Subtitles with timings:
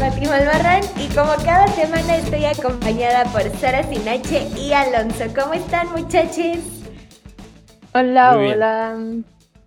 [0.00, 5.24] Pati Malvarrán y como cada semana estoy acompañada por Sara Sinache y Alonso.
[5.38, 6.56] ¿Cómo están muchachos?
[7.92, 8.98] Hola, hola.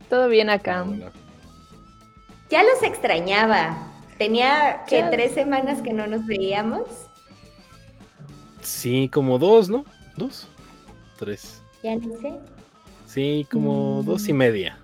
[0.10, 0.88] ¿Todo bien acá?
[2.50, 3.78] Ya los extrañaba.
[4.18, 6.88] Tenía que tres semanas que no nos veíamos.
[8.62, 9.86] Sí, como dos, ¿no?
[10.18, 10.48] ¿Dos?
[11.20, 11.62] Tres.
[11.84, 12.34] Ya no sé.
[13.06, 14.06] Sí, como mm.
[14.06, 14.80] dos y media.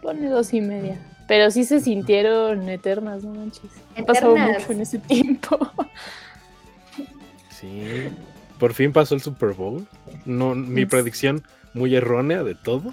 [0.00, 1.09] Pone dos y media.
[1.30, 3.70] Pero sí se sintieron eternas, no manches.
[3.96, 5.60] Ha pasado mucho en ese tiempo.
[7.50, 8.08] Sí.
[8.58, 9.86] Por fin pasó el Super Bowl.
[10.24, 12.92] No, mi predicción muy errónea de todo.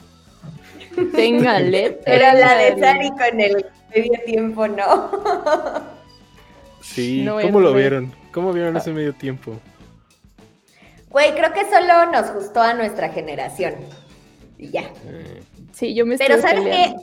[1.15, 1.99] Téngale.
[2.05, 3.65] Era la de Sari con el
[3.95, 5.09] medio tiempo, ¿no?
[6.83, 8.13] Sí, ¿cómo lo vieron?
[8.31, 9.59] ¿Cómo vieron ese medio tiempo?
[11.09, 13.73] Güey, creo que solo nos gustó a nuestra generación.
[14.59, 14.81] Y ya.
[15.07, 15.41] Eh.
[15.71, 16.95] Sí, yo me Pero ¿sabes qué?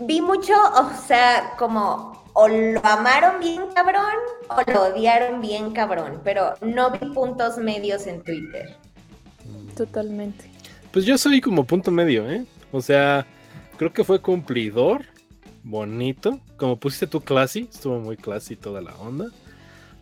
[0.00, 4.14] Vi mucho, o sea, como o lo amaron bien cabrón
[4.48, 8.76] o lo odiaron bien cabrón, pero no vi puntos medios en Twitter.
[9.76, 10.50] Totalmente.
[10.92, 12.44] Pues yo soy como punto medio, ¿eh?
[12.72, 13.26] O sea,
[13.76, 15.04] creo que fue cumplidor,
[15.62, 16.40] bonito.
[16.56, 19.26] Como pusiste tu classy, estuvo muy classy toda la onda.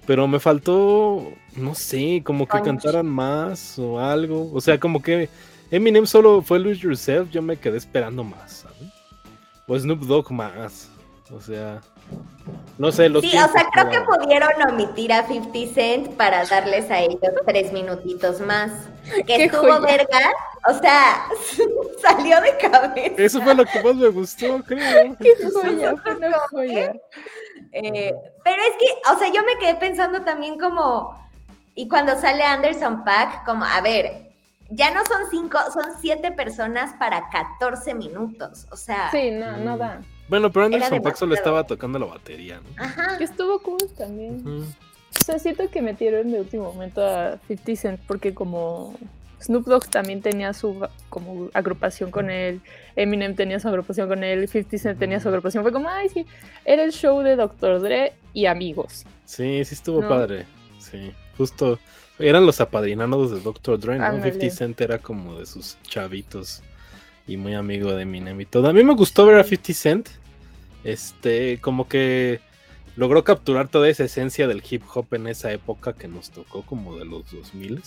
[0.06, 4.50] Pero me faltó, no sé, como que cantaran más o algo.
[4.54, 5.28] O sea, como que
[5.70, 8.87] Eminem solo fue Lose Yourself, yo me quedé esperando más, ¿sabes?
[9.68, 10.90] O Snoop Dogg más.
[11.30, 11.82] O sea,
[12.78, 16.90] no sé, los Sí, o sea, creo que pudieron omitir a 50 Cent para darles
[16.90, 18.72] a ellos tres minutitos más.
[19.26, 20.20] Que estuvo verga,
[20.68, 21.26] o sea,
[22.02, 23.14] salió de cabeza.
[23.16, 25.16] Eso fue lo que más me gustó, creo.
[25.20, 25.94] Qué joya,
[26.50, 26.92] joya.
[27.72, 31.18] Eh, pero es que, o sea, yo me quedé pensando también como,
[31.74, 34.27] y cuando sale Anderson Pack, como, a ver,
[34.70, 38.66] ya no son cinco, son siete personas para 14 minutos.
[38.70, 39.10] O sea.
[39.10, 39.78] Sí, no, no mm.
[39.78, 40.00] da.
[40.28, 42.84] Bueno, pero Anderson Paak solo estaba tocando la batería, ¿no?
[42.84, 43.16] Ajá.
[43.16, 44.44] Que estuvo cool también.
[44.46, 48.94] O sea, siento que metieron de último momento a 50 Cent porque como
[49.40, 52.60] Snoop Dogg también tenía su como agrupación con él,
[52.94, 55.62] Eminem tenía su agrupación con él, 50 Cent tenía su agrupación.
[55.62, 56.26] Fue como, ay, sí,
[56.66, 57.80] era el show de Dr.
[57.80, 59.06] Dre y amigos.
[59.24, 60.44] Sí, sí estuvo padre.
[60.78, 61.78] Sí, justo
[62.18, 63.78] eran los apadrinados de Dr.
[63.78, 64.22] Dre, ¿no?
[64.22, 66.62] 50 Cent era como de sus chavitos
[67.26, 68.68] y muy amigo de Eminem y todo.
[68.68, 70.08] A mí me gustó ver a 50 Cent.
[70.84, 72.40] Este, como que
[72.96, 76.96] logró capturar toda esa esencia del hip hop en esa época que nos tocó como
[76.96, 77.82] de los 2000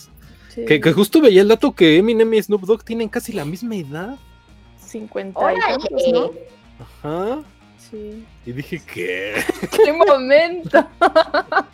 [0.66, 3.76] que, que, justo veía el dato que Eminem y Snoop Dogg tienen casi la misma
[3.76, 4.18] edad.
[4.78, 6.30] 50 y ¿no?
[6.78, 7.42] Ajá.
[7.78, 8.24] Sí.
[8.44, 9.42] Y dije, ¿qué?
[9.84, 10.86] ¡Qué momento!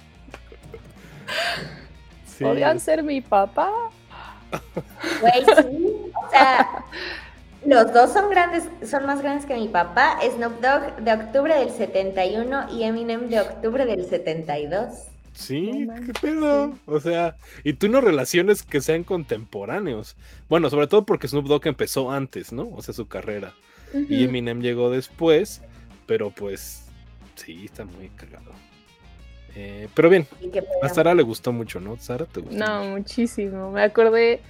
[2.40, 3.70] ¿Podrían ser mi papá?
[5.20, 5.86] Güey, sí.
[6.14, 6.84] O sea,
[7.66, 10.18] los dos son grandes, son más grandes que mi papá.
[10.22, 15.08] Snoop Dogg de octubre del 71 y Eminem de octubre del 72.
[15.34, 16.74] Sí, qué pedo.
[16.86, 20.16] O sea, y tú no relaciones que sean contemporáneos.
[20.48, 22.68] Bueno, sobre todo porque Snoop Dogg empezó antes, ¿no?
[22.74, 23.52] O sea, su carrera.
[24.08, 25.62] Y Eminem llegó después,
[26.06, 26.84] pero pues
[27.36, 28.52] sí, está muy cagado.
[29.60, 30.24] Eh, pero bien,
[30.82, 31.96] a Sara le gustó mucho, ¿no?
[31.96, 32.56] Sara, ¿te gustó?
[32.56, 33.72] No, muchísimo.
[33.72, 34.40] Me acordé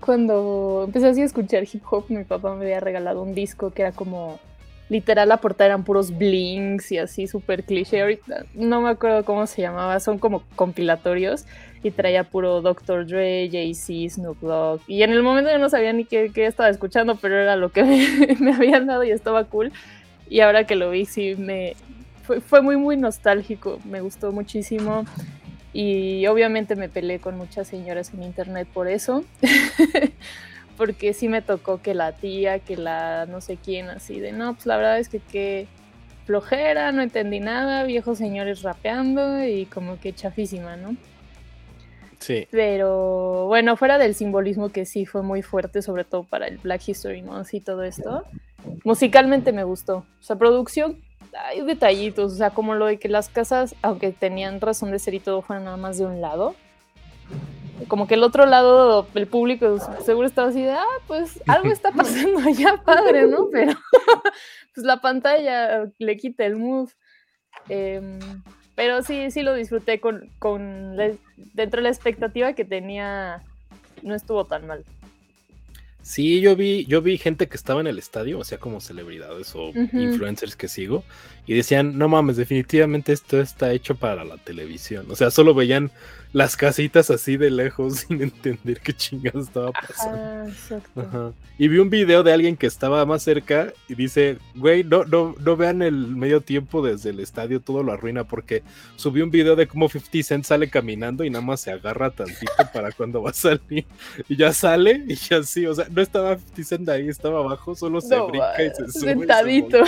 [0.00, 3.82] cuando empecé así a escuchar hip hop, mi papá me había regalado un disco que
[3.82, 4.40] era como
[4.88, 8.00] literal la portada eran puros blinks y así súper cliché.
[8.00, 11.44] Ahorita no me acuerdo cómo se llamaba, son como compilatorios
[11.84, 13.06] y traía puro Dr.
[13.06, 14.80] Dre, Jay-Z, Snoop Dogg.
[14.88, 17.84] Y en el momento yo no sabía ni qué, estaba escuchando, pero era lo que
[18.40, 19.72] me, habían dado y estaba cool.
[20.28, 21.76] Y ahora que lo vi, sí me,
[22.22, 25.04] fue, muy, muy nostálgico, me gustó muchísimo.
[25.72, 29.24] Y obviamente me peleé con muchas señoras en internet por eso.
[30.76, 34.54] Porque sí me tocó que la tía, que la no sé quién, así de no,
[34.54, 35.68] pues la verdad es que qué
[36.24, 40.96] flojera, no entendí nada, viejos señores rapeando y como que chafísima, ¿no?
[42.18, 42.46] Sí.
[42.50, 46.88] Pero bueno, fuera del simbolismo que sí fue muy fuerte, sobre todo para el Black
[46.88, 48.24] History Month y todo esto,
[48.84, 49.98] musicalmente me gustó.
[49.98, 50.98] O sea, producción
[51.34, 55.14] hay detallitos, o sea, como lo de que las casas, aunque tenían razón de ser
[55.14, 56.54] y todo, fueran nada más de un lado.
[57.88, 61.92] Como que el otro lado, el público seguro estaba así de, ah, pues algo está
[61.92, 63.48] pasando allá, padre, ¿no?
[63.50, 63.72] Pero
[64.74, 66.90] pues la pantalla le quita el mood.
[67.68, 68.18] Em,
[68.74, 70.96] pero sí, sí lo disfruté con, con
[71.54, 73.42] dentro de la expectativa que tenía,
[74.02, 74.84] no estuvo tan mal.
[76.02, 79.52] Sí, yo vi, yo vi gente que estaba en el estadio, o sea, como celebridades
[79.54, 81.04] o influencers que sigo,
[81.46, 85.06] y decían, no mames, definitivamente esto está hecho para la televisión.
[85.10, 85.90] O sea, solo veían
[86.32, 91.34] las casitas así de lejos sin entender qué chingados estaba pasando.
[91.58, 95.34] Y vi un video de alguien que estaba más cerca y dice, güey, no, no,
[95.38, 98.62] no vean el medio tiempo desde el estadio, todo lo arruina, porque
[98.96, 102.52] subí un video de cómo 50 Cent sale caminando y nada más se agarra tantito
[102.72, 103.84] para cuando va a salir.
[104.28, 107.74] Y ya sale y ya sí, o sea, no estaba 50 Cent ahí, estaba abajo,
[107.74, 109.10] solo se brinca y se sube.
[109.10, 109.78] Sentadito.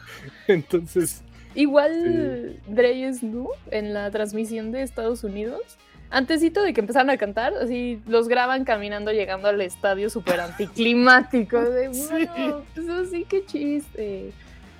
[0.48, 1.22] Entonces...
[1.54, 3.48] Igual Dreyes, ¿no?
[3.70, 5.60] En la transmisión de Estados Unidos
[6.12, 11.60] antesito de que empezaran a cantar, así los graban caminando llegando al estadio súper anticlimático.
[11.72, 14.32] De, bueno, pues así que chiste.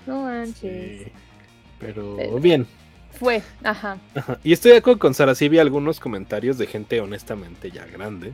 [0.07, 1.09] No manches.
[1.79, 2.67] pero, bien.
[3.13, 3.99] Fue, ajá.
[4.43, 8.33] Y estoy de acuerdo con Sara, sí vi algunos comentarios de gente honestamente ya grande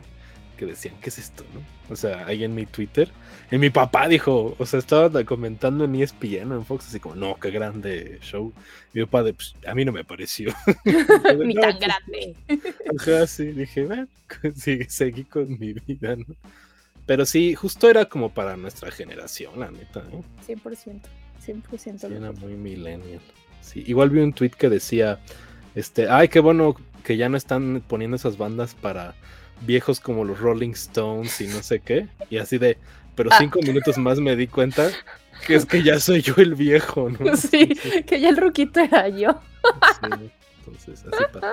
[0.57, 1.43] que decían, ¿qué es esto?
[1.53, 1.61] ¿no?
[1.93, 3.11] O sea, ahí en mi Twitter.
[3.51, 7.35] Y mi papá dijo, o sea, estaba comentando en ESPN, en Fox, así como, no,
[7.39, 8.53] qué grande show.
[8.93, 10.53] Y mi papá, de, pues, a mí no me pareció.
[10.85, 12.35] Ni tan pues, grande.
[12.97, 14.07] Ajá, sí, dije, bueno,
[14.55, 16.25] sí, seguí con mi vida, ¿no?
[17.07, 20.23] Pero sí, justo era como para nuestra generación, la neta, ¿no?
[20.47, 21.01] 100%,
[21.43, 22.07] 100%.
[22.07, 23.21] Sí, era muy millennial.
[23.61, 25.19] Sí, igual vi un tweet que decía,
[25.73, 29.15] este, ay, qué bueno que ya no están poniendo esas bandas para
[29.65, 32.07] viejos como los Rolling Stones y no sé qué.
[32.29, 32.77] Y así de,
[33.19, 33.37] pero ah.
[33.37, 34.89] cinco minutos más me di cuenta
[35.45, 37.35] que es que ya soy yo el viejo, ¿no?
[37.35, 37.67] Sí,
[38.07, 39.31] que ya el ruquito era yo.
[39.99, 41.51] Sí, entonces así pasa.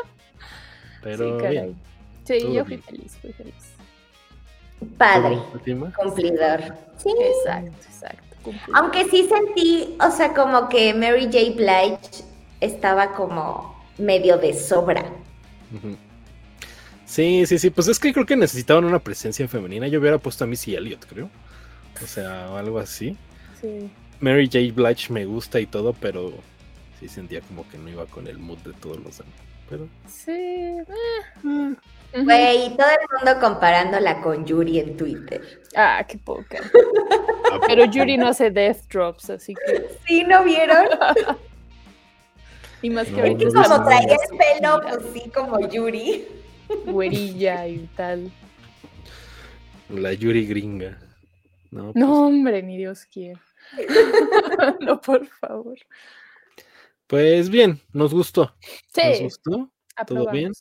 [1.02, 1.76] Pero sí, bien,
[2.22, 3.54] sí yo fui feliz, fui feliz.
[4.96, 5.40] Padre,
[6.00, 6.60] cumplidor.
[6.98, 7.10] Sí.
[7.18, 8.52] Exacto, exacto.
[8.72, 11.56] Aunque sí sentí, o sea, como que Mary J.
[11.56, 11.98] Blige
[12.60, 15.04] estaba como medio de sobra.
[17.06, 19.88] Sí, sí, sí, pues es que creo que necesitaban una presencia femenina.
[19.88, 21.28] Yo hubiera puesto a Missy Elliott, creo.
[22.02, 23.16] O sea, o algo así.
[23.60, 23.90] Sí.
[24.20, 24.72] Mary J.
[24.74, 26.32] Blige me gusta y todo, pero
[26.98, 29.34] sí sentía como que no iba con el mood de todos los demás.
[29.68, 29.88] Pero...
[30.06, 30.30] Sí.
[30.32, 31.74] Eh.
[32.14, 35.62] Güey, todo el mundo comparándola con Yuri en Twitter.
[35.74, 36.58] Ah, qué poca.
[37.66, 39.86] Pero Yuri no hace death drops, así que.
[40.06, 40.86] Sí, ¿no vieron?
[42.82, 43.50] y más que no, ahorita.
[43.50, 46.26] Como traía el pelo, pues sí, como Yuri
[46.86, 48.30] güerilla y tal.
[49.90, 50.98] La Yuri gringa.
[51.76, 53.38] No, pues hombre, ni Dios quiere.
[54.80, 55.78] no, por favor.
[57.06, 58.56] Pues bien, nos gustó.
[58.88, 59.02] Sí.
[59.04, 59.70] Nos gustó.
[60.06, 60.52] Todo bien.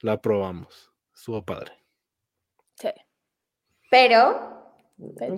[0.00, 0.90] La aprobamos.
[1.14, 1.72] Estuvo padre.
[2.74, 2.88] Sí.
[3.90, 4.72] Pero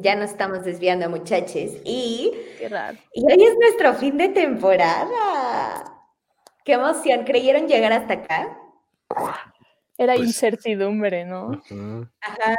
[0.00, 1.72] ya nos estamos desviando, muchachos.
[1.84, 2.98] Y, Qué raro.
[3.12, 5.84] y hoy es nuestro fin de temporada.
[6.64, 7.24] Qué emoción.
[7.24, 8.58] ¿Creyeron llegar hasta acá?
[9.96, 11.60] Era pues incertidumbre, ¿no?
[12.20, 12.56] Ajá.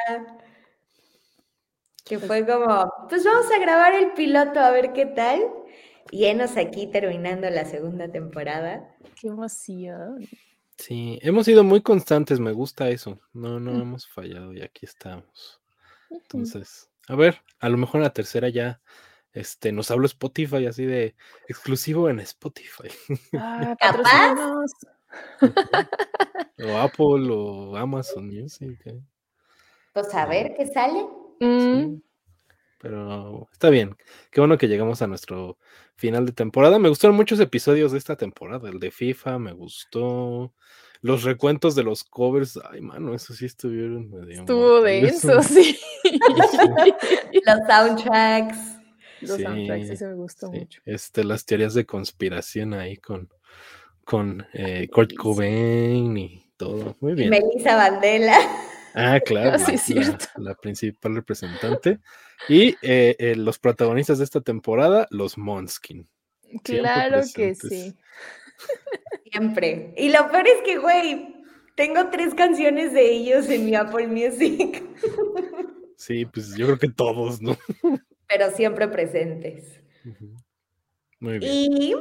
[2.09, 5.41] Que pues fue como, pues vamos a grabar el piloto a ver qué tal.
[6.09, 8.95] Y enos aquí terminando la segunda temporada.
[9.21, 10.27] Qué emoción.
[10.75, 13.19] Sí, hemos sido muy constantes, me gusta eso.
[13.31, 15.61] No, no hemos fallado y aquí estamos.
[16.09, 18.81] Entonces, a ver, a lo mejor en la tercera ya
[19.31, 21.15] este, nos hablo Spotify así de
[21.47, 22.89] exclusivo en Spotify.
[23.38, 24.35] Ah, ¿Capaz?
[26.57, 28.81] o Apple o Amazon Music.
[28.85, 29.00] ¿eh?
[29.94, 31.19] Pues a ver qué sale.
[31.39, 32.01] Mm.
[32.80, 33.97] Pero está bien.
[34.31, 35.57] Qué bueno que llegamos a nuestro
[35.95, 36.80] final de temporada.
[36.80, 38.69] Me gustaron muchos episodios de esta temporada.
[38.69, 40.53] El de FIFA me gustó.
[41.01, 44.41] Los recuentos de los covers, ay, mano, eso sí estuvieron medio.
[44.41, 45.80] Estuvo denso, sí.
[47.45, 48.57] los soundtracks.
[49.21, 50.81] Los soundtracks, sí me gustó mucho.
[50.85, 53.30] Este, las teorías de conspiración ahí con
[54.09, 56.97] con eh, Kurt Cobain y todo.
[56.99, 57.30] Muy bien.
[57.30, 58.40] Melissa Vandela.
[58.94, 59.60] Ah, claro.
[59.78, 62.00] sí, la, la, principal representante.
[62.48, 66.08] Y eh, eh, los protagonistas de esta temporada, los Monskin.
[66.64, 67.96] Claro que sí.
[69.31, 69.94] Siempre.
[69.98, 71.36] Y lo peor es que, güey,
[71.76, 74.84] tengo tres canciones de ellos en mi Apple Music.
[75.96, 77.58] Sí, pues yo creo que todos, ¿no?
[78.28, 79.81] Pero siempre presentes.
[81.19, 81.52] Muy bien.
[81.52, 81.94] Y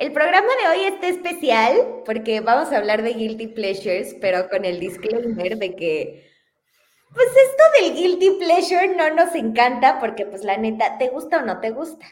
[0.00, 4.64] el programa de hoy está especial porque vamos a hablar de guilty pleasures, pero con
[4.64, 6.26] el disclaimer de que,
[7.12, 11.44] pues esto del guilty pleasure no nos encanta porque, pues la neta, te gusta o
[11.44, 12.06] no te gusta.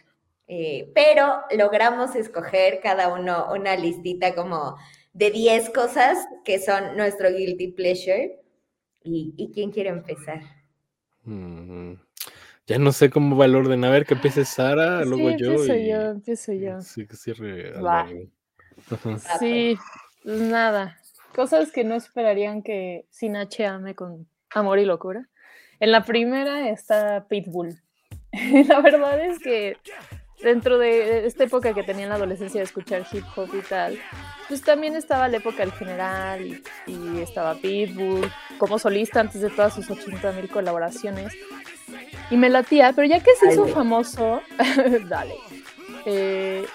[0.47, 4.77] Eh, pero logramos escoger cada uno una listita como
[5.15, 8.39] de 10 cosas que son nuestro guilty pleasure.
[9.03, 10.43] ¿Y, quién quiere empezar?
[11.23, 11.95] Mm,
[12.69, 13.83] ya no sé cómo va el orden.
[13.85, 15.53] A ver, que empiece Sara, luego yo.
[15.53, 16.81] Empiezo yo, empiezo yo.
[16.83, 17.73] Sí, que cierre.
[19.41, 19.77] Sí,
[20.23, 20.99] pues nada.
[21.35, 25.29] Cosas que no esperarían que sin H ame con amor y locura.
[25.81, 27.81] En la primera está Pitbull.
[28.69, 29.79] la verdad es que
[30.43, 33.99] dentro de esta época que tenía en la adolescencia de escuchar hip hop y tal,
[34.47, 39.75] pues también estaba la época del general y, estaba Pitbull como solista antes de todas
[39.75, 41.35] sus 80 mil colaboraciones.
[42.31, 44.43] Y me latía, pero ya que se hizo famoso,
[45.09, 45.37] dale,
[46.05, 46.67] eh,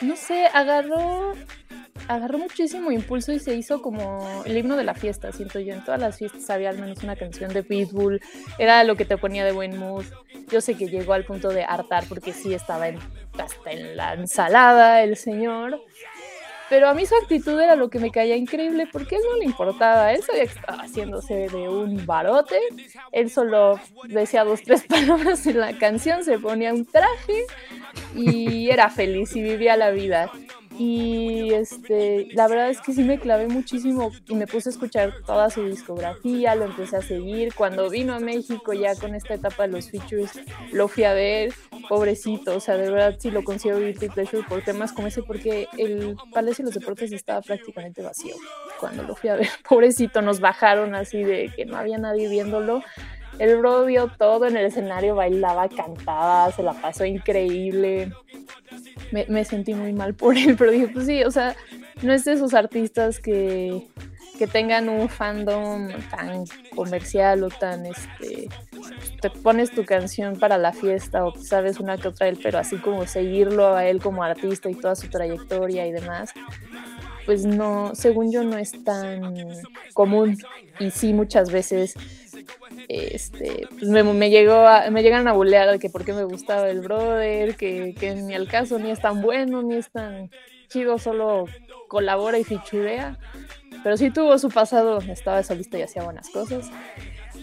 [0.00, 1.34] no sé, agarró
[2.08, 5.74] agarró muchísimo impulso y se hizo como el himno de la fiesta, siento yo.
[5.74, 8.20] En todas las fiestas había al menos una canción de Pitbull,
[8.58, 10.04] era lo que te ponía de buen mood.
[10.50, 12.98] Yo sé que llegó al punto de hartar porque sí estaba en,
[13.38, 15.80] hasta en la ensalada el señor.
[16.70, 19.44] Pero a mí su actitud era lo que me caía increíble porque él no le
[19.44, 20.12] importaba.
[20.12, 22.60] Él sabía que estaba haciéndose de un barote.
[23.10, 27.44] Él solo decía dos, tres palabras en la canción, se ponía un traje
[28.14, 30.30] y era feliz y vivía la vida.
[30.82, 35.12] Y este, la verdad es que sí me clavé muchísimo y me puse a escuchar
[35.26, 37.52] toda su discografía, lo empecé a seguir.
[37.54, 40.40] Cuando vino a México ya con esta etapa de los features,
[40.72, 41.52] lo fui a ver,
[41.86, 45.68] pobrecito, o sea, de verdad sí lo considero guilty pleasure por temas como ese, porque
[45.76, 48.36] el Palacio de los Deportes estaba prácticamente vacío
[48.78, 49.48] cuando lo fui a ver.
[49.68, 52.82] Pobrecito, nos bajaron así de que no había nadie viéndolo.
[53.40, 58.12] El bro vio todo en el escenario, bailaba, cantaba, se la pasó increíble.
[59.12, 61.56] Me, sentí muy mal por él, pero dije, pues sí, o sea,
[62.02, 63.88] no es de esos artistas que,
[64.38, 66.44] que tengan un fandom tan
[66.76, 68.50] comercial o tan, este,
[69.22, 72.76] te pones tu canción para la fiesta o sabes una que otra él, pero así
[72.76, 76.34] como seguirlo a él como artista y toda su trayectoria y demás,
[77.24, 79.34] pues no, según yo no es tan
[79.94, 80.36] común.
[80.78, 81.94] Y sí muchas veces
[82.88, 87.56] este, me, me, llegó me llegan a bulear que por qué me gustaba el brother,
[87.56, 90.30] que, que ni al caso ni es tan bueno, ni es tan
[90.68, 91.46] chido, solo
[91.88, 93.18] colabora y fichurea.
[93.82, 96.70] Pero sí tuvo su pasado, estaba solista y hacía buenas cosas.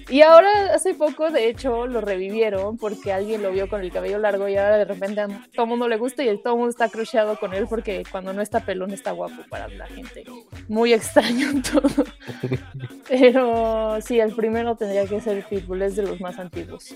[0.10, 4.20] Y ahora, hace poco, de hecho, lo revivieron porque alguien lo vio con el cabello
[4.20, 6.70] largo y ahora de repente a todo el mundo le gusta y todo el mundo
[6.70, 10.24] está cruceado con él porque cuando no está pelón está guapo para la gente.
[10.70, 12.06] Muy extraño todo.
[13.10, 16.96] Pero sí, el primero tendría que ser Pitbull, es de los más antiguos.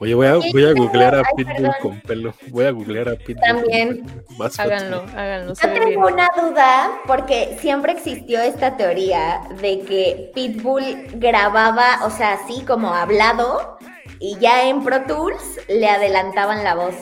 [0.00, 2.34] Oye, voy a, voy a googlear a Pitbull con pelo.
[2.50, 3.44] Voy a googlear a Pitbull.
[3.44, 4.24] También.
[4.58, 5.54] háganlo, háganlo.
[5.54, 12.34] Yo tengo una duda porque siempre existió esta teoría de que Pitbull grababa, o sea,
[12.34, 13.78] así como hablado,
[14.20, 16.94] y ya en Pro Tools le adelantaban la voz.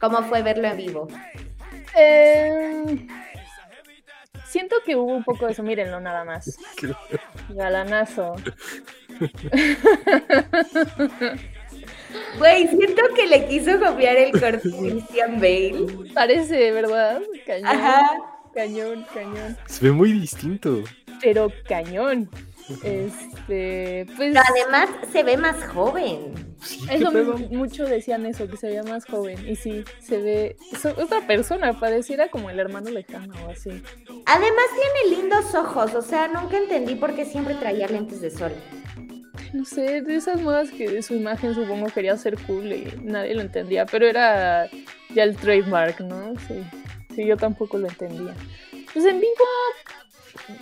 [0.00, 1.08] ¿Cómo fue verlo en vivo?
[1.96, 3.06] Eh,
[4.44, 6.58] siento que hubo un poco de eso, mírenlo nada más.
[7.50, 8.34] Galanazo.
[12.38, 16.12] Güey, siento que le quiso copiar el corte Christian Bale.
[16.14, 17.20] Parece, ¿verdad?
[17.46, 17.66] Cañón.
[17.66, 18.02] Ajá.
[18.54, 19.56] Cañón, cañón.
[19.66, 20.82] Se ve muy distinto.
[21.20, 22.30] Pero cañón.
[22.82, 24.34] Este, pues.
[24.36, 26.32] además se ve más joven.
[26.90, 27.12] eso
[27.50, 29.48] mucho decían eso, que se veía más joven.
[29.48, 30.56] Y sí, se ve.
[30.72, 33.70] Es otra persona, pareciera como el hermano lejano o así.
[34.26, 38.52] Además tiene lindos ojos, o sea, nunca entendí por qué siempre traía lentes de sol
[39.52, 43.42] no sé, de esas modas que su imagen supongo quería ser cool y nadie lo
[43.42, 44.68] entendía, pero era
[45.14, 46.34] ya el trademark, ¿no?
[46.46, 46.62] Sí,
[47.14, 48.34] sí, yo tampoco lo entendía.
[48.92, 49.32] Pues en vivo,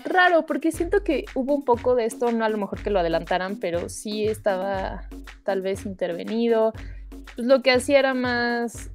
[0.04, 3.00] raro, porque siento que hubo un poco de esto, no a lo mejor que lo
[3.00, 5.08] adelantaran, pero sí estaba
[5.44, 6.72] tal vez intervenido.
[7.34, 8.90] Pues lo que hacía era más,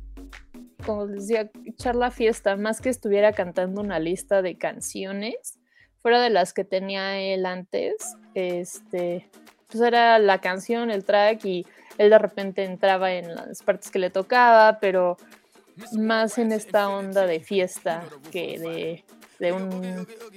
[0.85, 5.59] como les decía, echar la fiesta, más que estuviera cantando una lista de canciones,
[6.01, 7.95] fuera de las que tenía él antes,
[8.33, 9.29] este,
[9.69, 11.65] pues era la canción, el track y
[11.97, 15.17] él de repente entraba en las partes que le tocaba, pero
[15.97, 19.03] más en esta onda de fiesta que
[19.39, 19.53] de,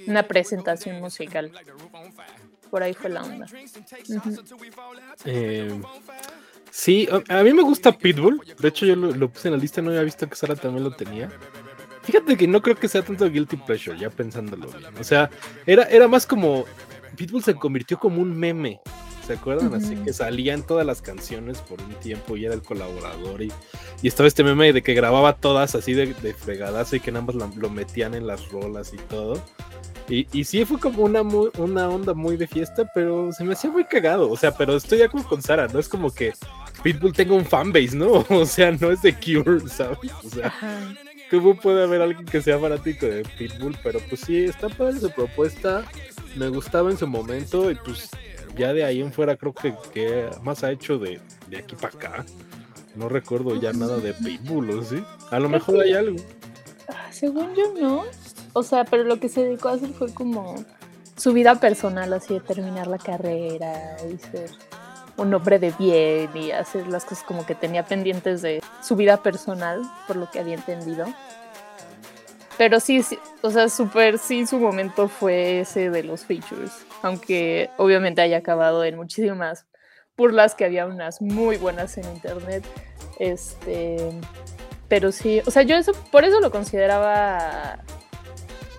[0.07, 1.51] una presentación musical.
[2.69, 3.45] Por ahí fue la onda.
[5.25, 5.81] Eh,
[6.71, 8.41] sí, a, mí me gusta Pitbull.
[8.59, 10.91] De hecho, yo lo, puse en la lista, no había visto que Sara también lo
[10.91, 11.29] tenía.
[12.03, 14.97] Fíjate que no creo que sea tanto guilty pleasure, ya pensándolo bien.
[14.99, 15.29] O sea,
[15.65, 16.65] era, era más como.
[17.15, 18.81] Pitbull se convirtió como un meme
[19.25, 19.73] ¿Se acuerdan?
[19.73, 23.41] Así que salía en todas las canciones por un tiempo y era el colaborador.
[23.41, 23.51] Y,
[24.01, 27.25] y estaba este meme de que grababa todas así de, de fregadazo y que nada
[27.25, 29.41] más lo, metían en las rolas y todo.
[30.09, 33.71] Y, y sí fue como una, una onda muy de fiesta, pero se me hacía
[33.71, 34.29] muy cagado.
[34.29, 36.33] O sea, pero estoy ya como con Sara, no es como que
[36.83, 38.25] Pitbull tenga un fanbase, ¿no?
[38.29, 40.11] O sea, no es de Cure, ¿sabes?
[40.21, 40.53] O sea,
[41.31, 43.77] ¿cómo puede haber alguien que sea fanático de Pitbull?
[43.81, 45.85] Pero pues sí, está padre su propuesta.
[46.35, 48.09] Me gustaba en su momento y pues
[48.55, 51.19] ya de ahí en fuera creo que, que más ha hecho de,
[51.49, 52.25] de aquí para acá.
[52.95, 55.03] No recuerdo ya nada de Pitbull, ¿o sí?
[55.31, 56.17] A lo mejor hay algo.
[56.87, 58.03] Ah, según yo no.
[58.53, 60.63] O sea, pero lo que se dedicó a hacer fue como
[61.15, 64.51] su vida personal, así de terminar la carrera y ser
[65.17, 69.21] un hombre de bien y hacer las cosas como que tenía pendientes de su vida
[69.21, 71.05] personal, por lo que había entendido.
[72.57, 77.69] Pero sí, sí o sea, súper sí, su momento fue ese de los features, aunque
[77.77, 79.65] obviamente haya acabado en muchísimas
[80.15, 82.63] burlas que había unas muy buenas en internet.
[83.19, 83.97] Este,
[84.87, 87.79] pero sí, o sea, yo eso, por eso lo consideraba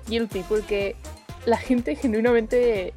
[0.07, 0.97] guilty, porque
[1.47, 2.95] la gente genuinamente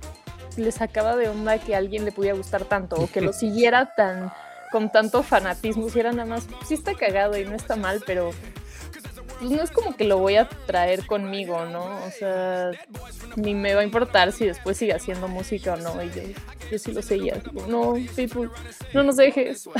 [0.55, 3.93] le sacaba de onda que a alguien le pudiera gustar tanto o que lo siguiera
[3.95, 4.31] tan
[4.71, 8.31] con tanto fanatismo, si era nada más, sí está cagado y no está mal, pero
[9.39, 11.85] pues no es como que lo voy a traer conmigo, ¿no?
[12.05, 12.71] O sea,
[13.35, 16.03] ni me va a importar si después sigue haciendo música o no.
[16.03, 16.11] Y
[16.71, 17.41] yo, sí lo seguía.
[17.67, 18.51] No, Pitbull,
[18.93, 19.69] no nos dejes.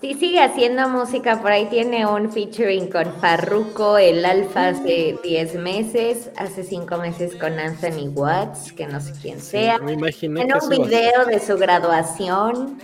[0.00, 5.54] Sí, sigue haciendo música, por ahí tiene un featuring con Farruko, el Alfa hace 10
[5.54, 9.78] meses, hace 5 meses con Anthony Watts, que no sé quién sea.
[9.78, 12.78] me imaginé en un video de su graduación.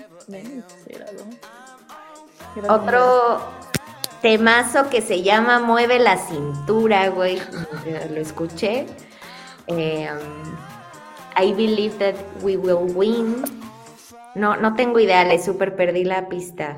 [2.70, 3.42] Otro
[4.22, 7.40] temazo que se llama Mueve la cintura, güey.
[8.12, 8.86] Lo escuché.
[9.66, 10.08] Eh,
[11.36, 13.42] I believe that we will win.
[14.34, 16.76] No, no tengo idea, le super perdí la pista.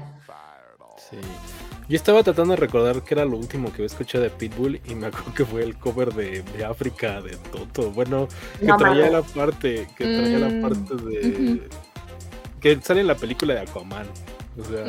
[1.88, 4.94] Yo estaba tratando de recordar que era lo último que había escuchado de Pitbull y
[4.94, 7.90] me acuerdo que fue el cover de, África de Toto.
[7.90, 11.68] Bueno, que traía la parte, que traía la mm, parte de
[12.62, 14.06] que sale en la película de Aquaman.
[14.58, 14.84] O sea,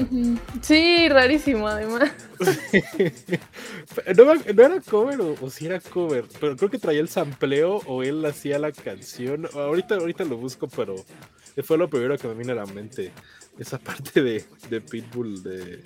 [0.61, 2.11] Sí, rarísimo además.
[4.17, 8.25] no, era cover o, si era cover, pero creo que traía el sampleo o él
[8.25, 9.47] hacía la canción.
[9.53, 10.95] Ahorita, ahorita lo busco, pero
[11.63, 13.11] fue lo primero que me vino a la mente
[13.57, 15.83] esa parte de, de Pitbull de,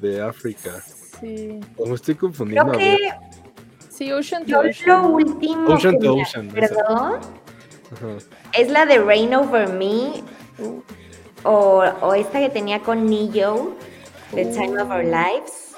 [0.00, 0.82] de África.
[1.20, 1.60] Sí.
[1.76, 2.72] Como estoy confundiendo.
[2.72, 3.10] Creo que...
[3.90, 4.86] Sí, Ocean to Ocean.
[4.86, 6.48] Lo último Ocean to Ocean.
[6.48, 7.20] Perdón.
[8.54, 10.22] Es la de Rain Over Me.
[11.44, 13.74] O, o, esta que tenía con Neo,
[14.34, 15.70] The Time of Our Lives.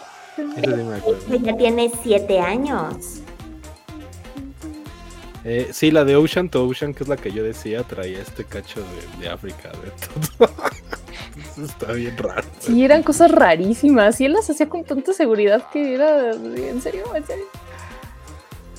[1.28, 3.20] Ella ya tiene siete años.
[5.44, 8.44] Eh, sí, la de Ocean to Ocean, que es la que yo decía, traía este
[8.44, 9.90] cacho de, de África, de
[10.38, 10.50] todo.
[11.64, 12.44] Está bien raro.
[12.60, 14.20] Sí, eran cosas rarísimas.
[14.20, 16.32] Y él las hacía con tanta seguridad que era.
[16.32, 17.04] ¿En serio?
[17.14, 17.44] ¿En serio?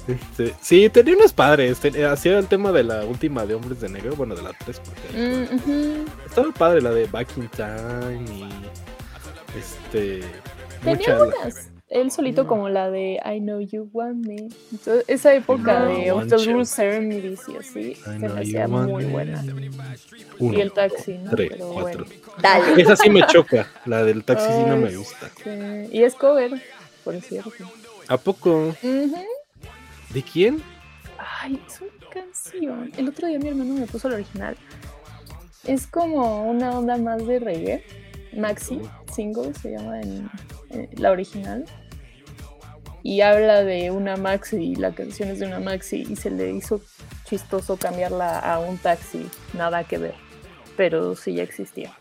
[0.08, 1.80] Este, sí, tenía unos padres.
[2.10, 4.82] hacía el tema de la última de Hombres de Negro, bueno, de la 3.
[5.14, 8.50] Mm, estaba padre la de Back in Time y.
[9.58, 10.22] Este.
[10.84, 14.50] Tenía unas él solito como la de I Know You Want Me.
[15.08, 19.44] esa época de Of the Rules Ceremonies y así se me hacía muy buena.
[20.40, 21.30] y el taxi, ¿no?
[21.32, 22.06] Tres, cuatro.
[22.42, 22.82] Dale.
[22.82, 25.30] Esa sí me choca, la del taxi sí no me gusta.
[25.92, 26.60] Y es cover,
[27.04, 27.52] por cierto.
[28.08, 28.76] ¿A poco?
[30.14, 30.62] ¿De quién?
[31.18, 32.92] Ay, es una canción.
[32.98, 34.56] El otro día mi hermano me puso la original.
[35.66, 37.84] Es como una onda más de reggae.
[38.36, 38.82] Maxi,
[39.14, 40.30] single se llama en
[40.98, 41.66] la original
[43.04, 46.82] y habla de una maxi, la canción es de una maxi y se le hizo
[47.26, 50.16] chistoso cambiarla a un taxi, nada que ver,
[50.78, 51.92] pero sí ya existía.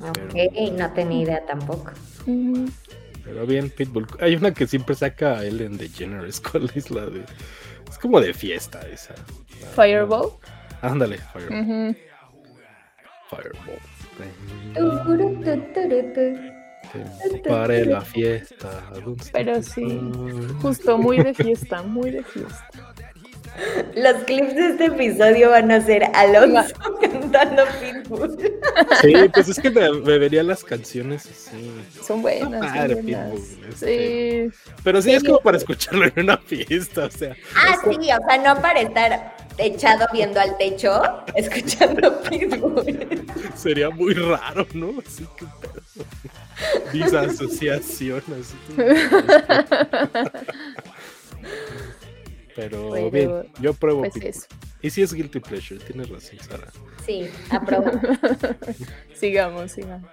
[0.00, 0.34] Ok,
[0.72, 1.92] no tenía idea tampoco.
[3.24, 4.06] Pero bien, Pitbull.
[4.20, 6.40] Hay una que siempre saca a Ellen DeGeneres.
[6.40, 7.24] ¿Cuál es la de.?
[7.88, 9.14] Es como de fiesta esa.
[9.74, 10.32] Fireball.
[10.82, 11.96] Ándale, Fireball.
[13.30, 13.80] Fireball.
[17.48, 18.92] Para la fiesta.
[19.32, 20.00] Pero sí,
[20.60, 22.93] justo muy de fiesta, muy de fiesta.
[23.94, 28.36] Los clips de este episodio van a ser Alonso cantando Pitbull.
[29.00, 31.70] Sí, pues es que me, verían las canciones así.
[32.04, 32.88] Son buenas.
[32.88, 34.50] Pitbull, este.
[34.50, 34.72] Sí.
[34.82, 37.36] Pero sí, es como para escucharlo en una fiesta, o sea.
[37.54, 41.02] Ah, sí, o sea, no para estar echado viendo al techo,
[41.34, 43.26] escuchando Pitbull.
[43.54, 44.94] Sería muy raro, ¿no?
[45.06, 45.44] Así que
[46.92, 48.22] Disasociación.
[52.56, 54.48] Pero bien, yo pruebo pues
[54.80, 56.72] Y si es guilty pleasure, tienes razón, Sara.
[57.04, 57.90] Sí, apruebo.
[59.14, 60.08] sigamos, sigamos.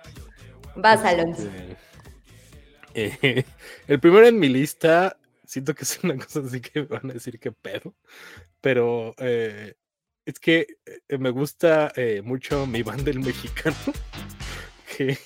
[0.75, 1.43] Vas, Alonso.
[1.43, 1.77] Este,
[2.93, 3.45] eh,
[3.87, 7.13] el primero en mi lista, siento que es una cosa así que me van a
[7.13, 7.93] decir que pedo,
[8.59, 9.75] pero eh,
[10.25, 13.75] es que eh, me gusta mucho mi banda el mexicano,
[14.97, 15.17] que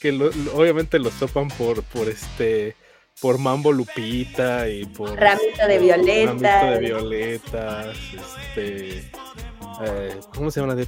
[0.00, 0.10] que
[0.52, 2.76] obviamente lo topan por, por este
[3.22, 6.62] por Mambo Lupita y por Ramito de Violetas.
[6.62, 9.10] Ramito de Violetas, este
[9.84, 10.74] eh, ¿cómo se llama?
[10.74, 10.84] De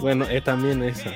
[0.00, 1.10] Bueno, eh, también esa.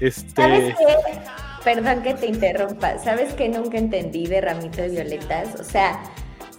[0.00, 1.18] Este ¿Sabes qué?
[1.64, 2.98] Perdón que te interrumpa.
[2.98, 5.58] ¿Sabes qué nunca entendí de Ramito de Violetas?
[5.58, 6.00] O sea,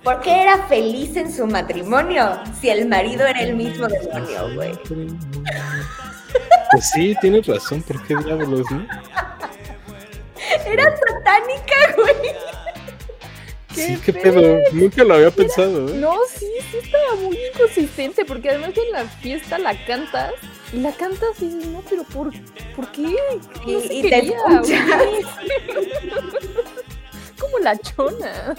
[0.03, 4.71] ¿Por qué era feliz en su matrimonio si el marido era el mismo demonio, güey?
[6.71, 8.87] Pues sí, tienes razón, ¿por qué diablos, no?
[10.65, 12.15] Era satánica, güey.
[13.75, 14.59] sí, qué pedo.
[14.73, 15.89] Nunca lo había pensado.
[15.89, 15.93] ¿eh?
[15.95, 20.33] No, sí, sí estaba muy inconsistente, porque además en la fiesta la cantas
[20.73, 22.31] y la cantas y dices, no, pero ¿por,
[22.75, 23.15] ¿por qué?
[23.65, 24.85] y, te escuchas.
[27.39, 28.53] Como la chona.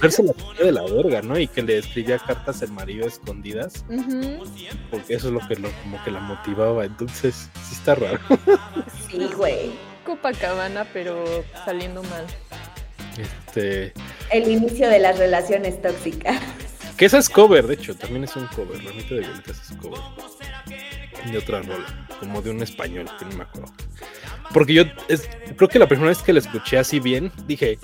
[0.00, 1.38] Verse la de la verga, ¿no?
[1.38, 3.84] Y que le escribía cartas al marido escondidas.
[4.90, 6.86] Porque eso es lo que lo, como que la motivaba.
[6.86, 8.18] Entonces, sí está raro.
[9.10, 9.72] Sí, güey.
[10.04, 12.26] Copacabana, pero saliendo mal.
[13.18, 13.92] Este.
[14.30, 16.40] El inicio de las relaciones tóxicas.
[17.00, 18.84] Que esa es cover, de hecho, también es un cover.
[18.84, 20.02] La de Violetas es cover.
[21.32, 23.72] De otra rola, como de un español, que no me acuerdo.
[24.52, 24.84] Porque yo
[25.56, 27.78] creo que la primera vez que la escuché así bien, dije,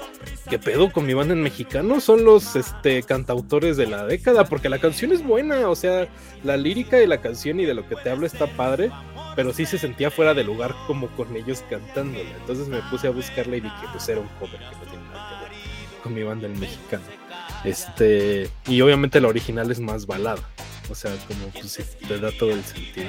[0.51, 1.99] ¿qué pedo con mi banda en mexicano?
[1.99, 6.09] Son los este, cantautores de la década, porque la canción es buena, o sea,
[6.45, 8.91] la lírica de la canción y de lo que te hablo está padre,
[9.35, 12.37] pero sí se sentía fuera de lugar como con ellos cantándola.
[12.41, 15.39] Entonces me puse a buscarla y dije, pues era un cover que no tiene nada
[15.39, 17.26] que ver con mi banda en mexicano.
[17.65, 20.43] Este, y obviamente la original es más balada,
[20.89, 23.07] o sea, como pues te da todo el sentido.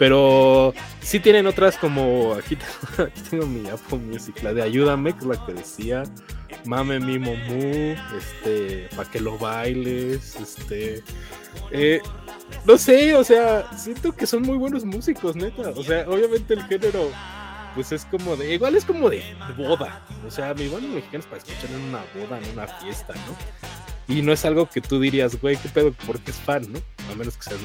[0.00, 0.72] Pero
[1.02, 2.32] sí tienen otras como.
[2.38, 2.56] Aquí,
[3.28, 6.04] tengo mi Apple Music, la de Ayúdame, que es la que decía.
[6.64, 11.02] Mame mi momu, este, para que lo bailes, este.
[11.70, 12.00] Eh,
[12.64, 15.68] no sé, o sea, siento que son muy buenos músicos, neta.
[15.76, 17.10] O sea, obviamente el género,
[17.74, 18.54] pues es como de.
[18.54, 19.22] Igual es como de
[19.56, 20.04] boda.
[20.26, 23.36] O sea, mi banda mexicana es para escuchar en una boda, en una fiesta, ¿no?
[24.14, 26.80] Y no es algo que tú dirías, güey, qué pedo, porque es fan, ¿no?
[27.10, 27.56] A menos que sea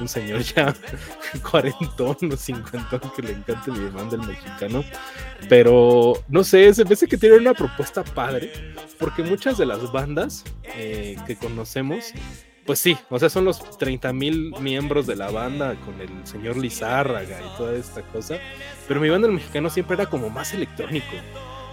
[0.00, 0.72] un señor ya
[1.50, 4.84] cuarentón o cincuentón que le encanta el irmán del mexicano.
[5.48, 8.52] Pero no sé, se hace que tiene una propuesta padre,
[8.98, 10.44] porque muchas de las bandas
[10.76, 12.12] eh, que conocemos,
[12.66, 16.56] pues sí, o sea, son los 30 mil miembros de la banda con el señor
[16.56, 18.38] Lizárraga y toda esta cosa.
[18.86, 21.16] Pero mi banda el mexicano siempre era como más electrónico.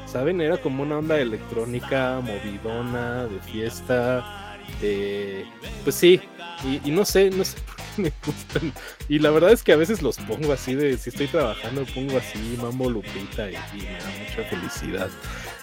[0.06, 0.42] ¿Saben?
[0.42, 4.58] Era como una onda electrónica, movidona, de fiesta.
[4.82, 5.46] De...
[5.84, 6.20] Pues sí,
[6.84, 7.58] y, no sé, no sé
[7.98, 8.74] me gustan.
[9.08, 12.18] Y la verdad es que a veces los pongo así de, si estoy trabajando, pongo
[12.18, 15.10] así Mambo Lupita y, me da mucha felicidad.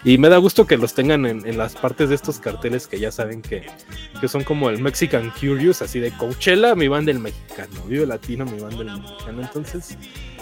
[0.07, 3.11] Y me da gusto que los tengan en, las partes de estos carteles que ya
[3.11, 3.67] saben que,
[4.21, 8.45] que, son como el Mexican Curious, así de Coachella, mi banda el mexicano, Vive Latino,
[8.45, 9.43] mi banda el mexicano.
[9.43, 9.99] Entonces,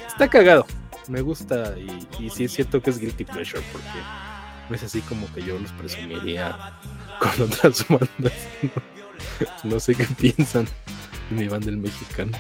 [0.07, 0.67] está cagado,
[1.09, 1.75] me gusta
[2.21, 3.99] y, sí es cierto que es Guilty Pleasure porque
[4.69, 6.79] no es así como que yo los presumiría
[7.19, 8.35] con otras bandas.
[9.63, 10.69] no sé qué piensan
[11.31, 12.37] mi banda el mexicano.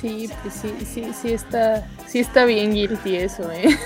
[0.00, 3.68] Sí, pues sí, sí, sí está, sí está bien guilty eso, ¿eh?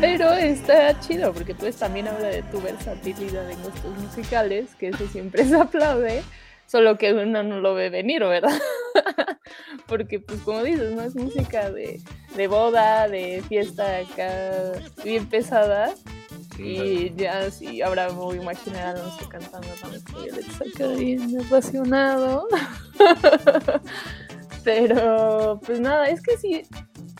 [0.00, 5.06] Pero está chido porque pues también habla de tu versatilidad en gustos musicales, que eso
[5.06, 6.24] siempre se aplaude,
[6.66, 8.58] solo que uno no lo ve venir, ¿verdad?
[9.86, 12.00] porque pues como dices, no es música de,
[12.34, 14.72] de boda, de fiesta acá
[15.04, 15.94] bien pesada,
[16.58, 20.00] y ya sí, ahora me voy a imaginar a Alonso cantando con el
[20.52, 22.48] saca bien apasionado.
[24.64, 26.62] Pero, pues nada, es que sí,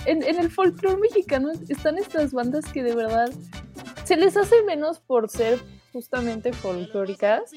[0.07, 3.31] en, en el folclore mexicano están estas bandas que de verdad
[4.05, 5.61] se les hace menos por ser
[5.95, 7.53] justamente folclóricas,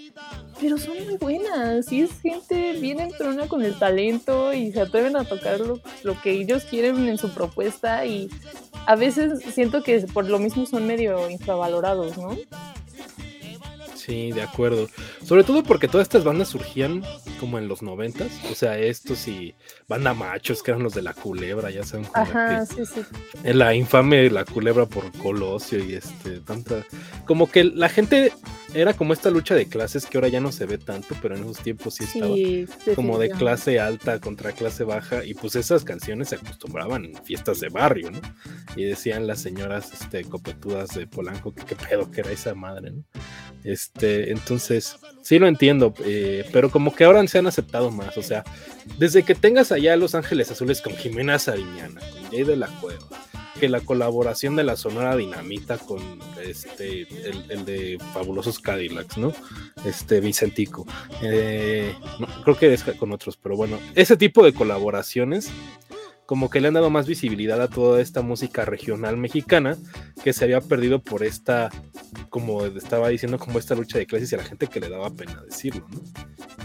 [0.61, 1.91] pero son muy buenas.
[1.91, 6.21] Y es gente bien entrona con el talento y se atreven a tocar lo, lo
[6.21, 8.29] que ellos quieren en su propuesta y
[8.85, 12.37] a veces siento que por lo mismo son medio infravalorados, ¿no?
[14.07, 14.87] Sí, de acuerdo.
[15.21, 17.03] Sobre todo porque todas estas bandas surgían
[17.41, 18.31] como en los noventas.
[18.49, 19.53] O sea, estos y
[19.85, 22.07] banda machos, que eran los de la culebra, ya saben.
[22.13, 23.01] Ajá, sí, sí.
[23.43, 26.85] En la infame La culebra por Colosio y este, tanta.
[27.25, 28.31] Como que la gente
[28.73, 31.43] era como esta lucha de clases que ahora ya no se ve tanto, pero en
[31.43, 32.95] esos tiempos sí, estaba.
[32.95, 35.25] como de clase alta contra clase baja.
[35.25, 38.21] Y pues esas canciones se acostumbraban en fiestas de barrio, ¿no?
[38.77, 42.91] Y decían las señoras este, copetudas de Polanco que qué pedo que era esa madre,
[42.91, 43.03] ¿no?
[43.63, 48.17] Este, entonces, sí lo entiendo, eh, pero como que ahora se han aceptado más.
[48.17, 48.43] O sea,
[48.97, 53.07] desde que tengas allá Los Ángeles Azules con Jimena Sariñana, con Jay de la Cueva,
[53.59, 55.99] que la colaboración de la Sonora Dinamita con
[56.45, 57.07] este
[57.49, 59.33] el, de Fabulosos Cadillacs, ¿no?
[59.85, 60.85] Este Vicentico.
[61.21, 61.93] Eh,
[62.43, 65.49] creo que es con otros, pero bueno, ese tipo de colaboraciones
[66.27, 69.77] como que le han dado más visibilidad a toda esta música regional mexicana
[70.23, 71.71] que se había perdido por esta,
[72.29, 75.09] como estaba diciendo, como esta lucha de clases y a la gente que le daba
[75.09, 76.01] pena decirlo, ¿no?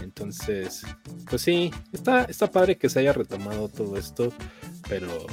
[0.01, 0.85] Entonces,
[1.29, 4.33] pues sí, está, está padre que se haya retomado todo esto,
[4.89, 5.25] pero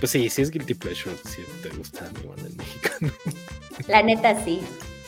[0.00, 3.12] pues sí, sí es Guilty Pleasure, si te gusta mi banda mexicano.
[3.86, 4.60] La neta sí.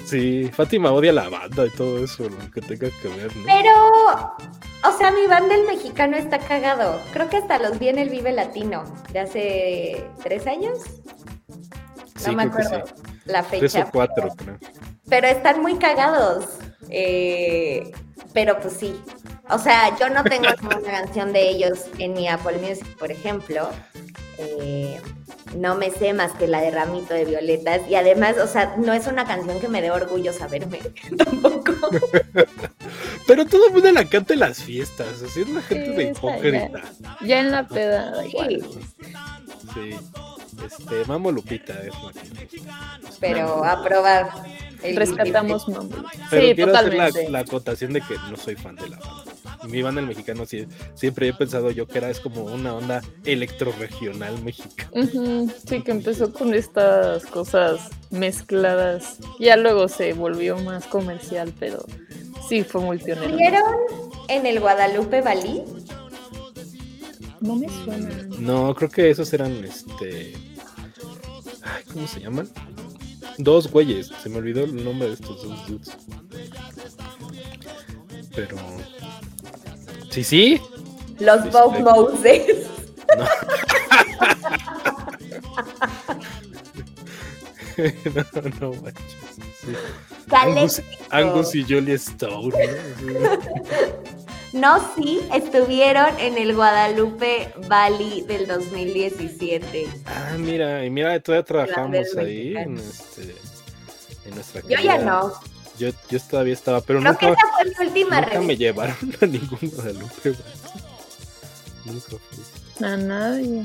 [0.07, 3.45] Sí, Fátima odia la banda y todo eso, lo que tenga que ver, ¿no?
[3.45, 4.37] Pero,
[4.85, 7.01] o sea, mi banda el mexicano está cagado.
[7.13, 10.79] Creo que hasta los vi en el Vive Latino de hace tres años.
[12.25, 12.85] No me acuerdo
[13.25, 13.59] la fecha.
[13.59, 14.59] Tres o cuatro, creo.
[15.09, 16.47] Pero están muy cagados.
[16.89, 17.91] Eh,
[18.33, 19.01] pero pues sí.
[19.51, 23.71] O sea, yo no tengo una canción de ellos en mi Apple Music, por ejemplo.
[24.39, 25.01] Eh,
[25.57, 27.83] no me sé más que la de Ramito de Violetas.
[27.89, 30.81] Y además, o sea, no es una canción que me dé orgullo saberme
[31.17, 31.73] tampoco.
[33.27, 36.83] Pero todo el mundo la canta en las fiestas, así es una gente de hipócrita.
[37.23, 38.65] Ya, en la peda, igual.
[39.75, 39.97] Sí.
[40.65, 41.93] Este, Mamo Lupita es
[43.21, 44.31] Pero a probar.
[44.83, 45.91] Rescatamos Mamo
[46.31, 47.03] Pero quiero totalmente.
[47.03, 49.25] hacer la, acotación de que no soy fan de la banda.
[49.65, 50.45] Mi banda el mexicano
[50.95, 54.26] siempre he pensado yo que era es como una onda electroregional
[55.69, 59.19] Sí, que empezó con estas cosas mezcladas.
[59.39, 61.85] Ya luego se volvió más comercial, pero
[62.49, 63.37] sí fue muy pionero.
[63.37, 63.63] ¿Vieron
[64.29, 65.63] en el Guadalupe Bali?
[67.41, 68.09] No me suena.
[68.39, 70.35] No, creo que esos eran este.
[71.93, 72.49] ¿Cómo se llaman?
[73.39, 74.11] Dos güeyes.
[74.23, 75.97] Se me olvidó el nombre de estos dos dudes.
[78.35, 78.57] Pero.
[80.11, 80.61] Sí, sí.
[81.19, 81.51] Los este...
[81.51, 82.67] Bob Moses.
[83.17, 83.25] No.
[88.15, 89.17] no, no manches.
[89.61, 89.73] Sí.
[90.31, 92.53] Angus, Angus, y Julie Stone.
[93.03, 93.31] ¿no?
[94.53, 99.87] No, sí, estuvieron en el Guadalupe Valley del 2017.
[100.07, 103.35] Ah, mira, y mira, todavía trabajamos ahí en, este,
[104.25, 105.35] en nuestra Yo ya no.
[105.79, 108.97] Yo, yo todavía estaba, pero Creo nunca, que esa fue mi última nunca me llevaron
[109.21, 110.35] a ningún Guadalupe.
[111.85, 112.87] Nunca fui.
[112.87, 113.65] A nadie.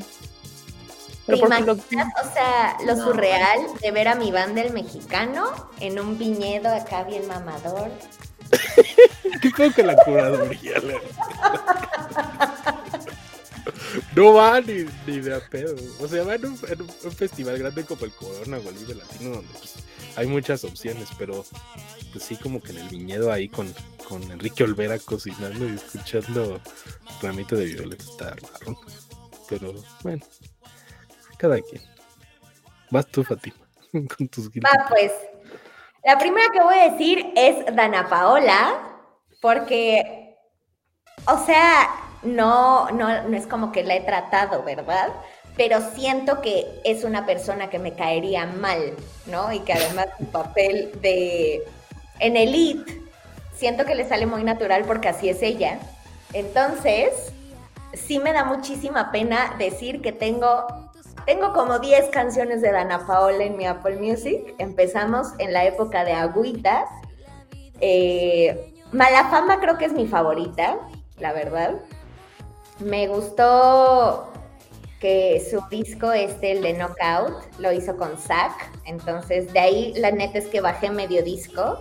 [1.26, 3.06] ¿Te imaginas, o sea, lo no.
[3.06, 7.92] surreal de ver a mi banda el mexicano en un viñedo acá bien mamador?
[9.42, 10.82] ¿Qué creo que la curaduría?
[14.16, 15.76] No va ni, ni, de a pedo.
[16.00, 18.96] O sea, va en un, en un, festival grande como el Corona o el Vive
[18.96, 19.76] Latino, donde pues,
[20.16, 21.46] hay muchas opciones, pero
[22.12, 23.74] pues sí, como que en el viñedo ahí con,
[24.08, 26.60] con Enrique Olvera cocinando y escuchando
[27.22, 28.80] Ramito de Violet está raro.
[29.50, 30.26] Pero bueno,
[31.42, 31.82] cada quien.
[32.92, 33.56] Vas tú, Fatima,
[33.92, 34.72] con tus gritos.
[34.72, 35.12] Va, pues.
[36.04, 38.74] La primera que voy a decir es Dana Paola,
[39.42, 40.36] porque,
[41.26, 41.90] o sea,
[42.24, 45.10] no, no, no es como que la he tratado, ¿verdad?
[45.58, 48.96] Pero siento que es una persona que me caería mal,
[49.28, 49.52] ¿no?
[49.52, 51.64] Y que además su papel de
[52.20, 53.02] en Elite,
[53.56, 55.80] siento que le sale muy natural porque así es ella.
[56.34, 57.34] Entonces,
[57.94, 60.81] sí me da muchísima pena decir que tengo
[61.26, 64.56] tengo como 10 canciones de Dana Paola en mi Apple Music.
[64.58, 66.86] Empezamos en la época de Agüita.
[67.80, 70.78] Eh, Malafama creo que es mi favorita,
[71.20, 71.76] la verdad.
[72.80, 74.32] Me gustó
[75.00, 78.72] que su disco, este, el de Knockout, lo hizo con Zack.
[78.86, 81.80] Entonces, de ahí la neta es que bajé medio disco.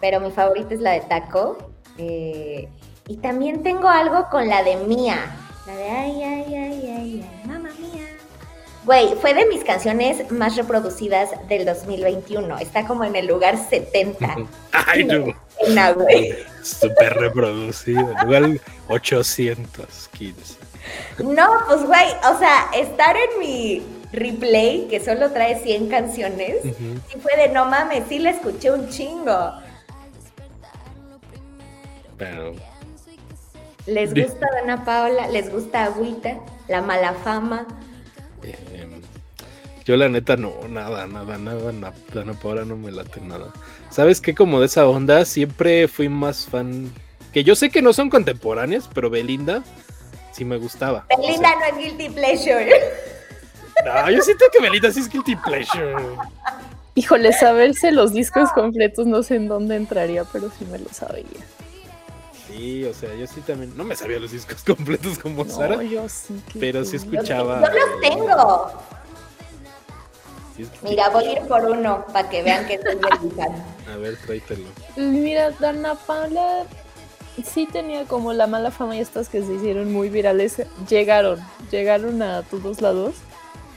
[0.00, 1.58] Pero mi favorita es la de Taco.
[1.98, 2.68] Eh,
[3.06, 5.36] y también tengo algo con la de Mía.
[5.66, 7.39] La de ay, ay, ay, ay, ay.
[8.84, 12.58] Güey, fue de mis canciones más reproducidas del 2021.
[12.58, 14.36] Está como en el lugar 70.
[14.72, 15.26] Ay, no.
[15.68, 16.34] No, güey.
[16.62, 18.14] Súper reproducido.
[18.24, 18.44] Lugar
[18.88, 20.56] 815.
[21.18, 26.68] No, pues, güey, o sea, estar en mi replay, que solo trae 100 canciones, uh
[26.68, 27.00] -huh.
[27.14, 29.52] y fue de no mames, sí la escuché un chingo.
[32.16, 32.54] Pero.
[33.86, 35.28] ¿Les gusta Dana Paola?
[35.28, 36.38] ¿Les gusta Agüita?
[36.68, 37.66] ¿La mala fama?
[38.44, 38.86] Eh,
[39.84, 43.52] yo la neta no, nada, nada, nada, nada, Dana Paola no me late nada.
[43.90, 44.34] ¿Sabes qué?
[44.34, 46.92] Como de esa onda, siempre fui más fan,
[47.32, 49.62] que yo sé que no son contemporáneas, pero Belinda
[50.32, 51.06] sí me gustaba.
[51.08, 52.70] Belinda o sea, no es guilty pleasure.
[53.84, 55.96] No, yo siento que Belinda sí es guilty pleasure.
[56.94, 61.24] Híjole, saberse los discos completos no sé en dónde entraría, pero sí me lo sabía.
[62.50, 63.76] Sí, o sea, yo sí también.
[63.76, 65.82] No me sabía los discos completos como no, Sara.
[65.82, 67.60] Yo sí pero sí escuchaba.
[67.60, 68.70] Yo los tengo.
[70.56, 73.62] Sí, Mira, voy a ir por uno para que vean que estoy dedicando.
[73.92, 74.66] A ver, tráetelo.
[74.96, 76.66] Mira, Dana Paula
[77.44, 80.62] sí tenía como la mala fama y estas que se hicieron muy virales.
[80.88, 83.14] Llegaron, llegaron a todos lados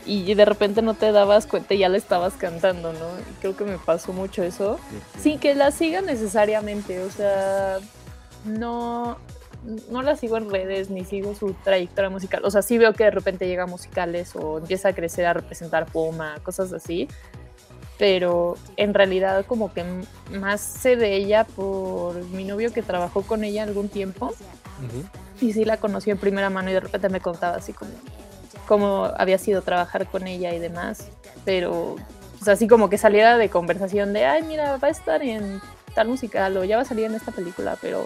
[0.05, 3.07] y de repente no te dabas cuenta y ya la estabas cantando, ¿no?
[3.19, 4.79] Y creo que me pasó mucho eso.
[5.21, 7.79] Sin que la siga necesariamente, o sea,
[8.45, 9.17] no,
[9.89, 12.43] no la sigo en redes ni sigo su trayectoria musical.
[12.45, 15.33] O sea, sí veo que de repente llega a musicales o empieza a crecer a
[15.33, 17.07] representar Puma, cosas así.
[17.97, 19.85] Pero en realidad como que
[20.31, 24.33] más sé de ella por mi novio que trabajó con ella algún tiempo.
[25.39, 27.91] Y sí la conocí en primera mano y de repente me contaba así como
[28.67, 31.09] cómo había sido trabajar con ella y demás.
[31.45, 31.95] Pero
[32.39, 35.61] pues así como que saliera de conversación de, ay, mira, va a estar en
[35.93, 38.05] tal musical o ya va a salir en esta película, pero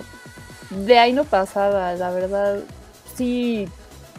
[0.69, 2.59] de ahí no pasaba, la verdad,
[3.15, 3.67] sí,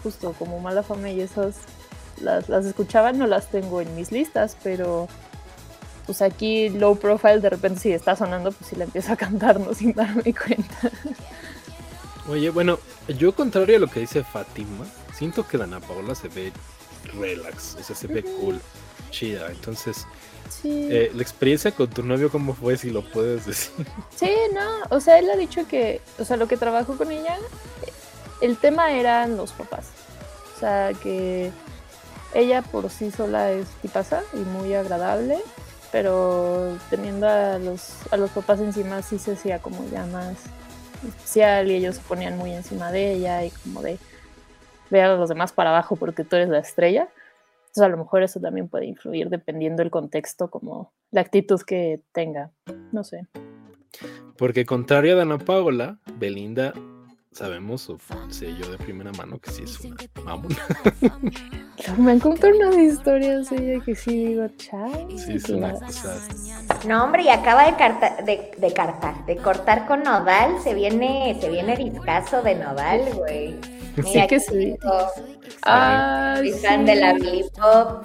[0.03, 1.57] justo como mala fama y esas
[2.21, 5.09] las, las escuchaba, no las tengo en mis listas, pero
[6.07, 9.61] pues aquí low profile de repente si está sonando, pues sí la empiezo a cantar,
[9.61, 9.75] ¿no?
[9.75, 10.91] Sin darme cuenta.
[12.29, 16.53] Oye, bueno, yo contrario a lo que dice Fátima, siento que Dana Paola se ve
[17.15, 18.61] relax, o sea, se ve cool,
[19.11, 20.07] chida, entonces
[20.65, 22.77] eh, la experiencia con tu novio, ¿cómo fue?
[22.77, 23.87] Si lo puedes decir.
[24.15, 27.37] Sí, no, o sea, él ha dicho que, o sea, lo que trabajó con ella,
[28.41, 29.87] el tema eran los papás.
[30.57, 31.53] O sea, que
[32.35, 35.39] ella por sí sola es tipaza y muy agradable,
[35.93, 40.37] pero teniendo a los, a los papás encima sí se hacía como ya más
[41.07, 43.99] especial y ellos se ponían muy encima de ella y como de
[44.91, 47.09] ver a los demás para abajo porque tú eres la estrella.
[47.69, 52.03] Entonces a lo mejor eso también puede influir dependiendo del contexto, como la actitud que
[52.13, 52.51] tenga.
[52.93, 53.27] No sé.
[54.37, 56.73] Porque contrario a Dana Paola, Belinda
[57.33, 57.99] sabemos o
[58.31, 60.57] sé yo de primera mano que sí es una mamona.
[61.99, 65.09] Me han contado unas historias ella que sí digo, chao.
[65.17, 65.75] Sí, es una
[66.87, 70.61] No, hombre, y acaba de, carta, de, de, cartar, de cortar con Nodal.
[70.63, 73.78] Se viene, se viene discazo de Nodal, güey.
[74.13, 74.77] sí que sí.
[75.63, 77.17] Ah, fan de la
[77.57, 78.05] Pop.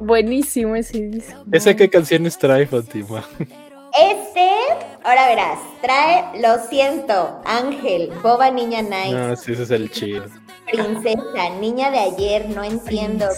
[0.00, 1.44] Buenísimo ese disco.
[1.52, 3.24] ¿Ese qué canciones trae, Fatima?
[3.98, 4.48] Este,
[5.04, 9.12] ahora verás, trae Lo siento, Ángel, Boba Niña Nice.
[9.12, 10.24] No, sí, ese es el chido.
[10.70, 13.28] Princesa, niña de ayer, no entiendo.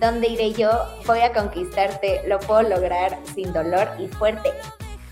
[0.00, 0.70] ¿Dónde iré yo?
[1.06, 4.50] Voy a conquistarte, lo puedo lograr sin dolor y fuerte.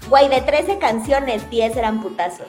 [0.08, 2.48] Guay, de 13 canciones, 10 eran putazos.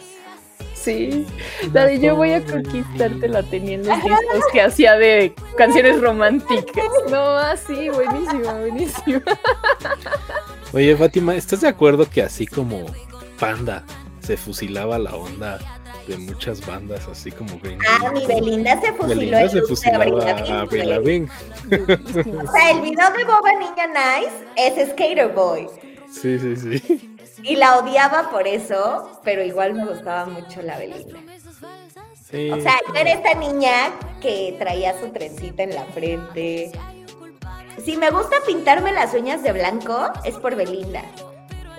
[0.84, 1.26] Sí,
[1.72, 6.02] la de yo voy a conquistarte la tenía en los discos que hacía de canciones
[6.02, 6.86] románticas.
[7.10, 9.22] No, así, buenísima, buenísima.
[10.74, 12.86] Oye, Fátima, ¿estás de acuerdo que así como
[13.40, 13.84] Panda
[14.20, 15.60] se fusilaba la onda
[16.08, 17.86] de muchas bandas, así como Belinda?
[17.90, 21.28] Ah, mi Belinda se fusiló Belinda se fusilaba a Avril Lavigne.
[21.68, 25.68] O sea, el video de Boba Niña Nice es Skater Boy.
[26.10, 27.13] Sí, sí, sí.
[27.44, 31.20] Y la odiaba por eso, pero igual me gustaba mucho la Belinda.
[32.34, 36.72] O sea, yo era esta niña que traía su trencita en la frente.
[37.84, 41.04] Si me gusta pintarme las uñas de blanco, es por Belinda.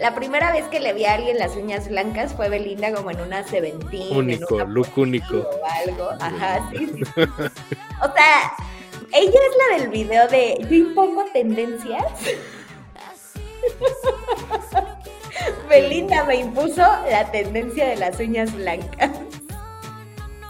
[0.00, 3.20] La primera vez que le vi a alguien las uñas blancas fue Belinda como en
[3.20, 4.16] una Seventeen.
[4.16, 5.38] Único, look único.
[5.38, 6.10] O algo.
[6.20, 7.02] Ajá, sí, sí.
[7.16, 8.52] O sea,
[9.12, 12.04] ella es la del video de yo impongo tendencias.
[15.68, 19.10] Belinda me impuso la tendencia de las uñas blancas.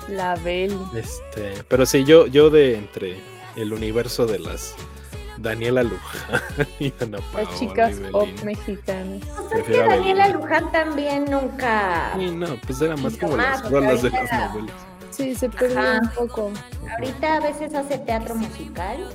[0.09, 0.79] La Bel.
[0.95, 3.17] Este, pero sí, yo, yo de entre
[3.57, 4.75] el universo de las
[5.39, 6.41] Daniela Luján
[6.79, 7.49] y Ana Paola.
[7.51, 9.23] Las chicas pop mexicanas.
[9.49, 12.13] Pues es que Daniela Luján también nunca.
[12.19, 14.77] Sí, no, pues era más como las rolas de las novelas.
[15.11, 16.51] Sí, se perdió un poco.
[16.91, 19.11] Ahorita a veces hace teatro musical.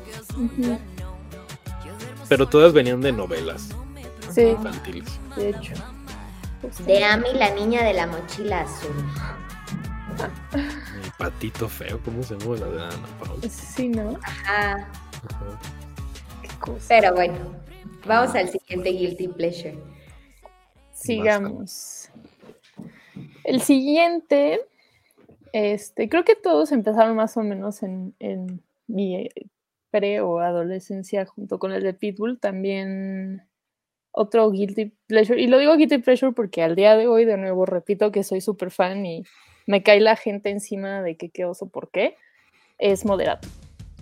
[2.30, 3.70] Pero todas venían de novelas.
[4.34, 4.44] Sí.
[4.44, 5.19] Infantiles.
[5.36, 5.74] De hecho.
[6.86, 8.92] De Ami, la niña de la mochila azul.
[11.02, 13.50] El patito feo, ¿cómo se llama la de Ana Paula?
[13.50, 14.20] Sí, ¿no?
[14.22, 14.90] Ajá.
[16.42, 16.86] Qué cosa.
[16.90, 17.38] Pero bueno,
[18.06, 19.78] vamos al siguiente Guilty Pleasure.
[20.92, 22.10] Sigamos.
[23.46, 24.60] El siguiente,
[25.54, 29.30] este, creo que todos empezaron más o menos en, en mi
[29.92, 32.40] pre o adolescencia junto con el de Pitbull.
[32.40, 33.48] También
[34.12, 35.42] otro guilty pleasure.
[35.42, 38.42] Y lo digo guilty pleasure porque al día de hoy, de nuevo, repito que soy
[38.42, 39.24] súper fan y
[39.66, 42.16] me cae la gente encima de que qué oso, por qué.
[42.78, 43.48] Es moderato.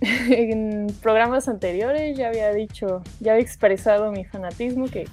[0.00, 5.06] en programas anteriores ya había dicho, ya había expresado mi fanatismo, que,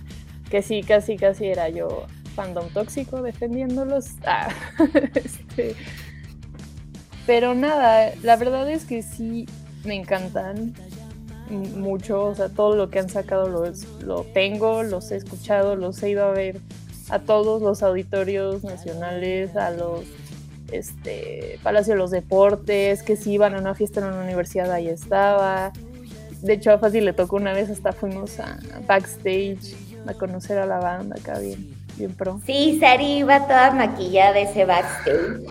[0.49, 2.05] que sí, casi, casi era yo
[2.35, 4.11] fandom tóxico defendiéndolos.
[4.25, 4.49] Ah,
[5.15, 5.75] este,
[7.25, 9.47] pero nada, la verdad es que sí
[9.83, 10.73] me encantan
[11.49, 13.71] mucho, o sea, todo lo que han sacado lo,
[14.05, 16.59] lo tengo, los he escuchado, los he ido a ver
[17.09, 20.05] a todos los auditorios nacionales, a los
[20.71, 24.87] este, Palacio de los Deportes, que si iban a una fiesta en una universidad, ahí
[24.87, 25.71] estaba.
[26.41, 28.57] De hecho, a Fácil le tocó una vez, hasta fuimos a,
[28.87, 29.75] backstage
[30.07, 32.39] a conocer a la banda acá bien, bien pro.
[32.45, 35.43] Sí, Sari iba toda maquillada ese backstage.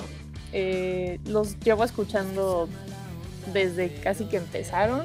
[0.53, 2.69] Eh, los llevo escuchando
[3.53, 5.03] desde casi que empezaron.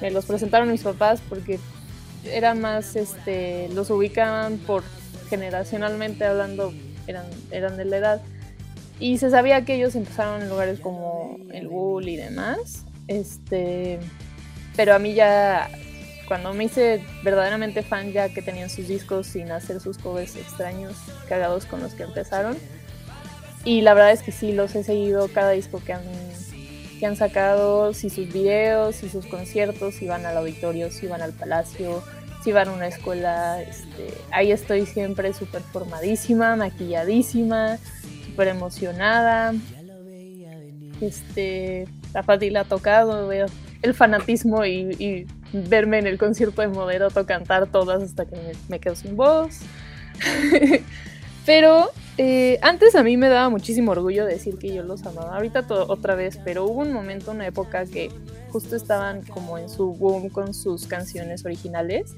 [0.00, 1.58] Me los presentaron mis papás porque
[2.24, 4.82] era más, este, los ubicaban por
[5.28, 6.72] generacionalmente hablando,
[7.06, 8.22] eran, eran de la edad.
[8.98, 12.84] Y se sabía que ellos empezaron en lugares como el Bull y demás.
[13.08, 13.98] Este,
[14.74, 15.68] pero a mí ya,
[16.28, 20.94] cuando me hice verdaderamente fan, ya que tenían sus discos sin hacer sus covers extraños,
[21.28, 22.56] cagados con los que empezaron.
[23.64, 26.04] Y la verdad es que sí, los he seguido cada disco que han,
[26.98, 31.22] que han sacado, si sus videos, si sus conciertos, si van al auditorio, si van
[31.22, 32.02] al palacio,
[32.42, 33.60] si van a una escuela.
[33.62, 37.78] Este, ahí estoy siempre súper formadísima, maquilladísima,
[38.26, 39.54] súper emocionada.
[41.00, 43.46] Este, la Fati la ha tocado, veo
[43.82, 48.36] el fanatismo y, verme en el concierto de Moderato cantar todas hasta que
[48.68, 49.60] me, quedo sin voz.
[51.46, 55.36] pero eh, antes a mí me daba muchísimo orgullo decir que yo los amaba.
[55.36, 58.10] Ahorita otra vez, pero hubo un momento, una época que
[58.50, 62.14] justo estaban como en su boom con sus canciones originales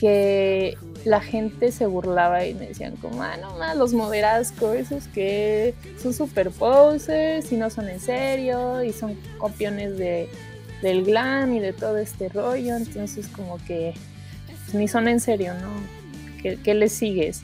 [0.00, 5.08] que la gente se burlaba y me decían como, ah, no más, los moderasco, esos
[5.08, 10.26] que son super posers y no son en serio y son copiones de,
[10.80, 13.92] del glam y de todo este rollo, entonces como que
[14.46, 15.68] pues, ni son en serio, ¿no?
[16.40, 17.42] ¿Qué, ¿Qué, les sigues?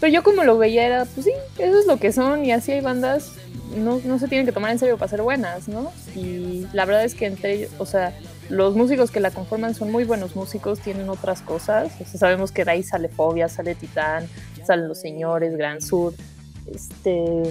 [0.00, 2.72] Pero yo como lo veía era, pues sí, eso es lo que son y así
[2.72, 3.32] hay bandas,
[3.76, 5.92] no, no se tienen que tomar en serio para ser buenas, ¿no?
[6.14, 8.12] Y la verdad es que entre ellos, o sea,
[8.48, 11.92] los músicos que la conforman son muy buenos músicos, tienen otras cosas.
[12.14, 14.28] sabemos que de ahí sale Fobia, sale Titán,
[14.64, 16.14] salen Los Señores, Gran Sur.
[16.72, 17.42] Este.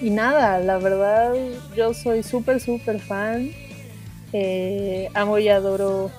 [0.00, 1.34] Y nada, la verdad,
[1.76, 3.50] yo soy súper, súper fan.
[4.32, 6.10] Eh, amo y adoro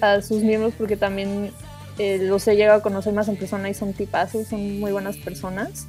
[0.00, 1.52] a sus miembros porque también
[1.98, 5.16] eh, los he llegado a conocer más en persona y son tipazos, son muy buenas
[5.16, 5.86] personas.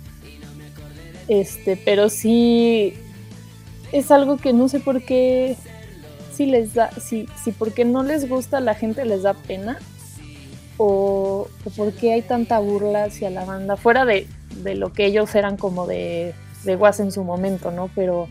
[1.27, 2.93] Este, pero sí
[3.91, 5.57] es algo que no sé por qué
[6.33, 9.77] si les da, si, si porque no les gusta la gente les da pena
[10.77, 14.27] o, o porque hay tanta burla hacia la banda, fuera de,
[14.75, 16.33] lo que ellos eran como de,
[16.63, 17.89] de guas en su momento, ¿no?
[17.95, 18.27] Pero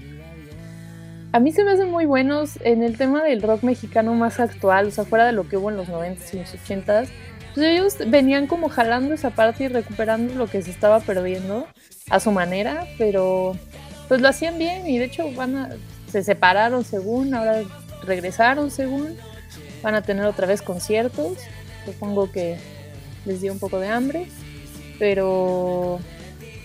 [1.33, 4.87] a mí se me hacen muy buenos en el tema del rock mexicano más actual,
[4.87, 7.09] o sea, fuera de lo que hubo en los 90s y los 80s.
[7.57, 11.67] Pues ellos venían como jalando esa parte y recuperando lo que se estaba perdiendo
[12.11, 13.57] a su manera, pero
[14.09, 15.71] pues lo hacían bien y de hecho van a,
[16.13, 17.63] se separaron según, ahora
[18.05, 19.17] regresaron según,
[19.83, 21.39] van a tener otra vez conciertos,
[21.87, 22.59] supongo que
[23.25, 24.27] les dio un poco de hambre,
[24.99, 25.99] pero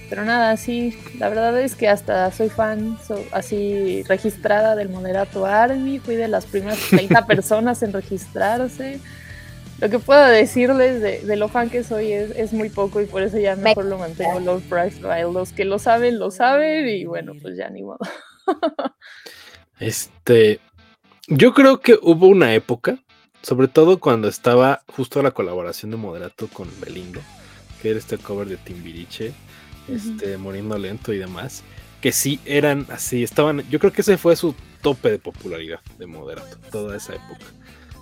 [0.10, 2.98] pero nada, sí, la verdad es que hasta soy fan,
[3.32, 9.00] así registrada del Moderato Army, fui de las primeras 30 personas en registrarse.
[9.82, 13.40] Lo que puedo decirles de, lo fan que soy es, muy poco y por eso
[13.40, 15.02] ya mejor lo mantengo low price.
[15.02, 18.00] Los que lo saben, lo saben y bueno, pues ya ni modo.
[19.80, 20.60] Este,
[21.26, 23.00] yo creo que hubo una época,
[23.42, 27.20] sobre todo cuando estaba justo la colaboración de Moderato con Belinda,
[27.82, 29.34] que era este cover de Timbiriche,
[29.88, 31.64] este, Muriendo Lento y demás,
[32.00, 34.54] que sí eran así, estaban, yo creo que ese fue su
[34.84, 37.48] tope de popularidad de Moderato, toda esa época.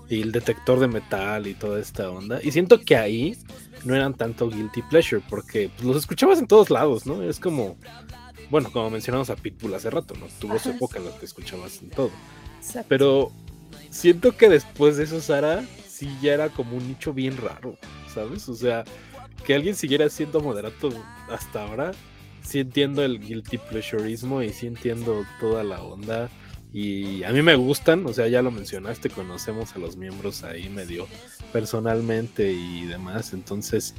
[0.10, 2.40] Y el detector de metal y toda esta onda.
[2.42, 3.38] Y siento que ahí
[3.86, 7.24] no eran tanto guilty pleasure, porque pues, los escuchabas en todos lados, ¿no?
[7.24, 7.78] Es como,
[8.50, 10.28] bueno, como mencionamos a Pitbull hace rato, ¿no?
[10.40, 12.12] Tuvo su época en la que escuchabas en todo.
[12.88, 13.32] Pero
[13.90, 17.78] siento que después de eso, Sara, sí ya era como un nicho bien raro,
[18.14, 18.50] ¿sabes?
[18.50, 18.84] O sea,
[19.46, 20.90] que alguien siguiera siendo moderato
[21.30, 21.92] hasta ahora,
[22.42, 26.30] sí entiendo el guilty pleasureismo y sí entiendo toda la onda.
[26.72, 30.70] Y a mí me gustan, o sea, ya lo mencionaste, conocemos a los miembros ahí
[30.70, 31.08] medio
[31.52, 33.96] personalmente y demás, entonces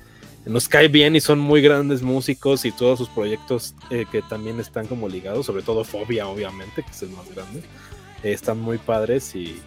[0.47, 4.61] nos cae bien y son muy grandes músicos y todos sus proyectos eh, que también
[4.61, 7.63] están como ligados, sobre todo Fobia, obviamente, que es el más grande
[8.23, 9.61] están muy padres y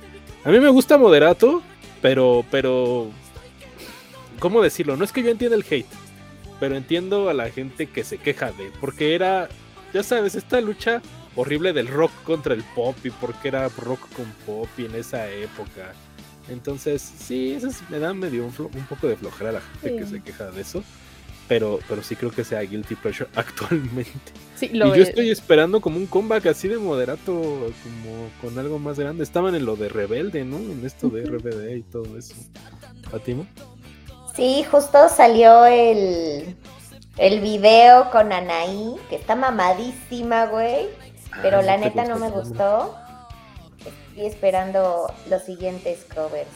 [0.43, 1.61] a mí me gusta Moderato,
[2.01, 3.09] pero, pero,
[4.39, 4.97] ¿cómo decirlo?
[4.97, 5.87] No es que yo entienda el hate,
[6.59, 9.49] pero entiendo a la gente que se queja de, porque era,
[9.93, 11.01] ya sabes, esta lucha
[11.35, 15.29] horrible del rock contra el pop y porque era rock con pop y en esa
[15.29, 15.93] época.
[16.49, 20.05] Entonces, sí, eso me da medio un, un poco de flojera a la gente que
[20.05, 20.83] se queja de eso
[21.47, 24.31] pero, pero sí creo que sea Guilty Pleasure actualmente.
[24.55, 28.97] Sí, y yo estoy esperando como un comeback así de moderato, como con algo más
[28.97, 29.23] grande.
[29.23, 30.57] Estaban en lo de Rebelde, ¿no?
[30.57, 32.35] En esto de RBD y todo eso.
[33.09, 33.45] ¿Fatimo?
[34.35, 36.55] Sí, justo salió el,
[37.17, 40.87] el video con Anaí, que está mamadísima, güey.
[41.33, 42.95] Ah, pero la neta no me gustó.
[43.79, 46.47] Estoy esperando los siguientes covers.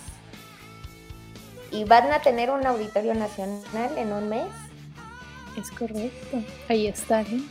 [1.71, 4.47] y van a tener un auditorio nacional en un mes.
[5.57, 7.43] Es correcto, ahí estaremos.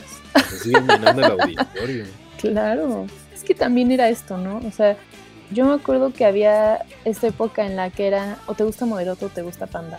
[0.48, 2.04] Se siguen llenando el auditorio.
[2.38, 4.58] claro, es que también era esto, ¿no?
[4.58, 4.96] O sea,
[5.50, 9.26] yo me acuerdo que había esta época en la que era o te gusta Moderoto
[9.26, 9.98] o te gusta Panda.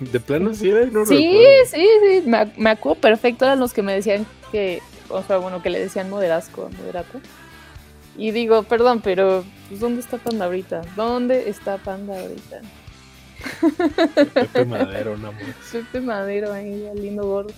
[0.00, 0.86] ¿De plano sí era?
[0.86, 5.22] No sí, sí, sí, me, me, acuerdo perfecto, eran los que me decían que, o
[5.22, 7.20] sea, bueno, que le decían moderasco, moderato.
[8.16, 10.82] Y digo, perdón, pero pues, ¿dónde está Panda ahorita?
[10.96, 12.60] ¿Dónde está Panda ahorita?
[14.32, 15.42] Pepe Madero, un amor.
[15.70, 17.52] Pepe Madero ahí, lindo gordo.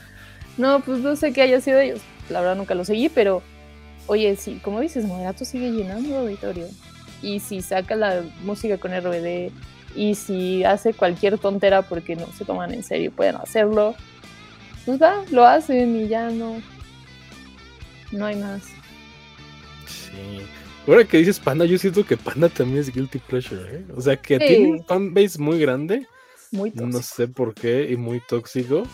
[0.56, 2.00] No, pues no sé qué haya sido ellos.
[2.28, 3.42] La verdad nunca lo seguí, pero
[4.06, 6.66] oye, sí, como dices, Moderato sigue llenando el auditorio.
[7.22, 9.52] Y si saca la música con RBD,
[9.94, 13.94] y si hace cualquier tontera porque no se toman en serio pueden hacerlo,
[14.84, 16.62] pues va, lo hacen y ya no.
[18.12, 18.62] No hay más.
[19.86, 20.40] Sí.
[20.86, 23.84] Ahora que dices Panda, yo siento que Panda también es Guilty Pleasure, ¿eh?
[23.94, 26.06] O sea, que tiene un fanbase muy grande.
[26.50, 26.88] Muy tóxico.
[26.90, 28.84] No sé por qué, y muy tóxico.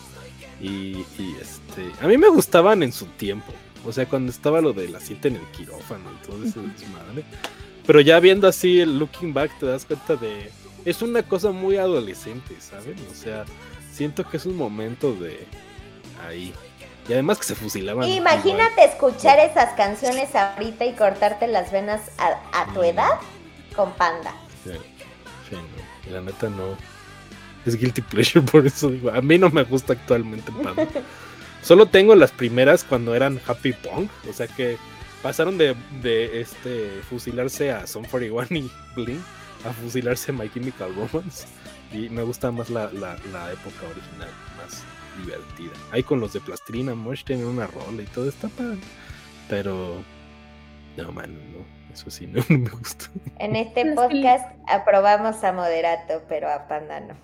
[0.61, 1.05] Y,
[1.41, 1.91] este.
[2.01, 3.53] A mí me gustaban en su tiempo.
[3.85, 7.23] O sea, cuando estaba lo de la cita en el quirófano y todo eso desmadre.
[7.85, 10.49] Pero ya viendo así el looking back, te das cuenta de.
[10.83, 12.95] Es una cosa muy adolescente, ¿saben?
[13.09, 13.45] O sea,
[13.93, 15.45] siento que es un momento de.
[16.27, 16.53] Ahí.
[17.07, 18.07] Y además que se fusilaban.
[18.07, 23.19] Imagínate escuchar esas canciones ahorita y cortarte las venas a, tu edad
[23.75, 24.33] con Panda.
[24.63, 24.71] Sí,
[25.49, 26.11] sí, no.
[26.13, 26.75] La neta no.
[27.65, 29.11] Es guilty pleasure, por eso digo.
[29.11, 30.87] A mí no me gusta actualmente Panda.
[31.61, 34.09] Solo tengo las primeras cuando eran Happy Punk.
[34.29, 34.77] O sea que
[35.21, 39.21] pasaron de, de este fusilarse a Son 41 y Blink
[39.63, 41.45] a fusilarse a My Chemical Romance.
[41.91, 44.83] Y me gusta más la, la, la época original, más
[45.17, 45.73] divertida.
[45.91, 48.79] Ahí con los de Plastrina Mosh tienen una rola y todo está padre.
[49.49, 50.01] Pero
[50.97, 51.65] no, man, no.
[51.93, 53.05] Eso sí, no, me gusta.
[53.39, 57.15] En este podcast aprobamos a Moderato, pero a Panda no.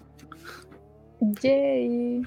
[1.42, 2.22] Yay.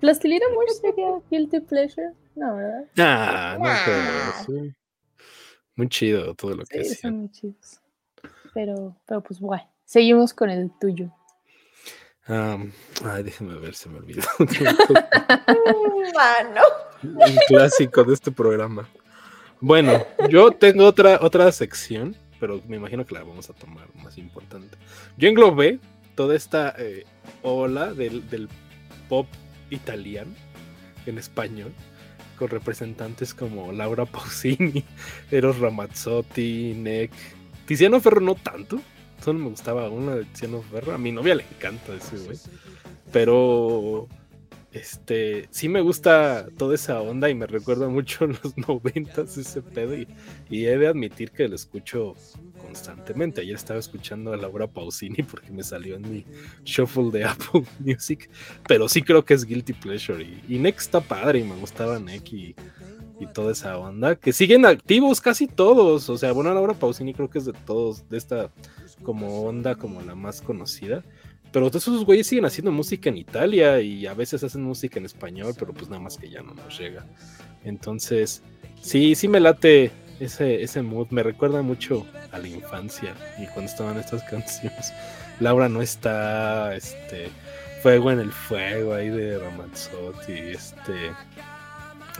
[0.00, 2.12] ¿Plastilina Mosh sería Guilty Pleasure?
[2.36, 2.84] No, ¿verdad?
[2.98, 4.72] Ah, no creo.
[5.74, 7.80] Muy chido todo lo que sí, son muy chidos.
[8.54, 9.62] Pero, pero pues guay.
[9.84, 11.10] Seguimos con el tuyo
[12.28, 14.22] ay, déjeme ver, se me olvidó.
[16.14, 16.62] Mano.
[17.02, 18.88] Un clásico de este programa.
[19.60, 24.18] Bueno, yo tengo otra, otra sección, pero me imagino que la vamos a tomar más
[24.18, 24.76] importante.
[25.16, 25.80] Yo englobé
[26.14, 27.04] toda esta eh,
[27.42, 28.48] ola del, del,
[29.08, 29.26] pop
[29.70, 30.32] italiano
[31.06, 31.72] en español,
[32.38, 34.84] con representantes como Laura Pausini,
[35.30, 37.10] Eros Ramazzotti, Nick,
[37.64, 38.80] Tiziano Ferro no tanto,
[39.22, 40.94] Solo me gustaba una de Tiziano Ferro.
[40.94, 42.38] A mi novia le encanta ese güey.
[43.12, 44.08] Pero
[44.72, 49.62] este sí me gusta toda esa onda y me recuerda mucho en los noventas ese
[49.62, 50.06] pedo y,
[50.50, 52.14] he de admitir que lo escucho
[52.60, 53.40] constantemente.
[53.40, 56.24] Ayer estaba escuchando a Laura Pausini porque me salió en mi
[56.64, 58.28] shuffle de Apple Music,
[58.66, 61.98] pero sí creo que es Guilty Pleasure y, y Nick está padre y me gustaba
[61.98, 62.54] Nick y,
[63.20, 67.28] y toda esa onda, que siguen activos casi todos, o sea, bueno, Laura Pausini creo
[67.30, 68.50] que es de todos, de esta
[69.02, 71.02] como onda como la más conocida.
[71.52, 75.06] Pero todos esos güeyes siguen haciendo música en Italia y a veces hacen música en
[75.06, 77.06] español, pero pues nada más que ya no nos llega.
[77.64, 78.42] Entonces,
[78.82, 79.90] sí, sí me late
[80.20, 81.08] ese, ese mood.
[81.10, 84.92] Me recuerda mucho a la infancia y cuando estaban estas canciones.
[85.40, 87.30] Laura no está, este,
[87.82, 91.12] Fuego en el Fuego ahí de Ramazzotti, este...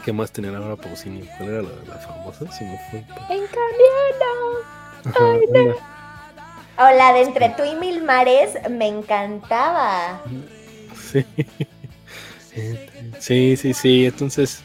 [0.04, 1.28] ¿Qué más tenía Laura Pausini?
[1.36, 2.50] ¿Cuál era la, la famosa?
[2.52, 3.00] Si me fue.
[3.00, 3.44] En
[5.52, 5.97] camino.
[6.78, 10.22] O la de Entre tú y mil mares me encantaba.
[11.10, 11.24] Sí.
[13.18, 14.06] Sí, sí, sí.
[14.06, 14.62] Entonces.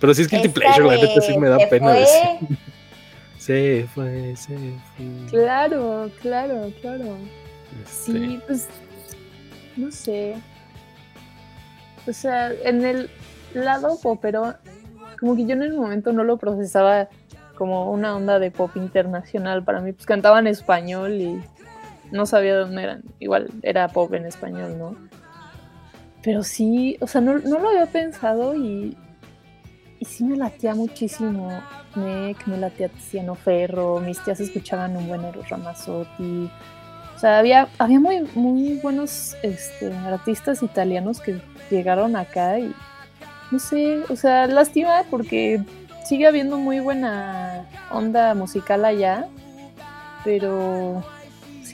[0.00, 2.00] Pero sí es Guilty Pleasure, la neta sí me da pena fue.
[2.00, 2.58] decir.
[3.38, 5.06] Se fue, se fue.
[5.28, 7.18] Claro, claro, claro.
[7.84, 8.12] Este.
[8.12, 8.68] Sí, pues.
[9.76, 10.36] No sé.
[12.06, 13.10] O sea, en el
[13.52, 14.54] lado pero
[15.20, 17.08] como que yo en el momento no lo procesaba
[17.56, 19.62] como una onda de pop internacional.
[19.62, 21.42] Para mí, pues cantaba en español y
[22.10, 23.02] no sabía dónde eran.
[23.18, 24.96] Igual era pop en español, ¿no?
[26.22, 28.96] Pero sí, o sea, no, lo había pensado y,
[29.98, 31.50] y sí me latía muchísimo.
[31.96, 36.50] Nick, me latía Tiziano Ferro, mis tías escuchaban un buen Eros Ramazzotti.
[37.14, 41.40] O sea, había, había muy, muy buenos este, artistas italianos que
[41.70, 42.74] llegaron acá y
[43.50, 45.62] no sé, o sea, lástima porque
[46.04, 49.26] sigue habiendo muy buena onda musical allá,
[50.24, 51.04] pero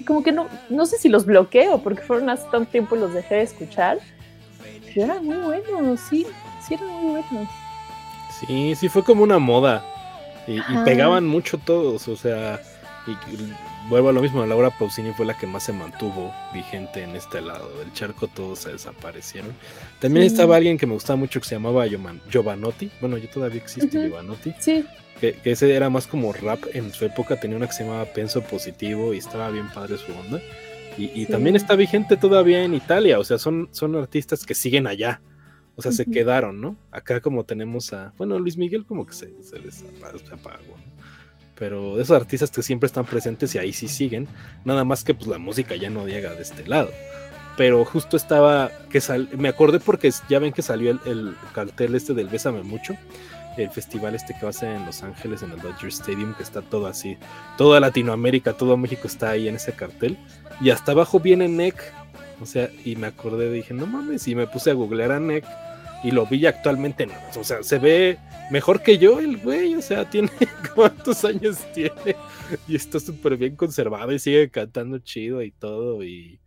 [0.04, 3.12] como que no, no sé si los bloqueo porque fueron hace tanto tiempo y los
[3.12, 3.98] dejé de escuchar.
[4.94, 6.26] Pero eran muy buenos, sí,
[6.66, 7.48] sí eran muy buenos.
[8.40, 9.84] Sí, sí fue como una moda.
[10.46, 12.60] Y, pegaban mucho todos, o sea,
[13.06, 13.12] Y
[13.88, 17.40] vuelvo a lo mismo, Laura Pausini fue la que más se mantuvo vigente en este
[17.40, 19.52] lado del charco, todos se desaparecieron.
[20.00, 24.06] También estaba alguien que me gustaba mucho que se llamaba Giovanotti, bueno, yo todavía existe
[24.06, 24.54] Giovanotti.
[24.58, 24.84] Sí.
[25.20, 28.42] Que, ese era más como rap en su época, tenía una que se llamaba Penso
[28.42, 30.40] Positivo y estaba bien padre su onda.
[30.98, 35.22] Y, también está vigente todavía en Italia, o sea, son, son artistas que siguen allá.
[35.76, 36.76] O sea, se quedaron, ¿no?
[36.90, 39.82] Acá como tenemos a, bueno, Luis Miguel como que se, se les
[40.30, 40.90] apagó, ¿no?
[41.60, 44.26] pero esos artistas que siempre están presentes y ahí sí siguen,
[44.64, 46.88] nada más que pues la música ya no llega de este lado.
[47.58, 52.14] Pero justo estaba, que sal, me acordé porque ya ven que salió el, cartel este
[52.14, 52.94] del Bésame Mucho,
[53.56, 56.42] el festival este que va a ser en Los Ángeles, en el Dodger Stadium, que
[56.42, 57.16] está todo así,
[57.58, 60.18] toda Latinoamérica, todo México está ahí en ese cartel,
[60.60, 61.76] y hasta abajo viene NEC,
[62.40, 65.44] o sea, y me acordé, dije, no mames, y me puse a googlear a NEC,
[66.02, 68.18] y lo vi actualmente, no, o sea, se ve
[68.50, 70.30] mejor que yo el güey, o sea, tiene
[70.74, 72.16] cuántos años tiene
[72.66, 76.40] y está súper bien conservado y sigue cantando chido y todo y,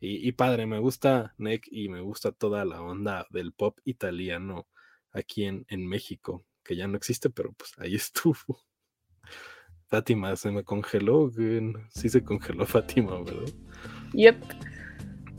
[0.00, 4.68] y, padre, me gusta Nick y me gusta toda la onda del pop italiano
[5.18, 8.36] aquí en, en México, que ya no existe, pero pues ahí estuvo.
[9.86, 11.30] Fátima se me congeló,
[11.90, 13.52] sí se congeló Fátima, ¿verdad?
[14.12, 14.36] Yep.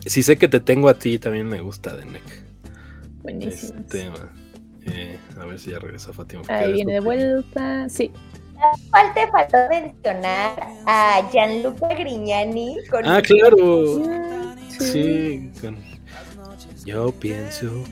[0.05, 2.43] Sí sé que te tengo a ti, también me gusta de Nick.
[3.21, 3.79] Buenísimo.
[3.79, 4.11] Este,
[4.85, 6.43] eh, a ver si ya regresa Fátima.
[6.47, 8.11] Ahí viene de vuelta, sí.
[8.89, 12.77] ¿Cuál te faltó mencionar a Gianluca Grignani?
[13.05, 14.03] ah, claro.
[14.69, 15.51] Sí,
[16.85, 17.83] yo pienso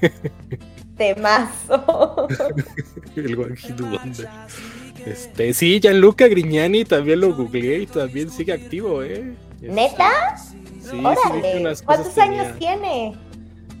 [0.00, 0.10] que.
[0.96, 2.28] Temazo.
[3.16, 4.28] El One Hit Wonder.
[5.04, 9.34] Este, sí, Gianluca Grignani también lo googleé y también sigue activo, ¿eh?
[9.60, 10.36] ¿Neta?
[10.36, 11.74] Sí, Órale.
[11.84, 13.14] ¿Cuántos años tiene?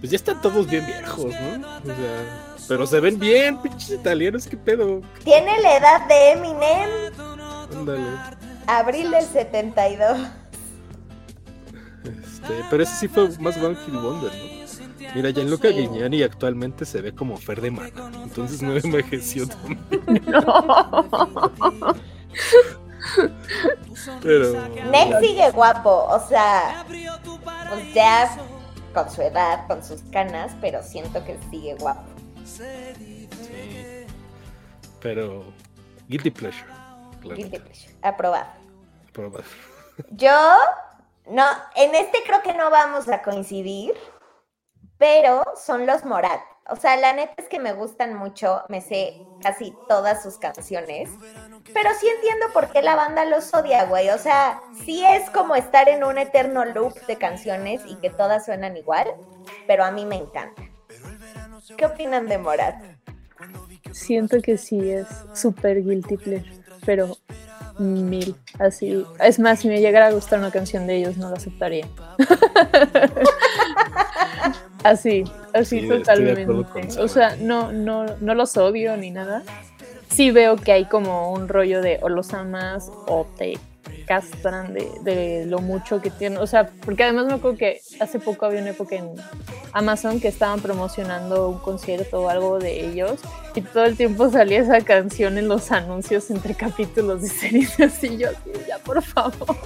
[0.02, 1.78] pues ya están todos bien viejos, ¿no?
[1.78, 5.00] O sea, pero se ven bien, pinches italianos, qué pedo.
[5.22, 6.90] Tiene la edad de Eminem.
[7.72, 8.02] Ándale.
[8.66, 10.18] Abril del 72.
[12.04, 14.61] Este, pero ese sí fue más One Hit Wonder, ¿no?
[15.14, 15.68] Mira, Gianluca.
[15.68, 20.22] Guignani actualmente se ve como Fer de Mano, entonces no envejeció también.
[24.02, 24.20] No.
[24.22, 24.52] Pero.
[24.90, 28.38] Next sigue guapo, o sea, pues ya
[28.94, 32.02] con su edad, con sus canas, pero siento que sigue guapo.
[32.44, 34.06] Sí.
[35.00, 35.44] Pero
[36.08, 36.66] guilty pleasure.
[37.22, 37.94] Guilty pleasure.
[38.02, 38.46] Aprobado.
[39.08, 39.44] Aprobado.
[40.10, 40.30] Yo
[41.26, 41.44] no,
[41.76, 43.94] en este creo que no vamos a coincidir,
[45.02, 46.40] pero son los Morat.
[46.68, 51.10] O sea, la neta es que me gustan mucho, me sé casi todas sus canciones,
[51.74, 54.10] pero sí entiendo por qué la banda los odia, güey.
[54.10, 58.44] O sea, sí es como estar en un eterno loop de canciones y que todas
[58.44, 59.08] suenan igual,
[59.66, 60.62] pero a mí me encanta.
[61.76, 62.76] ¿Qué opinan de Morat?
[63.90, 67.16] Siento que sí es súper guilty pleasure, pero
[67.76, 69.04] mil, así.
[69.18, 71.88] Es más, si me llegara a gustar una canción de ellos, no la aceptaría.
[74.84, 77.00] así, así totalmente.
[77.00, 79.42] O sea, no, no, no los odio ni nada.
[80.10, 83.58] Sí veo que hay como un rollo de o los amas o te
[84.06, 86.38] castran de, lo mucho que tienen.
[86.38, 89.10] O sea, porque además me acuerdo que hace poco había una época en
[89.72, 93.20] Amazon que estaban promocionando un concierto o algo de ellos
[93.54, 98.16] y todo el tiempo salía esa canción en los anuncios entre capítulos de series así
[98.18, 98.28] yo
[98.68, 99.56] ya por favor.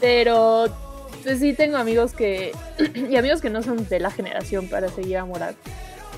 [0.00, 0.66] Pero
[1.22, 2.52] pues sí tengo amigos que
[2.94, 5.56] y amigos que no son de la generación para seguir a Morat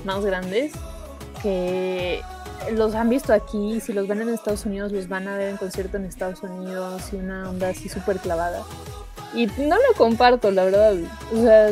[0.03, 0.73] más grandes
[1.41, 2.21] que
[2.73, 5.57] los han visto aquí, si los ven en Estados Unidos, los van a ver en
[5.57, 8.63] concierto en Estados Unidos y una onda así súper clavada.
[9.33, 10.95] Y no lo comparto, la verdad.
[11.33, 11.71] O sea,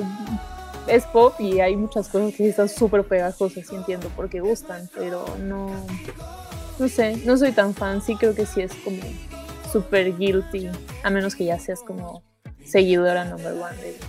[0.88, 4.90] es pop y hay muchas cosas que están súper pegajosas, y entiendo por qué gustan,
[4.94, 5.70] pero no,
[6.78, 9.02] no sé, no soy tan fan, sí creo que sí es como
[9.72, 10.70] súper guilty,
[11.04, 12.22] a menos que ya seas como
[12.66, 14.06] seguidora number one de ellos.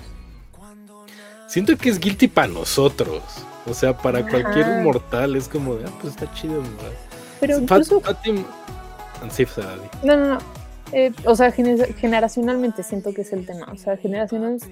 [1.48, 3.22] Siento que es guilty para nosotros.
[3.66, 6.62] O sea, para cualquier mortal es como de, ah, pues está chido,
[7.40, 8.02] Pero incluso...
[10.02, 10.38] no, no, no.
[10.92, 13.68] Eh, o sea, generacionalmente siento que es el tema.
[13.72, 14.64] O sea, generaciones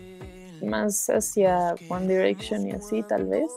[0.63, 3.51] más hacia One Direction y así, tal vez.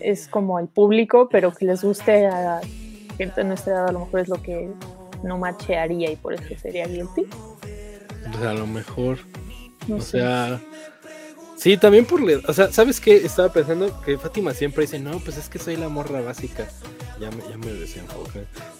[0.00, 2.60] Es como el público, pero que les guste a
[3.16, 4.70] gente de nuestra edad, a lo mejor es lo que
[5.22, 7.26] no machearía y por eso sería guilty.
[8.34, 9.18] Pues a lo mejor.
[9.90, 10.60] o sea,
[11.56, 12.20] Sí, también por...
[12.46, 13.16] O sea, ¿sabes qué?
[13.16, 16.68] Estaba pensando que Fátima siempre dice, no, pues es que soy la morra básica.
[17.18, 17.70] Ya me, ya me.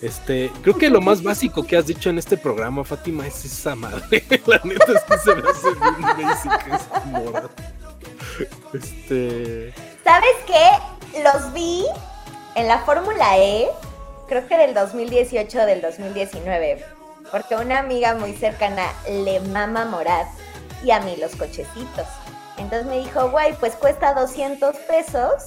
[0.02, 3.74] Este, creo que lo más básico que has dicho en este programa, Fátima, es esa
[3.76, 4.24] madre.
[4.46, 7.48] la neta es que se me hace bien básica esa morra.
[8.74, 9.72] Este...
[10.02, 11.22] ¿Sabes qué?
[11.22, 11.86] Los vi
[12.56, 13.68] en la Fórmula E
[14.26, 16.84] creo que del 2018 o del 2019,
[17.34, 20.28] porque una amiga muy cercana le mama Morat
[20.84, 22.06] y a mí los cochecitos.
[22.58, 25.42] Entonces me dijo, güey, pues cuesta 200 pesos,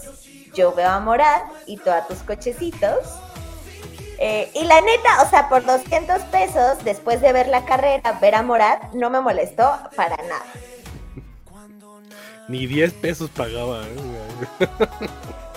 [0.53, 3.07] yo veo a Morat y tú a tus cochecitos.
[4.19, 8.35] Eh, y la neta, o sea, por 200 pesos, después de ver la carrera, ver
[8.35, 10.45] a Morat, no me molestó para nada.
[12.49, 13.83] Ni 10 pesos pagaba.
[13.83, 14.67] ¿eh?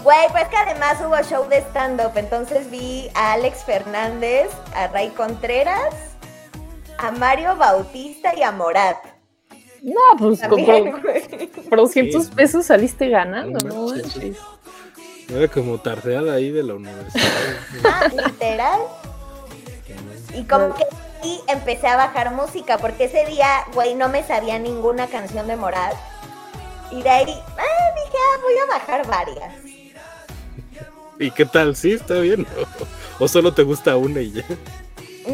[0.04, 5.10] Güey, pues que además hubo show de stand-up, entonces vi a Alex Fernández, a Ray
[5.10, 6.09] Contreras,
[7.00, 8.96] a Mario Bautista y a Morat.
[9.82, 13.94] No, pues por, 200 pesos saliste ganando, ¿no?
[15.34, 17.24] Era como tardeada ahí de la universidad.
[17.84, 18.80] ah, literal.
[20.34, 20.84] Y como que
[21.22, 25.56] sí empecé a bajar música, porque ese día, güey, no me sabía ninguna canción de
[25.56, 25.94] Morat.
[26.90, 29.54] Y de ahí ah, dije, ah, voy a bajar varias.
[31.18, 31.74] ¿Y qué tal?
[31.76, 31.92] ¿Sí?
[31.92, 32.46] ¿Está bien?
[33.18, 34.44] ¿O solo te gusta una y ya?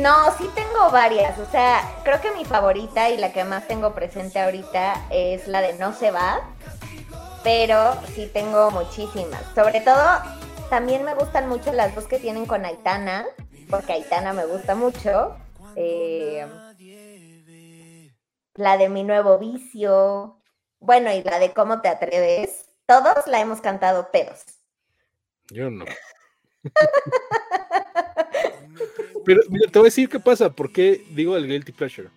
[0.01, 1.39] No, sí tengo varias.
[1.39, 5.61] O sea, creo que mi favorita y la que más tengo presente ahorita es la
[5.63, 6.41] de No se va.
[7.43, 9.43] Pero sí tengo muchísimas.
[9.55, 10.03] Sobre todo,
[10.69, 13.25] también me gustan mucho las dos que tienen con Aitana.
[13.71, 15.37] Porque Aitana me gusta mucho.
[15.77, 16.47] Eh,
[18.55, 20.41] la de Mi Nuevo Vicio.
[20.79, 22.69] Bueno, y la de Cómo te atreves.
[22.87, 24.45] Todos la hemos cantado pedos.
[25.51, 25.85] Yo no.
[29.27, 32.09] Pero mira, te voy a decir qué pasa, por qué digo el guilty pleasure.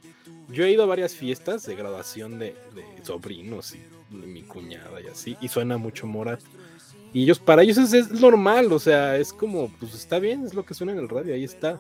[0.47, 2.55] Yo he ido a varias fiestas de graduación de,
[3.03, 3.80] sobrinos y
[4.16, 6.39] de mi cuñada y así, y suena mucho Morat.
[7.12, 10.64] Y ellos, para ellos es, normal, o sea, es como, pues está bien, es lo
[10.64, 11.80] que suena en el radio, ahí está.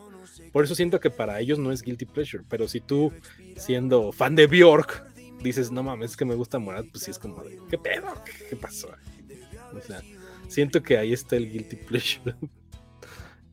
[0.51, 3.13] Por eso siento que para ellos no es guilty pleasure, pero si tú,
[3.55, 5.05] siendo fan de Bjork,
[5.43, 8.07] dices, no mames, es que me gusta Morat, pues sí es como de, ¿qué pedo?
[8.49, 8.89] ¿Qué pasó?
[9.75, 10.01] O sea,
[10.49, 12.35] Siento que ahí está el guilty pleasure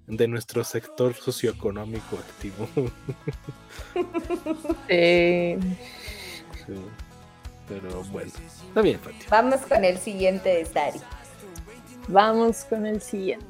[0.07, 2.69] de nuestro sector socioeconómico activo.
[4.89, 5.57] Sí.
[7.69, 8.31] Pero bueno,
[8.69, 9.27] está bien, Fati.
[9.31, 11.01] Vamos con el siguiente de Sari.
[12.09, 13.47] Vamos con el siguiente.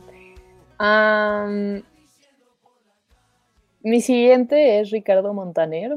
[3.82, 5.96] mi siguiente es Ricardo Montaner.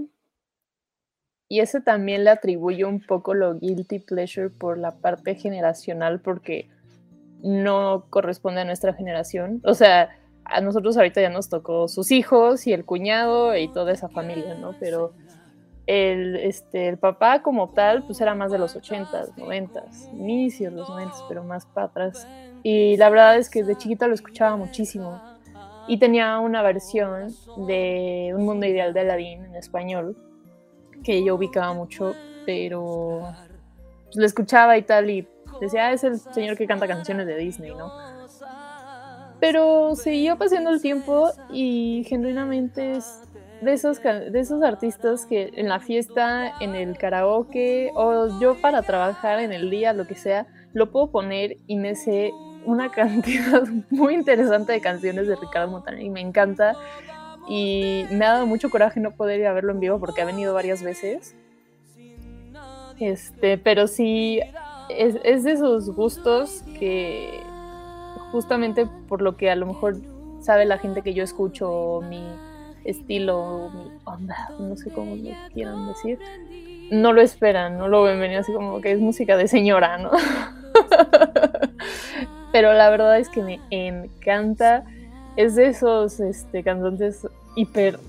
[1.48, 6.70] Y ese también le atribuyo un poco lo guilty pleasure por la parte generacional, porque
[7.42, 9.62] no corresponde a nuestra generación.
[9.64, 10.16] O sea,
[10.52, 14.56] a nosotros ahorita ya nos tocó sus hijos y el cuñado y toda esa familia,
[14.56, 14.76] ¿no?
[14.80, 15.14] Pero
[15.88, 20.80] el, este, el papá como tal, pues era más de los 80s, 90s, inicios de
[20.80, 22.28] los 90s, pero más para atrás.
[22.64, 25.22] Y la verdad es que de chiquita lo escuchaba muchísimo.
[25.88, 27.34] Y tenía una versión
[27.68, 30.16] de Un Mundo Ideal de Aladdin en español,
[31.04, 32.14] que yo ubicaba mucho,
[32.46, 33.22] pero
[34.06, 35.28] pues, lo escuchaba y tal, y
[35.60, 37.92] Decía, ah, es el señor que canta canciones de Disney, ¿no?
[39.40, 43.22] Pero siguió pasando el tiempo y genuinamente es
[43.62, 48.82] de esos, de esos artistas que en la fiesta, en el karaoke o yo para
[48.82, 52.32] trabajar en el día, lo que sea, lo puedo poner y me sé
[52.66, 56.76] una cantidad muy interesante de canciones de Ricardo Montaner y me encanta.
[57.48, 60.26] Y me ha dado mucho coraje no poder ir a verlo en vivo porque ha
[60.26, 61.36] venido varias veces.
[63.00, 64.40] Este, pero sí,
[64.90, 67.42] es, de esos gustos que
[68.32, 69.96] justamente por lo que a lo mejor
[70.42, 72.24] sabe la gente que yo escucho, mi
[72.84, 76.20] estilo, mi onda, no sé cómo lo quieran decir,
[76.92, 80.12] no lo esperan, no lo ven venir así como que es música de señora, ¿no?
[82.52, 84.84] Pero la verdad es que me encanta,
[85.36, 88.00] es de esos este, cantantes hiper,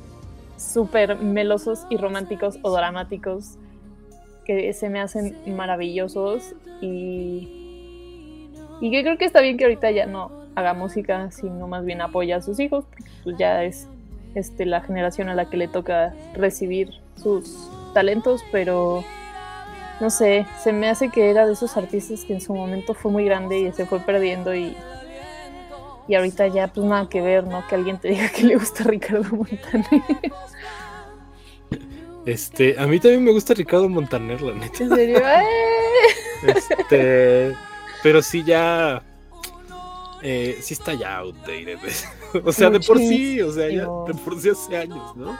[0.56, 3.56] súper melosos y románticos o dramáticos
[4.44, 7.59] que se me hacen maravillosos y,
[8.80, 12.00] y que creo que está bien que ahorita ya no haga música, sino más bien
[12.00, 12.84] apoya a sus hijos,
[13.24, 13.86] pues ya es
[14.34, 19.04] este, la generación a la que le toca recibir sus talentos, pero
[20.00, 23.10] no sé, se me hace que era de esos artistas que en su momento fue
[23.10, 24.74] muy grande y se fue perdiendo y,
[26.08, 27.66] y ahorita ya pues nada que ver, ¿no?
[27.68, 30.02] Que alguien te diga que le gusta Ricardo Montaner.
[32.26, 34.84] Este, a mí también me gusta Ricardo Montaner, la neta.
[34.84, 35.20] ¿En serio?
[36.42, 37.54] este,
[38.02, 39.02] pero sí ya,
[40.22, 41.78] eh, sí está ya outdated.
[42.44, 45.36] o sea, de por sí, o sea, ya de por sí hace años, ¿no?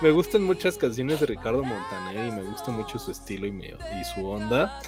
[0.00, 4.04] Me gustan muchas canciones de Ricardo Montaner y me gusta mucho su estilo y, y
[4.14, 4.80] su onda.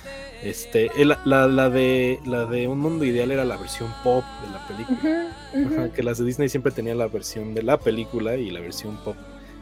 [0.43, 4.67] Este, la, la, de la de Un Mundo Ideal era la versión pop de la
[4.67, 5.93] película.
[5.93, 9.17] que las de Disney siempre tenían la versión de la película y la versión pop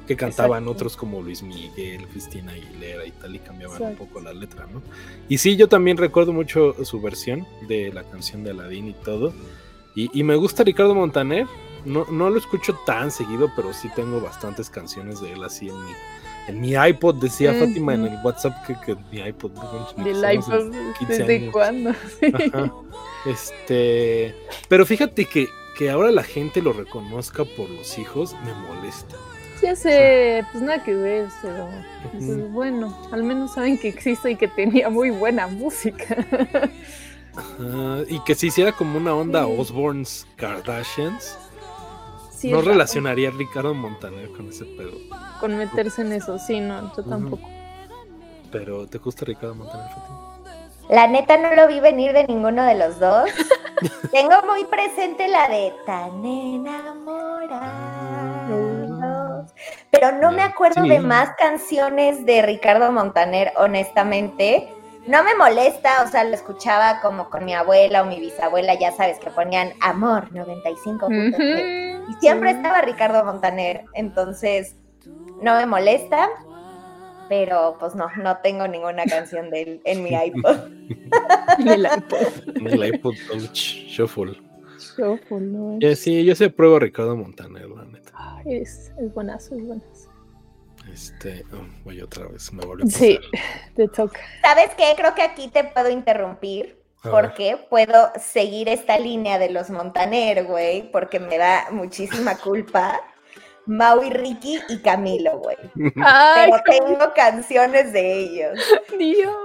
[0.06, 4.32] que cantaban otros como Luis Miguel, Cristina Aguilera y tal, y cambiaban un poco la
[4.32, 4.82] letra, ¿no?
[5.28, 9.32] Y sí, yo también recuerdo mucho su versión de la canción de Aladdin y todo.
[9.94, 11.46] Y, me gusta Ricardo Montaner,
[11.84, 15.84] no, no lo escucho tan seguido, pero sí tengo bastantes canciones de él así en
[15.84, 15.92] mi,
[16.48, 17.16] en mi iPod.
[17.16, 19.52] Decía Fátima en el WhatsApp que, que mi iPod.
[19.98, 20.74] ¿Del iPod?
[21.06, 21.92] ¿Desde cuándo?
[23.24, 24.34] Este,
[24.68, 25.46] pero fíjate que,
[25.78, 29.16] que ahora la gente lo reconozca por los hijos me molesta.
[29.62, 31.68] Ya sé, pues nada que ver, pero
[32.10, 36.26] pues, bueno, al menos saben que existe y que tenía muy buena música.
[38.08, 41.38] y que se hiciera como una onda Osborne's Kardashians.
[42.42, 44.98] no relacionaría a Ricardo Montaner con ese pedo.
[45.38, 47.48] Con meterse en eso, sí, no, yo tampoco.
[48.50, 49.86] Pero, ¿te gusta Ricardo Montaner,
[50.90, 53.30] La neta no lo vi venir de ninguno de los dos.
[54.10, 56.20] Tengo muy presente la de tan
[59.90, 64.68] Pero no me acuerdo de más canciones de Ricardo Montaner, honestamente
[65.06, 68.92] no me molesta, o sea, lo escuchaba como con mi abuela o mi bisabuela, ya
[68.92, 71.08] sabes, que ponían Amor 95.
[71.10, 74.76] y siempre estaba Ricardo Montaner, entonces
[75.42, 76.28] no me molesta,
[77.28, 80.56] pero pues no, no tengo ninguna canción de él en mi iPod.
[81.58, 82.56] en el iPod.
[82.56, 84.40] En el iPod Touch Shuffle.
[84.78, 85.78] Shuffle, no.
[85.96, 88.01] Sí, yo sé pruebo Ricardo Montaner, la neta.
[88.44, 90.12] Es, es buenazo, es buenazo.
[90.92, 93.18] Este, oh, voy otra vez, me volvió a Sí,
[93.76, 94.20] te toca.
[94.40, 94.94] ¿Sabes qué?
[94.96, 96.80] Creo que aquí te puedo interrumpir.
[97.02, 103.00] porque puedo seguir esta línea de los Montaner, güey, porque me da muchísima culpa.
[103.66, 105.56] Maui, Ricky y Camilo, güey.
[105.74, 108.58] Pero tengo canciones de ellos.
[108.98, 109.36] Dios.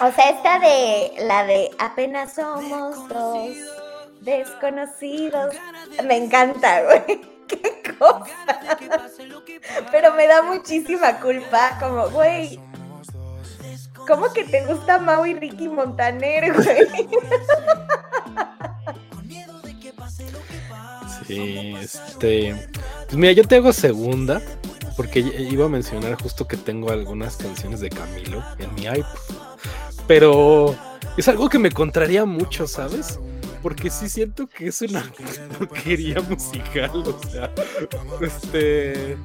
[0.00, 3.50] O sea, esta de la de apenas somos dos
[4.20, 5.54] desconocidos.
[6.04, 7.20] Me encanta, güey.
[7.50, 8.24] Qué cosa.
[9.90, 12.60] Pero me da muchísima culpa, como, güey.
[14.06, 17.08] ¿Cómo que te gusta Mau y Ricky Montaner, güey?
[21.26, 22.68] Sí, este.
[23.06, 24.40] Pues mira, yo te hago segunda,
[24.96, 29.04] porque iba a mencionar justo que tengo algunas canciones de Camilo en mi iPod.
[30.06, 30.74] Pero
[31.16, 33.18] es algo que me contraría mucho, ¿sabes?
[33.62, 35.04] Porque sí siento que es una
[35.58, 37.50] porquería musical, o sea,
[38.20, 39.16] este,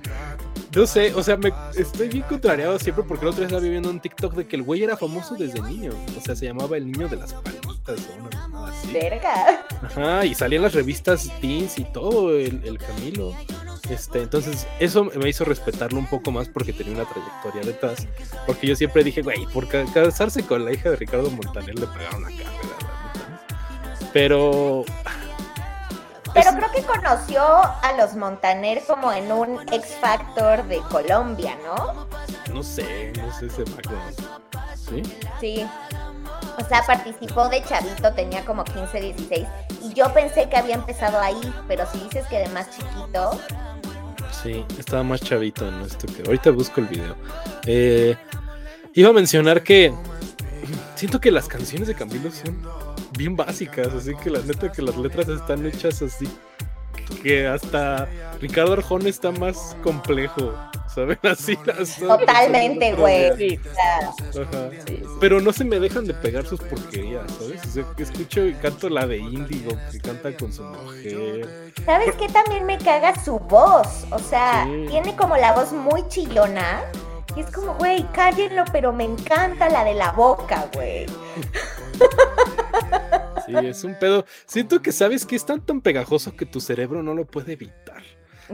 [0.75, 3.89] no sé, o sea, me estoy bien contrariado siempre porque el otro día estaba viviendo
[3.89, 6.91] un TikTok de que el güey era famoso desde niño, o sea, se llamaba el
[6.91, 8.91] niño de las palitas o una así.
[8.91, 9.65] Verga.
[9.81, 13.33] Ajá, y salían las revistas teens y todo, el, el Camilo.
[13.89, 18.07] Este, entonces, eso me hizo respetarlo un poco más porque tenía una trayectoria detrás.
[18.47, 22.23] Porque yo siempre dije, güey, por casarse con la hija de Ricardo Montaner le pegaron
[22.23, 22.84] la carrera.
[24.15, 24.85] Pero.
[26.33, 32.07] Pero creo que conoció a los Montaner como en un X Factor de Colombia, ¿no?
[32.53, 33.65] No sé, no sé ese
[34.77, 35.03] ¿Sí?
[35.41, 35.67] Sí.
[36.57, 39.47] O sea, participó de chavito, tenía como 15, 16.
[39.83, 43.37] Y yo pensé que había empezado ahí, pero si dices que de más chiquito.
[44.31, 46.23] Sí, estaba más chavito en esto que.
[46.25, 47.17] Ahorita busco el video.
[47.65, 48.15] Eh,
[48.93, 49.93] iba a mencionar que.
[50.95, 52.84] Siento que las canciones de Camilo son
[53.17, 56.27] bien básicas, así que la neta que las letras están hechas así
[57.21, 58.07] que hasta
[58.41, 60.53] Ricardo Arjona está más complejo,
[60.93, 61.17] ¿saben?
[61.23, 61.57] Así.
[61.99, 63.59] Totalmente, güey.
[65.19, 67.65] Pero no se me dejan de pegar sus porquerías, ¿sabes?
[67.65, 71.73] O sea, escucho y canto la de Índigo, que canta con su mujer.
[71.85, 72.27] ¿Sabes qué?
[72.29, 74.05] También me caga su voz.
[74.11, 76.83] O sea, tiene como la voz muy chillona.
[77.35, 81.05] Y es como, güey, cállenlo, pero me encanta la de la boca, güey.
[83.45, 84.25] Sí, es un pedo.
[84.45, 88.01] Siento que sabes que es tan tan pegajoso que tu cerebro no lo puede evitar.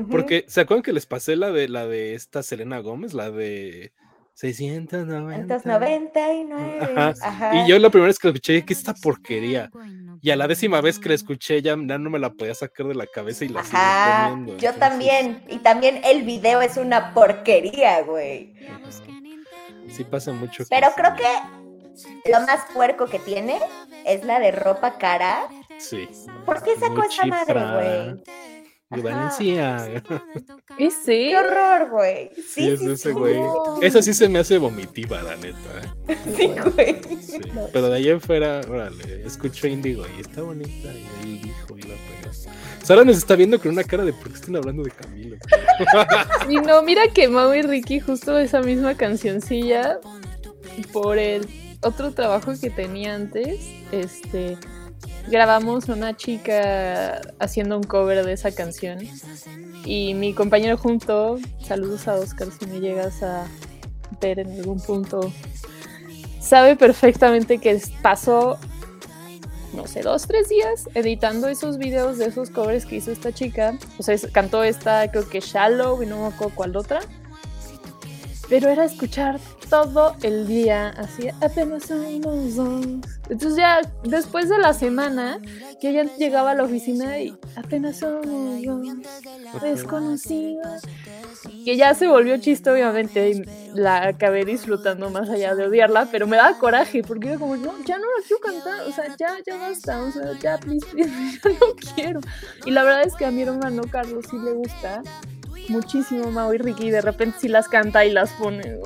[0.09, 3.13] Porque, ¿se acuerdan que les pasé la de la de esta Selena Gómez?
[3.13, 3.91] La de
[4.35, 5.59] 690.
[5.59, 7.15] 699.
[7.21, 7.55] Ajá.
[7.55, 9.69] Y yo la primera vez que la escuché, que esta porquería.
[10.21, 12.95] Y a la décima vez que la escuché, ya, no me la podía sacar de
[12.95, 14.57] la cabeza y la Ajá, poniendo.
[14.57, 15.43] Yo también.
[15.49, 18.55] Y también el video es una porquería, güey.
[19.89, 20.63] Sí pasa mucho.
[20.69, 21.25] Pero creo que
[22.25, 23.59] lo más puerco que tiene
[24.05, 25.47] es la de ropa cara.
[25.77, 26.07] Sí.
[26.45, 28.23] ¿Por qué sacó esa madre, güey?
[28.91, 30.03] De Valencia.
[30.77, 31.29] ¿Y sí?
[31.29, 32.29] Qué horror, güey.
[32.35, 33.39] Sí, sí, es ese güey.
[33.81, 35.57] Esa sí se me hace vomitiva, la neta.
[36.35, 37.01] Sí, güey.
[37.21, 37.39] Sí.
[37.71, 40.93] Pero de ahí en fuera, órale, escucho Indigo y está bonita.
[40.93, 42.21] Y ahí dijo y la pegó.
[42.83, 45.37] Sara nos está viendo con una cara de por qué están hablando de Camilo.
[46.49, 49.99] y no, mira que Mau y Ricky, justo esa misma cancioncilla,
[50.91, 51.47] por el
[51.81, 53.59] otro trabajo que tenía antes,
[53.91, 54.57] este
[55.29, 58.99] grabamos una chica haciendo un cover de esa canción
[59.85, 63.47] y mi compañero junto, saludos a Oscar si me llegas a
[64.19, 65.31] ver en algún punto,
[66.39, 68.59] sabe perfectamente que pasó
[69.73, 73.77] no sé, dos, tres días editando esos videos de esos covers que hizo esta chica.
[73.97, 76.99] O sea, cantó esta, creo que Shallow y no me acuerdo cuál otra.
[78.49, 79.39] Pero era escuchar
[79.71, 82.85] todo el día, así apenas somos dos.
[83.29, 85.39] Entonces ya después de la semana,
[85.79, 90.81] que ya llegaba a la oficina y apenas somos dos, desconocidos.
[91.63, 93.43] Que ya se volvió chiste, obviamente, y
[93.73, 97.71] la acabé disfrutando más allá de odiarla, pero me daba coraje, porque era como, no,
[97.85, 101.05] ya no la quiero cantar, o sea, ya, ya basta, o sea, ya, please, ya
[101.05, 102.19] no quiero.
[102.65, 105.01] Y la verdad es que a mi hermano Carlos sí le gusta
[105.69, 108.81] muchísimo Mau y Ricky, y de repente sí las canta y las pone.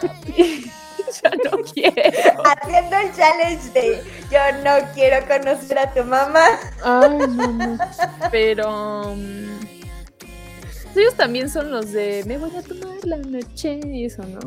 [1.22, 2.42] ya no quiero.
[2.44, 6.46] Haciendo el challenge de yo no quiero conocer a tu mamá.
[6.84, 7.78] Ay, no, no.
[8.30, 9.10] Pero.
[9.12, 9.40] Um,
[10.96, 14.40] ellos también son los de me voy a tomar la noche y eso, ¿no?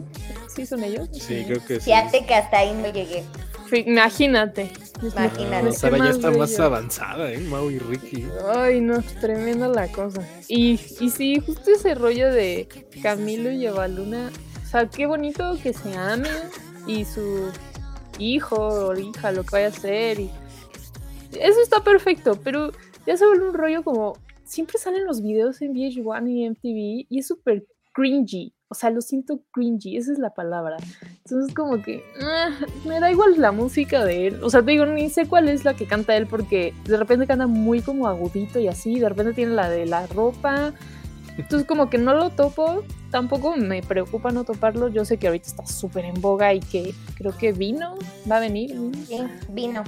[0.54, 1.08] ¿Sí son ellos?
[1.14, 1.86] Sí, creo que sí.
[1.86, 3.24] Fíjate que hasta ahí no llegué.
[3.72, 4.72] Imagínate.
[5.02, 5.64] Imagínate.
[5.64, 7.40] No, Sara ya está más avanzada, ¿eh?
[7.40, 8.28] Mau y Ricky.
[8.54, 10.22] Ay, no, tremenda la cosa.
[10.48, 12.68] Y, y sí, justo ese rollo de
[13.02, 14.30] Camilo y Evaluna
[14.74, 16.32] sea, qué bonito que se amen
[16.88, 17.52] y su
[18.20, 20.20] hijo o hija, lo que vaya a ser.
[20.20, 20.32] Y...
[21.40, 22.72] Eso está perfecto, pero
[23.06, 24.18] ya se vuelve un rollo como.
[24.46, 28.54] Siempre salen los videos en VH1 y MTV y es súper cringy.
[28.68, 30.78] O sea, lo siento cringy, esa es la palabra.
[31.24, 32.50] Entonces, como que ah,
[32.86, 34.44] me da igual la música de él.
[34.44, 37.28] O sea, te digo, ni sé cuál es la que canta él porque de repente
[37.28, 39.00] canta muy como agudito y así.
[39.00, 40.74] De repente tiene la de la ropa.
[41.38, 44.88] Entonces como que no lo topo, tampoco me preocupa no toparlo.
[44.90, 47.96] Yo sé que ahorita está súper en boga y que creo que vino,
[48.30, 48.76] va a venir.
[49.50, 49.84] vino.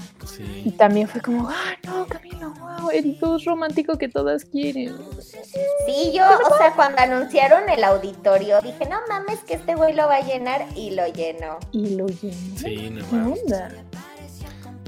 [0.63, 4.95] Y también fue como, ah, no, Camilo, wow, el dos romántico que todas quieren.
[5.85, 10.07] Sí, yo, o sea, cuando anunciaron el auditorio, dije, no mames que este güey lo
[10.07, 11.59] va a llenar y lo llenó.
[11.71, 12.57] Y lo llenó.
[12.57, 13.43] Sí, no mames.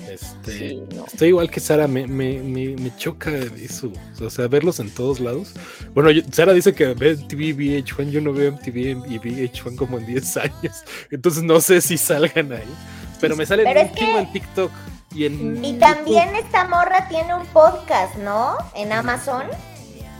[0.09, 3.91] Este, Estoy igual que Sara, me, me, me, choca eso.
[4.21, 5.53] O sea, verlos en todos lados.
[5.93, 10.05] Bueno, Sara dice que ve MTV VH1, yo no veo MTV y VH1 como en
[10.05, 10.83] 10 años.
[11.11, 12.75] Entonces no sé si salgan ahí.
[13.19, 14.71] Pero me salen mucho en TikTok
[15.13, 15.65] y en.
[15.65, 18.57] Y también esta morra tiene un podcast, ¿no?
[18.75, 19.43] En Amazon.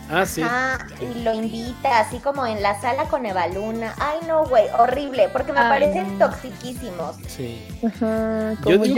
[0.10, 0.42] Ah, sí.
[1.02, 3.94] y lo invita, así como en la sala con Evaluna.
[4.00, 7.18] Ay, no, güey, horrible, porque me parecen toxiquísimos.
[7.28, 7.68] Sí.
[7.86, 8.96] Ajá, Yo digo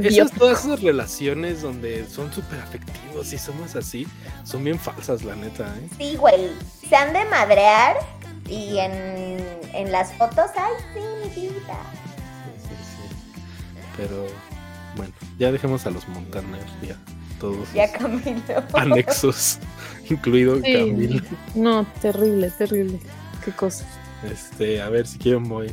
[0.00, 4.06] que esas, todas esas relaciones donde son súper afectivos y somos así,
[4.44, 5.88] son bien falsas, la neta, ¿eh?
[5.96, 6.50] Sí, güey,
[6.88, 7.96] se han de madrear
[8.46, 9.38] y en,
[9.72, 11.78] en las fotos, ay, sí, mi vida.
[12.62, 13.80] Sí, sí, sí.
[13.96, 14.26] Pero,
[14.96, 16.96] bueno, ya dejemos a los Montaners, ya,
[17.38, 17.72] todos.
[17.72, 18.62] Ya Camilo.
[18.74, 19.58] Anexos
[20.10, 21.22] incluido Camilo.
[21.54, 22.98] No, terrible, terrible.
[23.44, 23.84] Qué cosa.
[24.30, 25.72] Este, a ver si quiero voy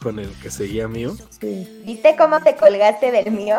[0.00, 1.16] con el que seguía mío.
[1.84, 3.56] ¿Viste cómo te colgaste del mío?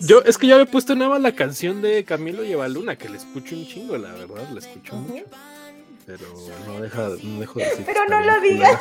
[0.00, 3.08] Yo, es que ya me he puesto nada la canción de Camilo y Luna, que
[3.08, 5.24] le escucho un chingo, la verdad, la escucho mucho.
[6.06, 6.26] Pero
[6.66, 7.84] no deja, no dejo de decir.
[7.86, 8.80] Pero no lo digas.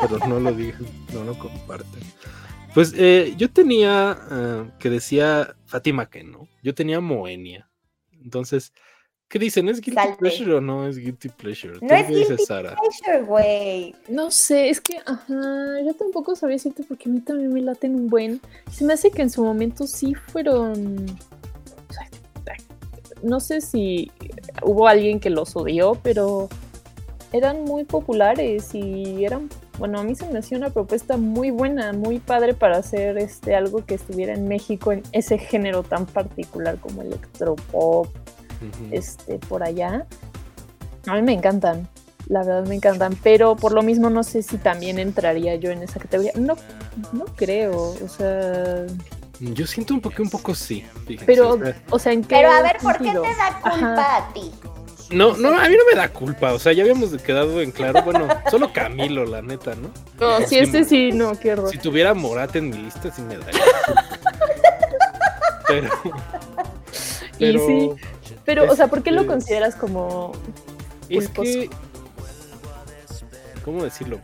[0.00, 0.80] Pero no lo digas,
[1.12, 2.02] no lo comparten.
[2.74, 6.46] Pues eh, yo tenía eh, que decía Fátima que no.
[6.68, 7.66] Yo tenía Moenia.
[8.22, 8.74] Entonces,
[9.26, 9.70] ¿qué dicen?
[9.70, 11.78] ¿Es guilty pleasure o no es guilty pleasure?
[11.80, 13.94] No es guilty pleasure, güey.
[14.06, 17.94] No sé, es que, ajá, yo tampoco sabía decirte porque a mí también me laten
[17.94, 18.42] un buen.
[18.70, 21.06] Se me hace que en su momento sí fueron.
[23.22, 24.12] no sé si
[24.62, 26.50] hubo alguien que los odió, pero
[27.32, 29.48] eran muy populares y eran
[29.78, 33.54] bueno, a mí se me hacía una propuesta muy buena, muy padre para hacer este
[33.54, 38.08] algo que estuviera en México en ese género tan particular como electropop,
[38.90, 40.06] este por allá.
[41.06, 41.88] A mí me encantan,
[42.28, 45.82] la verdad me encantan, pero por lo mismo no sé si también entraría yo en
[45.82, 46.32] esa categoría.
[46.36, 46.56] No,
[47.12, 48.84] no creo, o sea.
[49.40, 50.84] Yo siento un poco, un poco sí.
[51.24, 51.58] Pero,
[51.90, 54.50] o sea, ¿en qué Pero a ver, ¿por qué te da culpa a ti?
[55.10, 58.02] No, no, a mí no me da culpa, o sea, ya habíamos quedado en claro,
[58.02, 59.90] bueno, solo Camilo, la neta, ¿no?
[60.20, 61.70] No, si este sí, no, qué horror.
[61.70, 63.60] Si tuviera Morate en mi lista, sí me daría.
[65.66, 65.88] pero,
[67.38, 67.90] pero, y sí,
[68.44, 70.32] pero, o sea, ¿por qué lo este, consideras como
[71.08, 71.70] es que,
[73.64, 74.20] ¿cómo decirlo?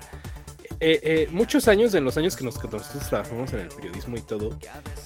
[0.87, 4.51] Eh, eh, muchos años, en los años que, nosotros trabajamos en el periodismo y todo,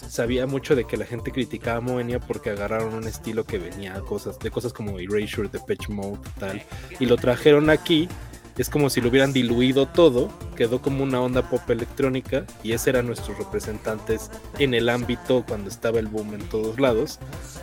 [0.08, 3.94] sabía mucho de que la gente criticaba a Moenia porque agarraron un estilo que venía
[4.00, 6.64] cosas, de cosas como Erasure, Depeche Mode, tal,
[6.98, 8.08] y lo trajeron aquí.
[8.56, 12.90] Es como si lo hubieran diluido todo, quedó como una onda pop electrónica y ese
[12.90, 17.20] eran nuestros representantes en el ámbito cuando estaba el boom en todos lados.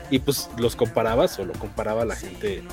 [0.10, 2.64] Y pues los comparabas o lo comparaba la gente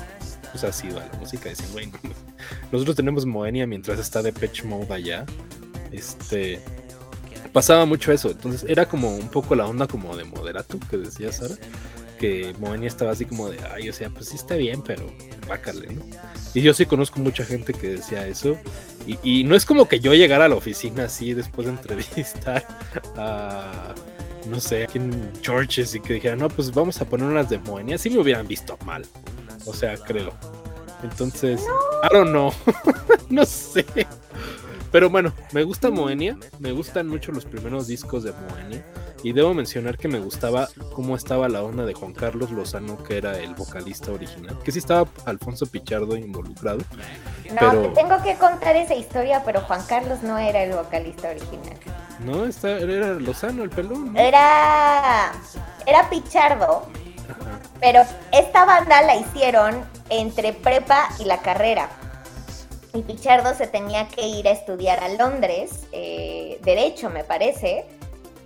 [0.53, 1.49] pues así va la música.
[1.49, 1.91] Dicen, güey,
[2.71, 5.25] nosotros tenemos Moenia mientras está de Pitch Mode allá.
[5.91, 6.61] Este.
[7.51, 8.29] pasaba mucho eso.
[8.29, 11.55] Entonces era como un poco la onda como de moderato que decía Sara.
[12.19, 15.11] Que Moenia estaba así como de, ay, o sea, pues sí está bien, pero
[15.47, 16.03] bácale, ¿no?
[16.53, 18.55] Y yo sí conozco mucha gente que decía eso.
[19.23, 22.65] Y, no es como que yo llegara a la oficina así después de entrevistar
[23.17, 23.93] a,
[24.47, 27.57] no sé, aquí en Churches y que dijera, no, pues vamos a poner unas de
[27.57, 27.97] Moenia.
[27.97, 29.05] Sí me hubieran visto mal.
[29.65, 30.31] O sea, creo.
[31.03, 31.61] Entonces,
[32.03, 32.51] I don't know.
[33.29, 33.85] no sé.
[34.91, 38.85] Pero bueno, me gusta Moenia, me gustan mucho los primeros discos de Moenia.
[39.23, 43.17] Y debo mencionar que me gustaba cómo estaba la onda de Juan Carlos Lozano, que
[43.17, 44.59] era el vocalista original.
[44.63, 46.79] Que sí estaba Alfonso Pichardo involucrado.
[47.59, 51.79] No, tengo que contar esa historia, pero Juan Carlos no era el vocalista original.
[52.25, 54.15] No, era Lozano, el pelón.
[54.15, 55.31] Era,
[55.85, 56.87] era Pichardo.
[57.79, 61.89] Pero esta banda la hicieron entre prepa y la carrera
[62.93, 67.85] y Pichardo se tenía que ir a estudiar a Londres, eh, derecho me parece.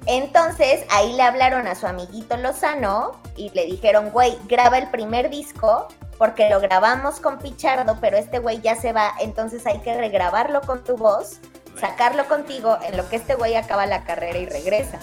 [0.06, 5.30] Entonces ahí le hablaron a su amiguito Lozano y le dijeron, güey, graba el primer
[5.30, 9.96] disco porque lo grabamos con Pichardo, pero este güey ya se va, entonces hay que
[9.96, 11.40] regrabarlo con tu voz,
[11.80, 15.00] sacarlo contigo en lo que este güey acaba la carrera y regresa.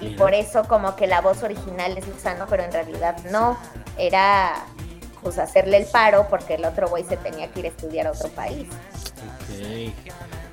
[0.00, 3.58] Y por eso como que la voz original es Lozano, pero en realidad no,
[3.98, 4.64] era
[5.22, 8.12] pues hacerle el paro porque el otro güey se tenía que ir a estudiar a
[8.12, 8.68] otro país.
[9.48, 9.92] Ok,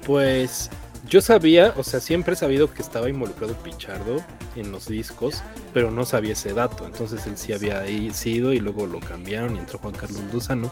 [0.06, 0.70] pues
[1.08, 4.24] yo sabía, o sea, siempre he sabido que estaba involucrado Pichardo
[4.56, 6.86] en los discos, pero no sabía ese dato.
[6.86, 7.84] Entonces él sí había
[8.14, 10.72] sido y luego lo cambiaron y entró Juan Carlos Luzano.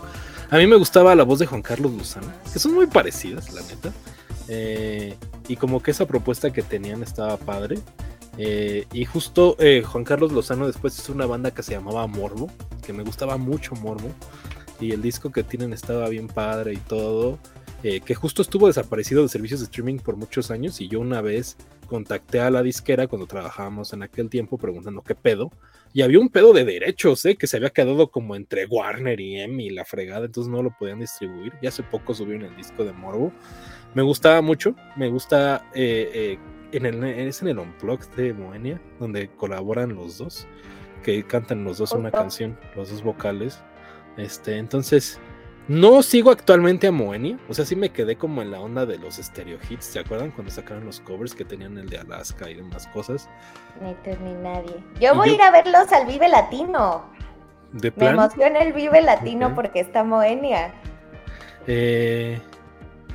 [0.50, 3.62] A mí me gustaba la voz de Juan Carlos Luzano, que son muy parecidas, la
[3.62, 3.92] neta.
[4.48, 5.16] Eh,
[5.48, 7.80] y como que esa propuesta que tenían estaba padre.
[8.44, 12.50] Eh, y justo eh, Juan Carlos Lozano después hizo una banda que se llamaba Morbo,
[12.84, 14.10] que me gustaba mucho Morbo.
[14.80, 17.38] Y el disco que tienen estaba bien padre y todo.
[17.84, 20.82] Eh, que justo estuvo desaparecido de servicios de streaming por muchos años.
[20.82, 25.14] Y yo una vez contacté a la disquera cuando trabajábamos en aquel tiempo preguntando qué
[25.14, 25.52] pedo.
[25.94, 29.68] Y había un pedo de derechos, que se había quedado como entre Warner y EMI
[29.68, 31.54] y la fregada, entonces no lo podían distribuir.
[31.62, 33.32] Y hace poco subieron el disco de Morbo.
[33.94, 35.70] Me gustaba mucho, me gusta
[36.72, 40.48] en el, es en el Unplugged de Moenia, donde colaboran los dos,
[41.04, 43.62] que cantan los dos una canción, los dos vocales.
[44.18, 45.20] Este, entonces,
[45.68, 48.98] no sigo actualmente a Moenia, o sea, sí me quedé como en la onda de
[48.98, 52.56] los stereo hits, ¿se acuerdan cuando sacaron los covers que tenían el de Alaska y
[52.56, 53.30] demás cosas?
[53.82, 54.84] Ni tú ni nadie.
[55.00, 57.06] Yo voy a ir a verlos al Vive Latino.
[57.72, 60.74] ¿De Me emociona el Vive Latino porque está Moenia.
[61.68, 62.42] Eh,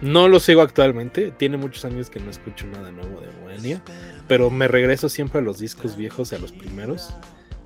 [0.02, 3.82] no lo sigo actualmente, tiene muchos años que no escucho nada nuevo de Moenia,
[4.28, 7.14] pero me regreso siempre a los discos viejos y a los primeros.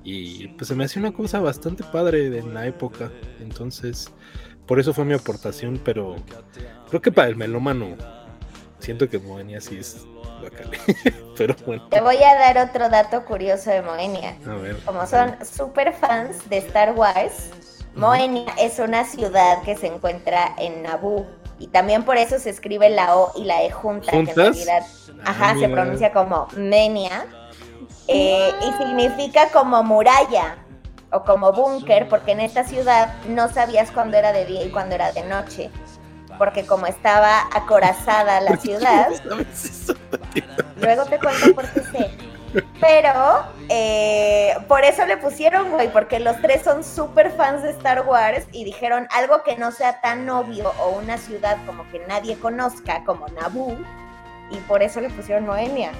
[0.03, 3.11] Y pues se me hace una cosa bastante padre en la época.
[3.39, 4.11] Entonces,
[4.65, 6.15] por eso fue mi aportación, pero
[6.89, 7.95] creo que para el melómano
[8.79, 10.05] siento que Moenia sí es
[10.41, 10.71] bacán.
[11.37, 11.87] pero bueno.
[11.89, 14.37] Te voy a dar otro dato curioso de Moenia.
[14.47, 14.77] A ver.
[14.85, 17.51] Como son super fans de Star Wars,
[17.93, 21.27] Moenia es una ciudad que se encuentra en Naboo
[21.61, 24.83] y también por eso se escribe la O y la E junta, que en realidad
[25.23, 27.27] ajá, se pronuncia como Menia.
[28.07, 30.57] Eh, y significa como muralla
[31.11, 34.95] o como búnker, porque en esta ciudad no sabías cuándo era de día y cuándo
[34.95, 35.69] era de noche.
[36.39, 39.09] Porque como estaba acorazada la ciudad.
[40.81, 42.30] Luego te cuento por qué sé.
[42.79, 48.05] Pero eh, por eso le pusieron, güey, porque los tres son súper fans de Star
[48.05, 52.37] Wars y dijeron algo que no sea tan obvio o una ciudad como que nadie
[52.37, 53.77] conozca, como Naboo,
[54.49, 55.91] y por eso le pusieron Noemia.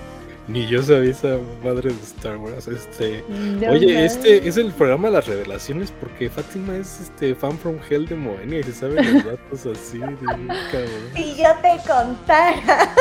[0.47, 2.67] Ni yo sabía esa madre de Star Wars.
[2.67, 3.23] Este,
[3.69, 8.07] oye, este es el programa de las revelaciones porque Fátima es este fan from hell
[8.07, 10.15] de Moenia y se sabe los datos así de
[10.71, 11.09] cabrón.
[11.15, 12.95] Si yo te contara.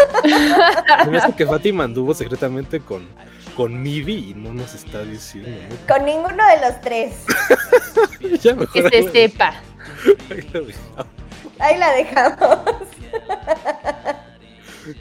[1.10, 3.08] Me hace que Fátima anduvo secretamente con
[3.56, 5.76] con Midi y no nos está diciendo.
[5.86, 7.14] Con ninguno de los tres.
[8.72, 9.54] que se sepa.
[10.30, 11.06] Ahí la dejamos.
[11.58, 12.58] Ahí la dejamos.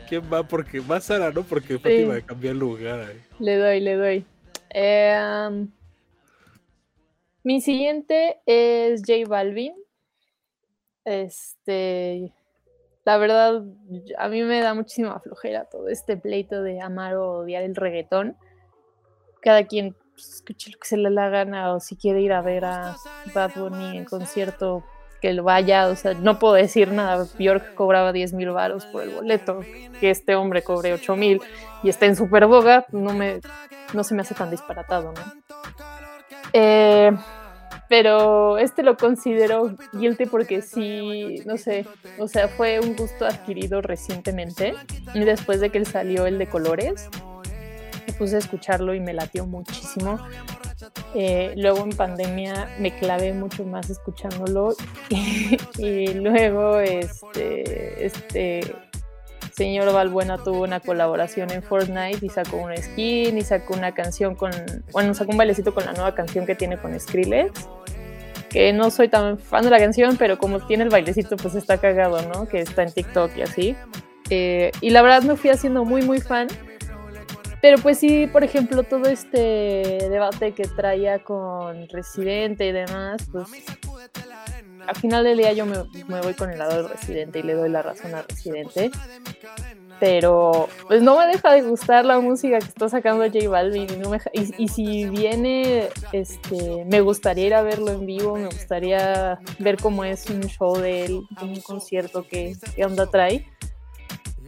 [0.08, 0.44] ¿Quién va?
[0.44, 1.44] Porque va Sara, ¿no?
[1.44, 1.80] Porque sí.
[1.80, 3.14] Fátima de cambiar lugar.
[3.40, 4.26] Le doy, le doy.
[4.72, 5.68] Eh,
[7.44, 9.74] mi siguiente es J Balvin.
[11.06, 12.34] Este,
[13.06, 13.64] la verdad,
[14.18, 18.38] a mí me da muchísima flojera todo este pleito de amar o odiar el reggaetón
[19.42, 22.42] cada quien pues, escuche lo que se le la gana o si quiere ir a
[22.42, 22.96] ver a
[23.34, 24.84] Bad Bunny en concierto
[25.22, 29.04] que lo vaya, o sea, no puedo decir nada, Bjork cobraba 10 mil varos por
[29.04, 29.62] el boleto,
[30.00, 31.42] que este hombre cobre 8 mil
[31.84, 33.40] y está en super boga, no, me,
[33.94, 35.22] no se me hace tan disparatado, ¿no?
[36.54, 37.12] Eh,
[37.90, 41.86] pero este lo considero guilty porque sí, no sé,
[42.20, 44.76] o sea, fue un gusto adquirido recientemente
[45.14, 47.10] después de que salió el de colores,
[48.20, 50.20] puse a escucharlo y me latió muchísimo.
[51.16, 54.76] Eh, luego en pandemia me clavé mucho más escuchándolo
[55.78, 58.76] y, luego este, este
[59.52, 64.36] señor Valbuena tuvo una colaboración en Fortnite y sacó una skin y sacó una canción
[64.36, 64.52] con,
[64.92, 67.68] bueno, sacó un bailecito con la nueva canción que tiene con Skrillex,
[68.50, 71.78] que no soy tan fan de la canción, pero como tiene el bailecito, pues está
[71.78, 72.48] cagado, ¿no?
[72.48, 73.76] Que está en TikTok y así.
[74.30, 76.48] Eh, y la verdad me fui haciendo muy, muy fan.
[77.62, 83.48] Pero pues sí, por ejemplo, todo este debate que traía con Residente y demás, pues
[84.88, 85.78] al final del día yo me,
[86.22, 88.92] voy con el lado del Residente y le doy la razón al Residente.
[90.00, 93.88] Pero pues no me deja de gustar la música que está sacando J Balvin
[94.32, 99.76] y, y, si viene, este, me gustaría ir a verlo en vivo, me gustaría ver
[99.76, 103.46] cómo es un show de él, un concierto que, que onda trae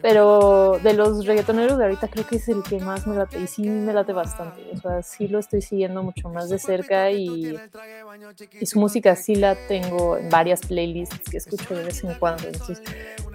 [0.01, 3.47] pero de los reggaetoneros de ahorita creo que es el que más me late y
[3.47, 4.61] sí me late bastante.
[4.73, 7.57] O sea, sí lo estoy siguiendo mucho más de cerca y,
[8.63, 12.47] su música sí la tengo en varias playlists que escucho de vez en cuando.
[12.47, 12.81] Entonces,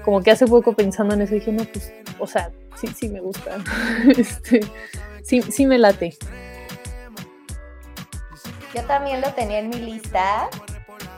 [0.04, 3.20] como que hace poco pensando en eso dije, no, pues, o sea, sí, sí me
[3.20, 3.58] gusta.
[4.16, 4.60] este,
[5.22, 6.16] sí, sí me late.
[8.74, 10.48] Yo también lo tenía en mi lista.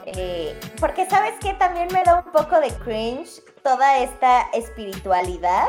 [0.06, 5.66] Eh, porque sabes que también me da un poco de cringe toda esta espiritualidad.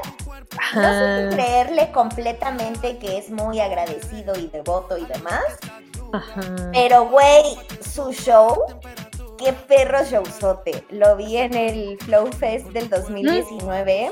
[0.74, 5.44] No sé creerle completamente que es muy agradecido y devoto y demás.
[6.72, 8.64] Pero, güey, su show,
[9.38, 10.86] qué perro showzote.
[10.92, 14.12] Lo vi en el Flow Fest del 2019.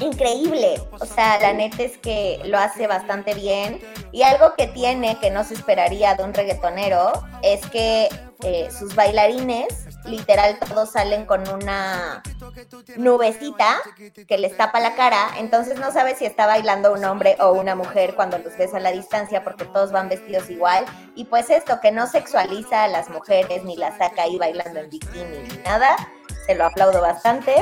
[0.00, 0.82] Increíble.
[1.00, 3.80] O sea, la neta es que lo hace bastante bien.
[4.12, 7.12] Y algo que tiene que no se esperaría de un reggaetonero
[7.42, 8.10] es que
[8.42, 12.22] eh, sus bailarines literal todos salen con una
[12.96, 13.76] nubecita
[14.26, 17.74] que les tapa la cara, entonces no sabes si está bailando un hombre o una
[17.74, 21.80] mujer cuando los ves a la distancia porque todos van vestidos igual y pues esto
[21.80, 25.96] que no sexualiza a las mujeres ni las saca ahí bailando en bikini ni nada,
[26.46, 27.54] se lo aplaudo bastante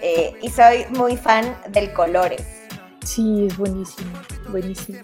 [0.00, 2.42] eh, y soy muy fan del colores.
[3.04, 4.12] Sí, es buenísimo,
[4.48, 4.98] buenísimo.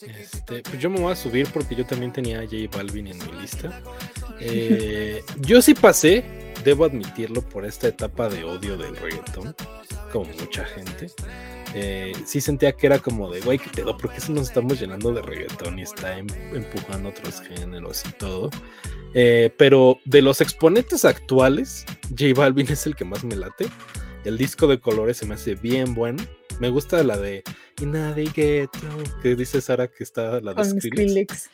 [0.00, 3.18] Este, pues yo me voy a subir porque yo también tenía a J Balvin en
[3.18, 3.80] mi lista.
[4.46, 6.24] Eh, yo sí pasé,
[6.64, 9.54] debo admitirlo, por esta etapa de odio del reggaetón,
[10.12, 11.06] como mucha gente.
[11.74, 14.78] Eh, sí sentía que era como de, güey, que te do, porque eso nos estamos
[14.78, 18.50] llenando de reggaetón y está em, empujando otros géneros y todo.
[19.14, 23.66] Eh, pero de los exponentes actuales, J Balvin es el que más me late.
[24.24, 26.22] El disco de colores se me hace bien bueno.
[26.60, 27.42] Me gusta la de
[28.34, 31.50] que dice Sara que está la de Skrillex.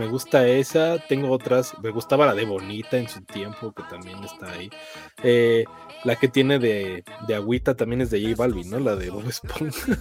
[0.00, 4.24] Me gusta esa, tengo otras, me gustaba la de Bonita en su tiempo, que también
[4.24, 4.70] está ahí.
[5.22, 5.66] Eh,
[6.04, 8.80] la que tiene de, de, agüita también es de J Balvin, ¿no?
[8.80, 9.98] La de Bob Esponja.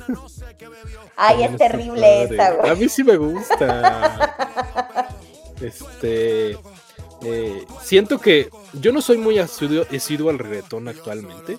[1.17, 2.71] Ay, es terrible esa, güey.
[2.71, 4.37] A mí sí me gusta.
[5.61, 6.57] este.
[7.21, 11.57] Eh, siento que yo no soy muy asiduo, al reggaetón actualmente.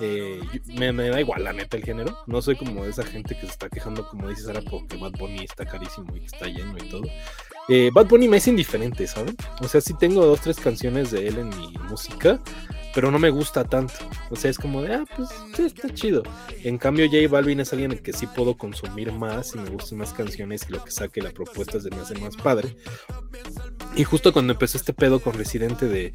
[0.00, 2.16] Eh, me, da igual, la neta, el género.
[2.26, 5.44] No soy como esa gente que se está quejando, como dices ahora, porque Bad Bunny
[5.44, 7.02] está carísimo y está lleno y todo.
[7.68, 9.36] Eh, Bad Bunny me es indiferente, ¿saben?
[9.60, 12.40] O sea, sí tengo dos, tres canciones de él en mi música,
[12.94, 13.94] pero no me gusta tanto.
[14.30, 16.22] O sea, es como de, ah, pues sí, está chido.
[16.62, 19.98] En cambio, J Balvin es alguien en que sí puedo consumir más y me gustan
[19.98, 22.76] más canciones y lo que saque la propuesta se me hace más padre.
[23.96, 26.12] Y justo cuando empezó este pedo con Residente de,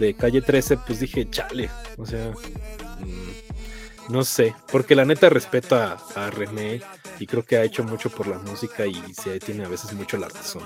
[0.00, 5.76] de Calle 13, pues dije, chale, o sea, mm, no sé, porque la neta respeto
[5.76, 6.80] a, a René
[7.18, 10.16] y creo que ha hecho mucho por la música y se tiene a veces mucho
[10.16, 10.62] la razón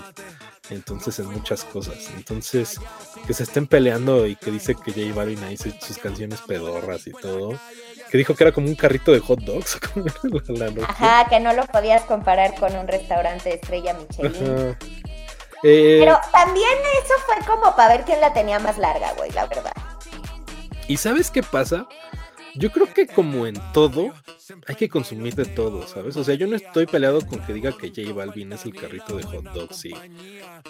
[0.73, 2.11] entonces en muchas cosas.
[2.16, 2.81] Entonces,
[3.27, 7.12] que se estén peleando y que dice que J Balvin hizo sus canciones pedorras y
[7.12, 7.59] todo.
[8.11, 9.79] Que dijo que era como un carrito de hot dogs.
[10.89, 14.77] Ajá, que no lo podías comparar con un restaurante de estrella Michelin.
[15.65, 16.73] Eh, Pero también
[17.03, 19.73] eso fue como para ver quién la tenía más larga, güey, la verdad.
[20.89, 21.87] ¿Y sabes qué pasa?
[22.55, 24.12] Yo creo que como en todo,
[24.66, 26.16] hay que consumir de todo, ¿sabes?
[26.16, 29.16] O sea, yo no estoy peleado con que diga que J Balvin es el carrito
[29.16, 29.95] de hot dogs y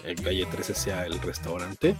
[0.05, 1.97] el calle 13 sea el restaurante,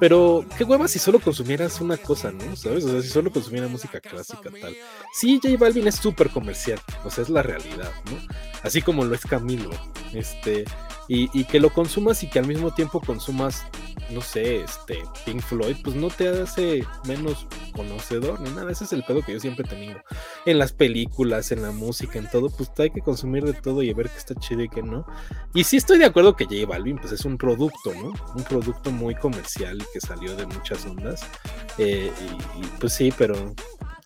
[0.00, 2.56] pero qué hueva si solo consumieras una cosa, ¿no?
[2.56, 2.84] ¿Sabes?
[2.84, 4.76] O sea, si solo consumieras música clásica, tal.
[5.14, 8.18] Sí, J Balvin es súper comercial, o sea, es la realidad, ¿no?
[8.62, 9.70] Así como lo es Camilo,
[10.12, 10.64] este,
[11.08, 13.64] y, y que lo consumas y que al mismo tiempo consumas
[14.12, 18.70] no sé, este, Pink Floyd, pues no te hace menos conocedor ni nada.
[18.70, 20.00] Ese es el pedo que yo siempre he tenido.
[20.46, 23.92] en las películas, en la música, en todo, pues hay que consumir de todo y
[23.92, 25.06] ver qué está chido y qué no.
[25.54, 28.12] Y sí estoy de acuerdo que J Balvin, pues es un producto, ¿no?
[28.34, 31.22] Un producto muy comercial que salió de muchas ondas.
[31.78, 32.10] Eh,
[32.56, 33.54] y, pues sí, pero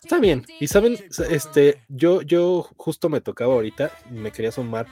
[0.01, 0.45] está bien.
[0.59, 0.97] Y saben,
[1.29, 4.87] este, yo, yo justo me tocaba ahorita, me quería sumar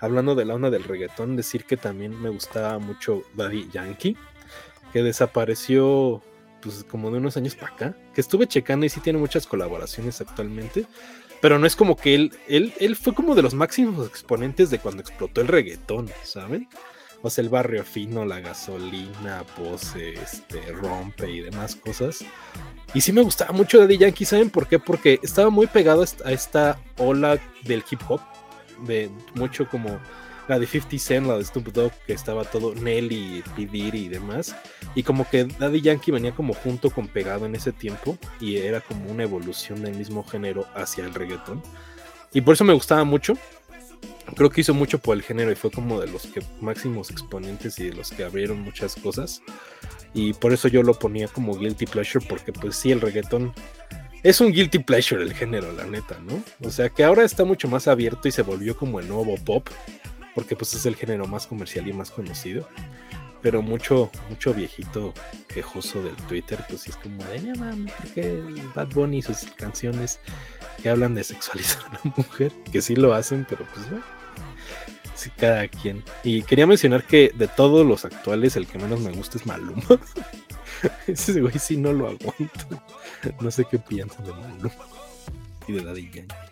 [0.00, 4.16] hablando de la onda del reggaetón, decir que también me gustaba mucho Daddy Yankee,
[4.92, 6.22] que desapareció
[6.60, 10.20] pues como de unos años para acá, que estuve checando y sí tiene muchas colaboraciones
[10.20, 10.86] actualmente,
[11.40, 14.78] pero no es como que él, él, él fue como de los máximos exponentes de
[14.78, 16.68] cuando explotó el reggaetón, ¿saben?
[17.22, 22.24] O sea, el barrio fino, la gasolina, pose, este, rompe y demás cosas.
[22.94, 24.78] Y sí me gustaba mucho Daddy Yankee, ¿saben por qué?
[24.78, 28.20] Porque estaba muy pegado a esta ola del hip hop,
[28.86, 30.00] de mucho como
[30.50, 34.56] la de 50 Cent, la de Snoop Dogg, que estaba todo Nelly, Pidir y demás.
[34.96, 38.80] Y como que Daddy Yankee venía como junto con pegado en ese tiempo y era
[38.80, 41.62] como una evolución del mismo género hacia el reggaetón.
[42.32, 43.34] Y por eso me gustaba mucho.
[44.34, 47.78] Creo que hizo mucho por el género y fue como de los que máximos exponentes
[47.78, 49.42] y de los que abrieron muchas cosas.
[50.14, 53.54] Y por eso yo lo ponía como guilty pleasure porque pues sí, el reggaetón
[54.24, 56.42] es un guilty pleasure el género, la neta, ¿no?
[56.66, 59.68] O sea que ahora está mucho más abierto y se volvió como el nuevo pop
[60.40, 62.66] porque pues es el género más comercial y más conocido.
[63.42, 65.12] Pero mucho, mucho viejito
[65.48, 67.92] quejoso del Twitter, pues es como de, no mames,
[68.74, 70.18] Bad Bunny y sus canciones
[70.82, 74.04] que hablan de sexualizar a la mujer, que sí lo hacen, pero pues bueno,
[75.14, 76.02] sí, cada quien.
[76.24, 79.82] Y quería mencionar que de todos los actuales, el que menos me gusta es Maluma.
[81.06, 82.82] Ese güey sí no lo aguanto.
[83.42, 84.86] No sé qué piensan de Maluma
[85.68, 86.49] y de Daddy Yankee.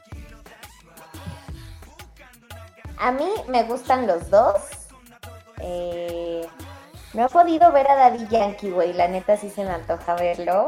[3.01, 4.57] A mí me gustan los dos.
[5.61, 6.47] Eh,
[7.15, 8.93] no he podido ver a Daddy Yankee, güey.
[8.93, 10.67] La neta sí se me antoja verlo.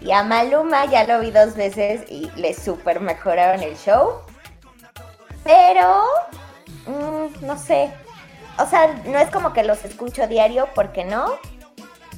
[0.00, 4.20] Y a Maluma ya lo vi dos veces y le super mejoraron el show.
[5.44, 6.04] Pero,
[6.86, 7.92] mm, no sé.
[8.58, 11.38] O sea, no es como que los escucho diario, porque no.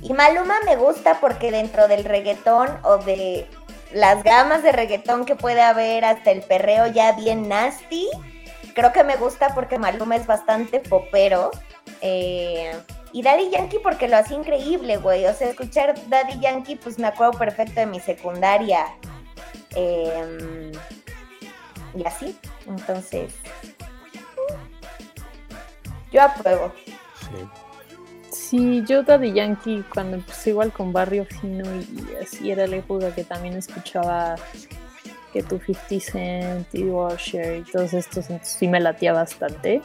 [0.02, 3.48] Y Maluma me gusta porque dentro del reggaetón o de
[3.92, 8.08] las gamas de reggaetón que puede haber hasta el perreo ya bien nasty,
[8.74, 11.50] creo que me gusta porque Maluma es bastante popero.
[12.00, 12.72] Eh,
[13.12, 15.26] y Daddy Yankee porque lo hace increíble, güey.
[15.26, 18.86] O sea, escuchar Daddy Yankee, pues me acuerdo perfecto de mi secundaria.
[19.74, 20.72] Em,
[21.94, 22.38] y así.
[22.66, 23.34] Entonces,
[26.10, 26.72] yo apruebo.
[27.20, 27.48] Sí.
[28.30, 33.14] Sí, yo Daddy Yankee cuando empecé igual con Barrio Fino y así era la época
[33.14, 34.36] que también escuchaba
[35.32, 39.80] que tu 50 Cent y Washer y todos estos, entonces sí me latía bastante.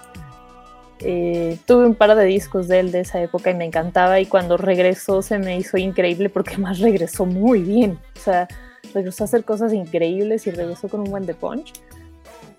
[0.99, 4.25] Eh, tuve un par de discos de él de esa época y me encantaba y
[4.25, 8.47] cuando regresó se me hizo increíble porque más regresó muy bien, o sea,
[8.93, 11.73] regresó a hacer cosas increíbles y regresó con un buen de punch.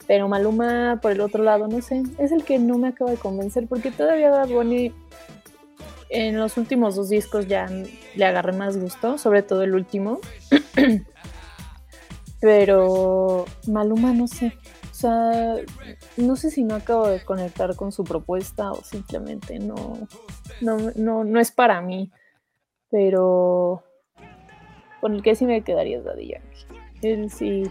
[0.07, 3.19] Pero Maluma, por el otro lado, no sé, es el que no me acaba de
[3.19, 4.95] convencer porque todavía Bad Bunny
[6.11, 7.67] en los últimos dos discos ya
[8.15, 10.21] le agarré más gusto, sobre todo el último.
[12.41, 14.57] Pero Maluma no sé.
[14.91, 15.57] O sea,
[16.17, 20.09] no sé si no acabo de conectar con su propuesta o simplemente no,
[20.61, 20.79] no,
[21.25, 22.11] no, es para mí.
[22.91, 23.85] Pero
[25.01, 26.67] con el que sí me quedaría es Daddy Yankee.
[27.03, 27.65] Él sí,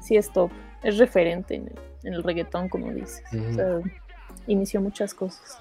[0.00, 0.50] sí es top.
[0.82, 1.72] Es referente en
[2.02, 3.22] el, reggaetón, como dices.
[3.32, 3.80] O sea,
[4.46, 5.58] inició muchas cosas.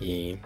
[0.00, 0.38] Y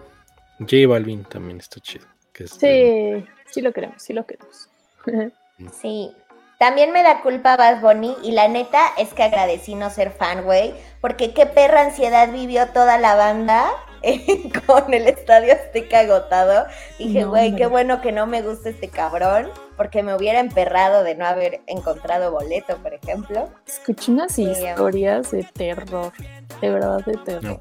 [0.59, 2.05] J Balvin también está chido.
[2.33, 4.69] sí, sí lo queremos, sí lo queremos.
[5.79, 6.15] Sí.
[6.57, 10.43] También me da culpa Bad Bunny y la neta es que agradecí no ser fan,
[10.43, 13.71] güey, porque qué perra ansiedad vivió toda la banda
[14.67, 16.65] con el estadio Azteca agotado.
[16.99, 21.15] Dije, güey, qué bueno que no me gusta este cabrón, porque me hubiera emperrado de
[21.15, 23.49] no haber encontrado boleto, por ejemplo.
[23.65, 26.13] Escuché unas historias de terror,
[26.61, 27.59] de verdad de terror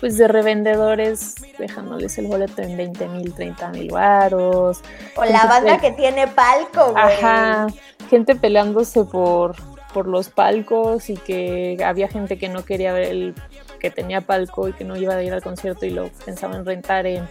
[0.00, 4.80] pues de revendedores dejándoles el boleto en 20 mil, 30 mil varos.
[5.14, 7.04] O la banda que tiene palco, güey.
[7.04, 7.66] Ajá,
[8.08, 9.56] gente peleándose por,
[9.92, 13.34] por los palcos y que había gente que no quería ver el
[13.78, 17.06] que tenía palco y que no iba a ir al concierto y lo pensaban rentar
[17.06, 17.28] en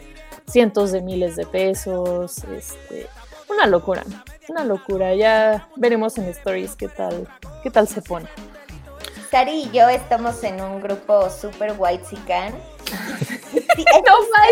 [0.47, 2.43] cientos de miles de pesos.
[2.55, 3.07] Este,
[3.49, 4.03] una locura,
[4.47, 5.15] una locura.
[5.15, 7.27] Ya veremos en stories qué tal,
[7.63, 8.29] qué tal se pone.
[9.29, 12.53] Sari y yo estamos en un grupo super white sican.
[12.91, 14.49] no más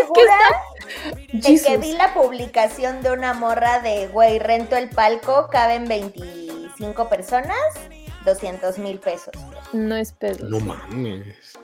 [1.32, 5.86] que de que vi la publicación de una morra de güey, rento el palco, caben
[5.86, 7.56] 25 personas,
[8.24, 9.34] 200 mil pesos.
[9.72, 10.48] No es pedo.
[10.48, 11.58] No mames.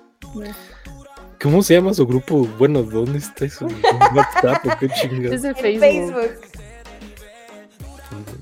[1.41, 2.47] ¿Cómo se llama su grupo?
[2.59, 3.67] Bueno, ¿dónde está eso?
[4.15, 5.33] ¿WhatsApp o qué chingados?
[5.37, 6.41] Es de Facebook.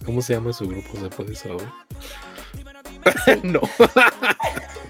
[0.04, 0.98] ¿Cómo se llama su grupo?
[0.98, 1.68] ¿Se puede saber?
[3.42, 3.60] no.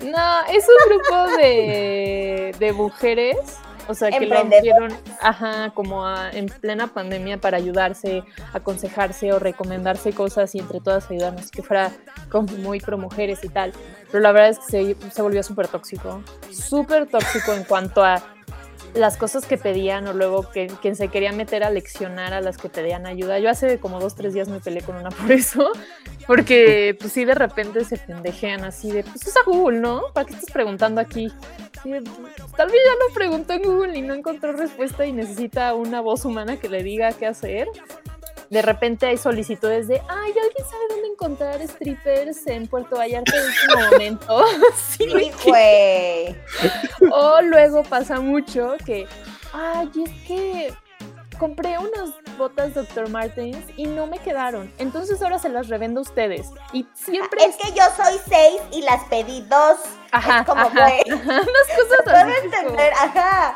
[0.03, 3.59] no, es un grupo de, de mujeres
[3.89, 8.23] o sea, que lo hicieron, ajá, como en plena pandemia para ayudarse,
[8.53, 11.93] aconsejarse o recomendarse cosas y entre todas ayudarnos, que fuera
[12.31, 13.73] como muy pro mujeres y tal.
[14.11, 18.23] Pero la verdad es que se, se volvió súper tóxico, súper tóxico en cuanto a
[18.95, 22.59] las cosas que pedían o luego que quien se quería meter a leccionar a las
[22.59, 23.39] que pedían ayuda.
[23.39, 25.71] Yo hace como dos, tres días me peleé con una por eso,
[26.27, 30.03] porque pues sí de repente se pendejean así de, pues es a Google, ¿no?
[30.13, 31.33] ¿Para qué estás preguntando aquí?
[31.83, 36.25] Tal vez ya lo preguntó en Google y no encontró respuesta y necesita una voz
[36.25, 37.69] humana que le diga qué hacer
[38.53, 43.51] de repente hay solicitudes de, ay, ¿alguien sabe dónde encontrar strippers en Puerto Vallarta en
[43.51, 44.45] este momento?
[44.91, 46.37] sí, güey.
[47.13, 49.07] o luego pasa mucho que,
[49.55, 50.75] ay, es que
[51.39, 53.09] compré unas botas Dr.
[53.09, 54.71] Martens y no me quedaron.
[54.77, 56.51] Entonces ahora se las revendo a ustedes.
[56.75, 57.47] Y siempre.
[57.47, 59.79] Es que yo soy seis y las pedí dos.
[60.11, 60.41] Ajá.
[60.41, 61.01] Es como, güey.
[61.07, 62.33] Unas cosas así.
[62.45, 63.55] entender, ajá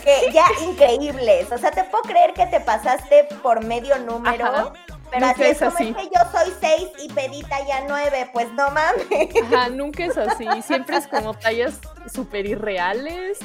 [0.00, 1.50] que ya increíbles.
[1.52, 4.72] O sea, te puedo creer que te pasaste por medio número.
[5.10, 8.70] Pero así es, como es que yo soy seis y pedí talla nueve, pues no
[8.70, 9.28] mames.
[9.52, 10.46] Ajá, nunca es así.
[10.62, 11.80] Siempre es como tallas
[12.12, 13.38] súper irreales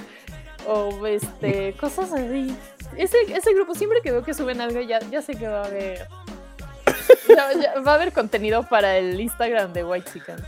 [0.68, 2.56] o este, cosas así.
[2.98, 5.66] Ese, ese grupo, siempre que veo que suben algo, ya, ya sé que va a
[5.66, 6.08] haber.
[7.86, 10.44] va a haber contenido para el Instagram de White Chickens.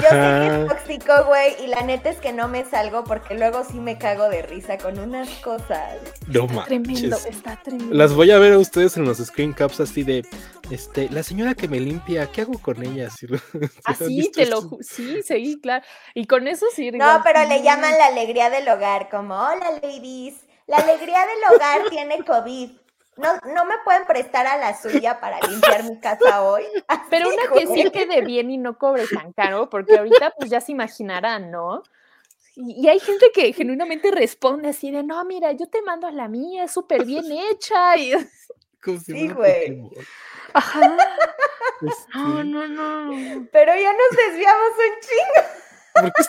[0.00, 3.34] Yo sé que es tóxico, güey, y la neta es que no me salgo porque
[3.34, 5.98] luego sí me cago de risa con unas cosas.
[6.28, 7.94] No está Tremendo, está tremendo.
[7.94, 10.24] Las voy a ver a ustedes en los screen caps así de,
[10.70, 13.08] este, la señora que me limpia, ¿qué hago con ella?
[13.84, 15.84] Así te lo, sí, sí, claro.
[16.14, 16.90] Y con eso sí.
[16.90, 20.34] No, pero le llaman la alegría del hogar, como, hola ladies,
[20.66, 22.70] la alegría del hogar tiene COVID.
[23.16, 26.64] No, no me pueden prestar a la suya para limpiar mi casa hoy.
[27.10, 30.60] Pero una que sí quede bien y no cobre tan caro, porque ahorita pues ya
[30.60, 31.82] se imaginarán, ¿no?
[32.56, 36.28] Y, hay gente que genuinamente responde así de, no, mira, yo te mando a la
[36.28, 37.96] mía, es súper bien hecha.
[38.86, 38.98] Y...
[38.98, 39.82] sí, güey.
[40.52, 40.96] Ajá.
[41.80, 43.48] Este no, no, no.
[43.50, 45.63] Pero ya nos desviamos un chingo.
[45.94, 46.22] Porque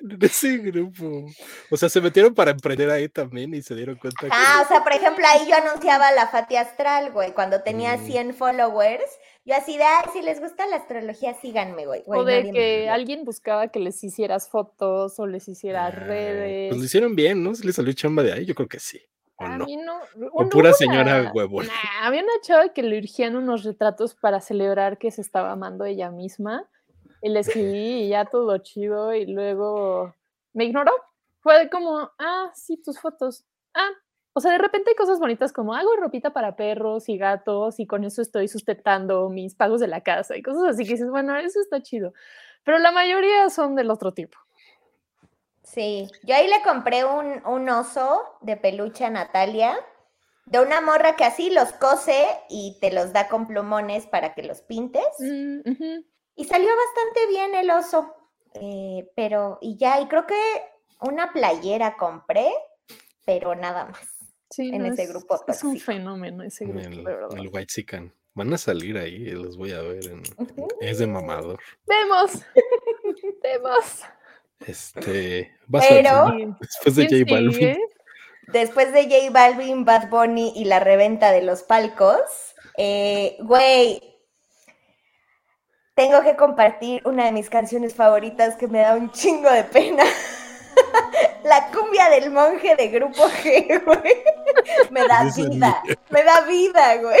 [0.00, 1.26] de ese grupo.
[1.70, 4.28] O sea, se metieron para emprender ahí también y se dieron cuenta.
[4.30, 8.28] Ah, o sea, por ejemplo, ahí yo anunciaba la Fati Astral, güey, cuando tenía 100
[8.28, 8.34] mm.
[8.34, 9.10] followers.
[9.44, 12.02] Yo así de, ay, si les gusta la astrología, síganme, güey.
[12.06, 16.70] O de que alguien buscaba que les hicieras fotos o les hicieras ah, redes.
[16.70, 17.54] Pues lo hicieron bien, ¿no?
[17.54, 18.46] ¿Se les salió chamba de ahí?
[18.46, 19.02] Yo creo que sí.
[19.36, 19.66] ¿O no?
[20.32, 21.68] O pura señora huevona.
[22.02, 26.10] había una chava que le urgían unos retratos para celebrar que se estaba amando ella
[26.10, 26.70] misma
[27.24, 30.14] y le escribí y ya todo chido y luego
[30.52, 30.92] me ignoró.
[31.40, 33.46] Fue como, ah, sí, tus fotos.
[33.72, 33.88] Ah,
[34.34, 37.86] o sea, de repente hay cosas bonitas como hago ropita para perros y gatos y
[37.86, 41.34] con eso estoy sustentando mis pagos de la casa y cosas así que dices, bueno,
[41.38, 42.12] eso está chido.
[42.62, 44.36] Pero la mayoría son del otro tipo.
[45.62, 49.74] Sí, yo ahí le compré un, un oso de peluche a Natalia,
[50.44, 54.42] de una morra que así los cose y te los da con plumones para que
[54.42, 55.06] los pintes.
[55.20, 55.60] Mm,
[56.36, 58.14] y salió bastante bien el oso,
[58.54, 60.40] eh, pero y ya, y creo que
[61.00, 62.52] una playera compré,
[63.24, 64.08] pero nada más.
[64.50, 65.44] Sí, en ese grupo.
[65.48, 66.80] Es un fenómeno ese grupo.
[66.80, 68.12] El, el White Chicken.
[68.34, 70.00] Van a salir ahí, los voy a ver.
[70.80, 71.60] Es de mamador.
[71.86, 72.32] Vemos.
[73.42, 74.02] Vemos.
[74.66, 75.56] Este.
[75.70, 76.32] Pero.
[76.60, 77.78] después de J Balvin.
[78.48, 82.20] Después de J Balvin, Bad Bunny y la reventa de los palcos.
[82.76, 84.13] Eh, güey,
[85.94, 90.04] tengo que compartir una de mis canciones favoritas que me da un chingo de pena.
[91.44, 94.24] La cumbia del monje de Grupo G, güey.
[94.90, 95.82] Me da vida.
[96.10, 97.20] Me da vida, güey.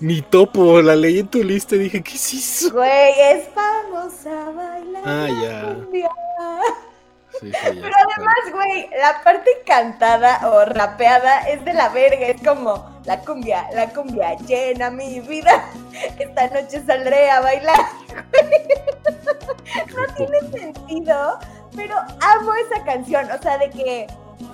[0.00, 2.72] Mi topo, la leí en tu lista y dije, ¿qué es eso?
[2.72, 5.02] Güey, es vamos a bailar.
[5.06, 5.74] Ah, ya.
[5.74, 6.10] Cumbia.
[7.40, 13.20] Pero además, güey, la parte cantada o rapeada es de la verga, es como la
[13.20, 15.64] cumbia, la cumbia llena mi vida.
[16.18, 17.80] Esta noche saldré a bailar.
[19.96, 21.38] no tiene sentido,
[21.74, 24.06] pero amo esa canción, o sea, de que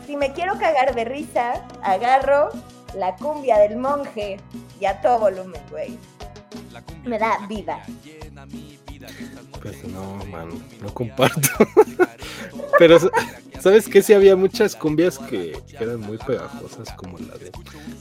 [0.06, 2.50] si me quiero cagar de risa, agarro
[2.94, 4.38] la cumbia del monje
[4.80, 5.98] y a todo volumen, güey.
[7.04, 7.82] Me da vida.
[9.62, 10.48] Pues no, man,
[10.80, 11.48] no comparto.
[12.78, 12.98] Pero,
[13.60, 14.02] ¿sabes qué?
[14.02, 17.52] Sí había muchas cumbias que, eran muy pegajosas, como la de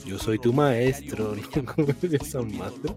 [0.03, 1.35] Yo soy tu maestro,
[1.77, 1.85] ¿no?
[2.11, 2.95] esa madre.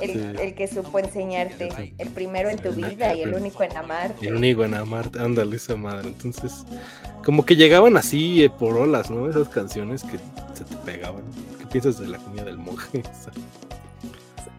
[0.00, 4.26] Este, el, que supo enseñarte, el primero en tu vida y el único en amarte.
[4.26, 6.08] El único en amarte, ándale esa madre.
[6.08, 6.64] Entonces,
[7.24, 9.30] como que llegaban así eh, por olas, ¿no?
[9.30, 10.18] Esas canciones que
[10.54, 11.22] se te pegaban.
[11.70, 13.02] piensas de la comida del monje?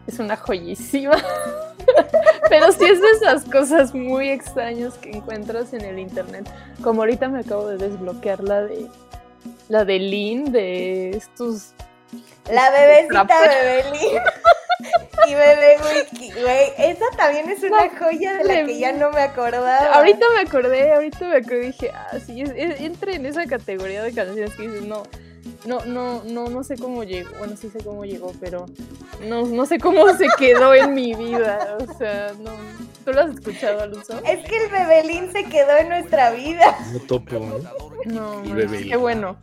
[0.06, 1.16] es una joyísima.
[2.48, 6.50] Pero sí es de esas cosas muy extrañas que encuentras en el internet.
[6.82, 8.86] Como ahorita me acabo de desbloquear la de
[9.68, 11.74] la de Lynn de estos.
[12.50, 14.20] La bebecita Bebelín.
[15.28, 16.72] y bebé wiki, güey.
[16.78, 19.76] Esa también es una joya de la que ya no me acordaba.
[19.94, 24.54] Ahorita me acordé, ahorita me acordé dije, ah, sí, entra en esa categoría de canciones
[24.54, 25.02] que dices, no,
[25.66, 27.30] no, no, no, no sé cómo llegó.
[27.38, 28.66] Bueno, sí sé cómo llegó, pero
[29.26, 31.78] no, no sé cómo se quedó en mi vida.
[31.80, 32.50] O sea, no.
[33.04, 34.20] ¿Tú lo has escuchado, Alonso?
[34.24, 36.76] Es que el bebelín se quedó en nuestra vida.
[36.92, 38.42] No topo, ¿no?
[38.42, 39.36] No, qué bueno.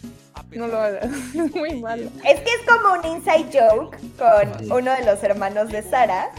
[0.51, 2.09] No lo hagas, es muy malo.
[2.23, 6.29] Es que es como un inside joke con uno de los hermanos de Sara,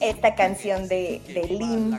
[0.00, 1.98] esta canción de, de Lim.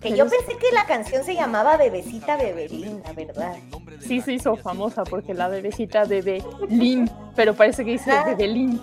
[0.00, 3.56] Que yo pensé que la canción se llamaba Bebecita Bebelín, la verdad.
[4.00, 8.24] Sí se hizo famosa porque la bebecita Bebelín, pero parece que dice ah.
[8.24, 8.80] Bebelín.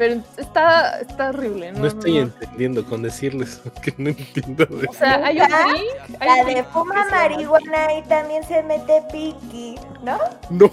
[0.00, 1.80] Pero está, está horrible, ¿no?
[1.80, 4.64] No estoy entendiendo con decirles que no entiendo.
[4.64, 6.18] De o sea, hay un drink.
[6.18, 10.18] la de fuma marihuana y también se mete piqui, ¿no?
[10.48, 10.70] No.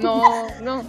[0.00, 0.82] No, no.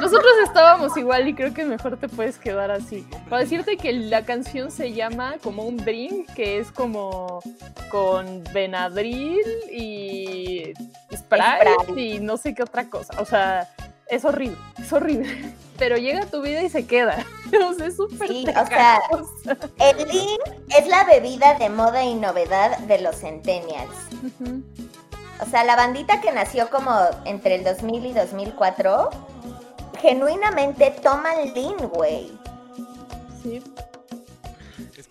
[0.00, 3.06] Nosotros estábamos igual y creo que mejor te puedes quedar así.
[3.28, 7.42] Para decirte que la canción se llama como un drink que es como
[7.90, 10.72] con Benadryl y
[11.14, 13.12] Sprite y no sé qué otra cosa.
[13.20, 13.68] O sea,
[14.08, 15.54] es horrible, es horrible.
[15.78, 17.24] Pero llega a tu vida y se queda.
[17.46, 19.00] O sea, es súper Sí, o sea,
[19.78, 20.38] el lean
[20.76, 23.94] es la bebida de moda y novedad de los centennials.
[25.40, 26.92] O sea, la bandita que nació como
[27.24, 29.10] entre el 2000 y 2004,
[30.00, 32.32] genuinamente toman lean, güey.
[33.44, 33.62] Sí.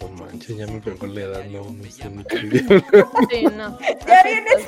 [0.01, 2.38] No manches, ya me pegó la edad, no, no sé ni qué
[3.31, 3.77] Sí, no.
[4.05, 4.65] Ya vienes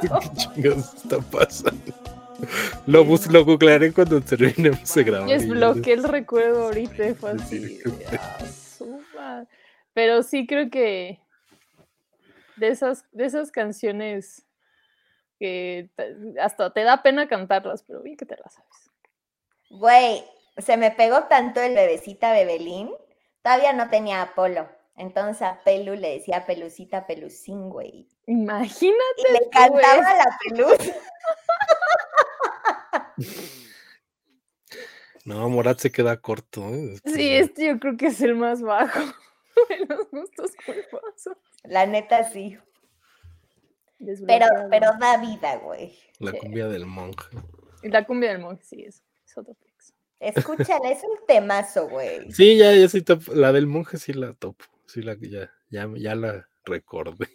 [0.00, 1.92] ¿Qué chingados está pasando?
[2.86, 5.28] Lo, lo googlearé cuando terminemos de grabar.
[5.28, 7.78] Desbloqueé el recuerdo ahorita, fue así.
[9.18, 9.44] Ah,
[9.92, 11.20] Pero sí creo que
[12.56, 14.46] de esas, de esas canciones
[15.38, 15.88] que
[16.40, 18.90] hasta te da pena cantarlas, pero bien que te las sabes.
[19.70, 20.24] Güey,
[20.58, 22.90] se me pegó tanto el bebecita Bebelín,
[23.42, 24.68] todavía no tenía Apolo.
[24.96, 28.06] Entonces a Pelu le decía Pelucita Pelucín, güey.
[28.26, 29.22] Imagínate.
[29.28, 30.92] Y le cantaba la peluz.
[35.24, 36.68] No, Morat se queda corto.
[36.70, 36.96] ¿eh?
[37.04, 39.00] Sí, este yo creo que es el más bajo
[39.68, 41.36] de los gustos culposos.
[41.64, 42.58] La neta sí.
[44.26, 45.94] Pero, pero da vida, güey.
[46.18, 47.28] La cumbia del monje.
[47.82, 49.94] La cumbia del monje, sí, es, es otro texto.
[50.20, 52.30] Escúchala, es un temazo, güey.
[52.32, 53.34] Sí, ya, ya sí topo.
[53.34, 54.64] La del monje sí la topo.
[54.86, 57.28] Sí, la, ya, ya, ya la recordé.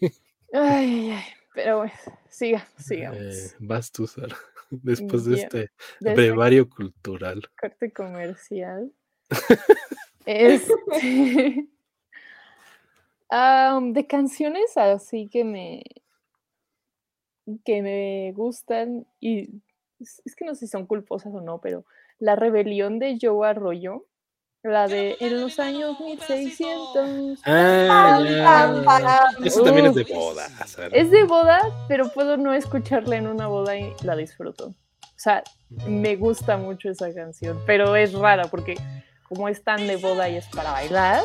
[0.53, 1.93] Ay, ay, pero bueno,
[2.29, 3.19] siga, sigamos.
[3.19, 4.35] Eh, vas tú, Sara.
[4.83, 7.41] Después de este brevario cultural.
[7.59, 8.91] Corte comercial.
[10.25, 11.67] este,
[13.93, 15.83] de canciones así que me
[17.63, 19.61] que me gustan y
[19.99, 21.85] es que no sé si son culposas o no, pero
[22.17, 24.05] La rebelión de Joe Arroyo,
[24.71, 27.39] la de en los años 1600.
[27.45, 30.47] Ah, Eso también es de boda.
[30.91, 34.67] Es de boda, pero puedo no escucharla en una boda y la disfruto.
[34.67, 35.43] O sea,
[35.87, 38.75] me gusta mucho esa canción, pero es rara porque
[39.29, 41.23] como es tan de boda y es para bailar,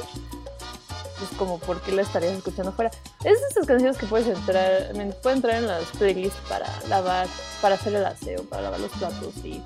[1.23, 2.91] es como, ¿por qué la estarías escuchando fuera?
[3.25, 4.91] Es de esas canciones que puedes entrar,
[5.23, 7.27] puede entrar en las playlists para lavar,
[7.61, 9.63] para hacer el aseo, para lavar los platos y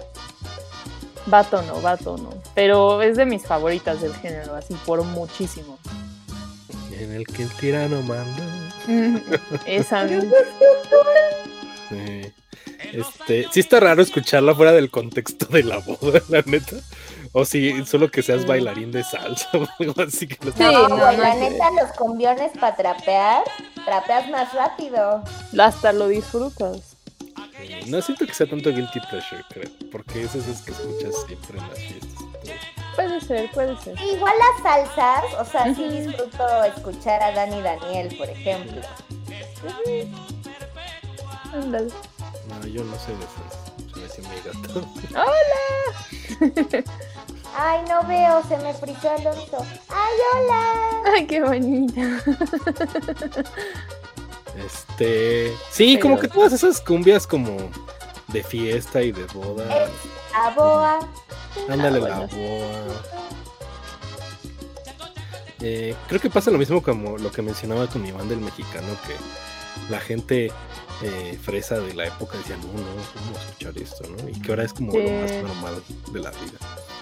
[1.26, 2.30] vato no, vato no.
[2.54, 5.78] Pero es de mis favoritas del género, así por muchísimo.
[6.98, 8.44] En el que el tirano manda.
[9.66, 10.06] Esa.
[11.88, 12.32] sí.
[12.92, 16.76] Este, sí está raro escucharla fuera del contexto de la boda, la neta.
[17.32, 21.34] O si solo que seas bailarín de salsa o algo así que no, no, la
[21.34, 23.42] neta, los combiones para trapear,
[23.84, 25.24] trapeas más rápido.
[25.58, 26.93] Hasta lo disfrutas.
[27.86, 31.68] No siento que sea tanto guilty pleasure, creo, porque esas es que escuchas siempre en
[31.68, 32.24] las fiestas.
[32.94, 34.00] Puede ser, puede ser.
[34.00, 38.80] Igual las salsas, o sea, sí disfruto escuchar a Dani Daniel, por ejemplo.
[41.52, 41.92] Ándale.
[42.48, 43.64] No, yo no sé de esas.
[44.14, 44.86] Se me mi gato.
[45.10, 46.84] ¡Hola!
[47.56, 49.64] Ay, no veo, se me frizó Alonso.
[49.88, 51.02] ¡Ay, hola!
[51.14, 52.00] ¡Ay, qué bonita!
[54.56, 55.52] Este.
[55.70, 57.56] Sí, como que todas esas cumbias como
[58.28, 59.88] de fiesta y de boda.
[60.32, 60.98] la boa.
[61.68, 62.84] Ándale, la boa.
[65.60, 68.86] Eh, creo que pasa lo mismo como lo que mencionaba con mi banda el mexicano,
[69.06, 69.14] que
[69.90, 70.52] la gente
[71.02, 74.28] eh, fresa de la época decía, no, no, vamos a escuchar esto, ¿no?
[74.28, 75.82] Y que ahora es como lo más normal
[76.12, 76.58] de la vida.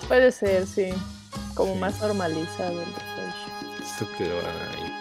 [0.06, 0.90] Puede ser, sí.
[1.54, 2.88] Como más normalizado el
[3.82, 4.91] Esto que va ahí.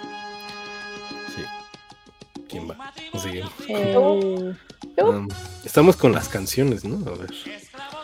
[2.51, 2.93] ¿Quién va?
[3.69, 5.29] Eh, um,
[5.63, 6.97] estamos con las canciones, ¿no?
[7.09, 7.29] A ver.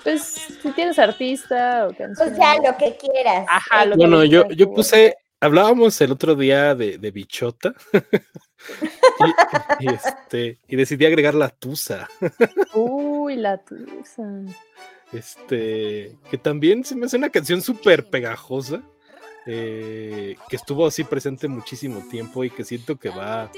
[0.04, 0.24] Pues
[0.62, 2.30] si tienes artista o canción.
[2.30, 3.46] Pues ya, lo que quieras.
[3.50, 7.74] Ajá, lo bueno, yo, yo puse, hablábamos el otro día de, de bichota.
[9.82, 12.08] y, este, y decidí agregar la tusa.
[12.74, 14.24] Uy, la tusa.
[15.12, 18.82] Este, que también se me hace una canción súper pegajosa.
[19.46, 23.50] Eh, que estuvo así presente muchísimo tiempo y que siento que va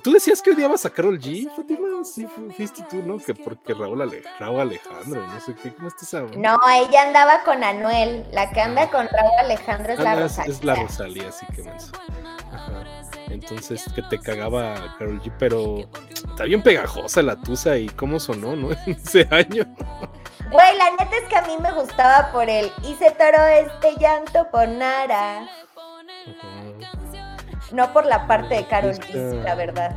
[0.00, 3.18] Tú decías que odiabas a Carol G, Fatima, sí, fuiste tú, ¿no?
[3.18, 3.98] Que porque Raúl,
[4.38, 6.38] Raúl Alejandro, no sé qué, ¿cómo estás hablando?
[6.38, 10.52] No, ella andaba con Anuel, la que anda con Raúl Alejandro es la Rosalía.
[10.52, 11.92] Es la Rosalía, así que menso.
[12.52, 13.02] Ajá.
[13.32, 18.54] Entonces, que te cagaba Carol G, pero está bien pegajosa la tusa y cómo sonó,
[18.54, 18.70] ¿no?
[18.86, 19.64] En ese año.
[20.50, 22.70] Güey, la neta es que a mí me gustaba por él.
[22.82, 25.48] Hice toro este llanto por Nara.
[27.72, 29.96] No por la parte de Carol G, la verdad.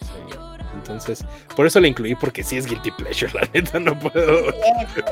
[0.00, 0.36] Sí.
[0.74, 1.24] Entonces,
[1.56, 4.52] por eso la incluí, porque sí es Guilty Pleasure, la neta, no puedo.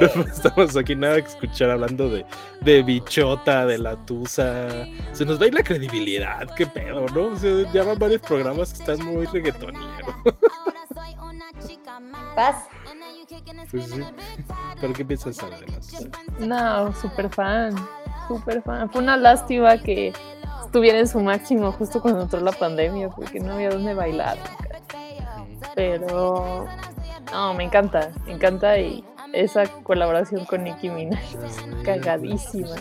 [0.16, 2.26] no estamos aquí nada que escuchar hablando de,
[2.60, 4.68] de bichota, de la tusa.
[5.12, 7.28] Se nos va a ir la credibilidad, qué pedo, ¿no?
[7.28, 9.88] O sea, ya van varios programas que están muy reggaetoneros.
[12.34, 12.66] Paz.
[13.70, 14.02] Pues sí.
[14.80, 16.08] ¿Pero qué piensas de la tusa?
[16.38, 17.74] No, súper fan,
[18.28, 18.90] súper fan.
[18.90, 20.12] Fue una lástima que
[20.72, 24.38] estuviera en su máximo justo cuando entró la pandemia, porque no había dónde bailar.
[25.74, 26.64] Pero
[27.30, 31.20] no, me encanta, me encanta y esa colaboración con Nicki Minaj
[31.84, 32.76] cagadísima.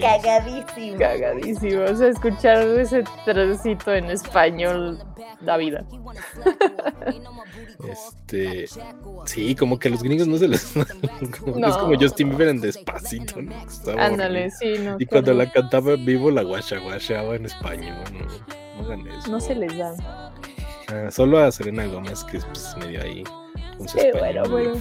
[0.00, 0.98] Cagadísima.
[0.98, 1.84] Cagadísima.
[1.84, 4.98] O sea, escuchar ese trocito en español
[5.40, 5.84] da vida.
[7.88, 8.68] Este,
[9.24, 10.74] sí, como que a los gringos no se les.
[10.76, 13.54] Es como Justin Bieber en despacito, ¿no?
[13.98, 14.96] Ándale, sí, no.
[14.98, 18.26] Y cuando la cantaba en vivo, la guacha guachaba en español, ¿no?
[18.76, 19.30] No hagan eso.
[19.30, 19.94] No se les da.
[20.88, 23.24] Ah, solo a Serena Gómez, que es pues, medio ahí.
[23.80, 24.74] Con su sí, bueno, bueno.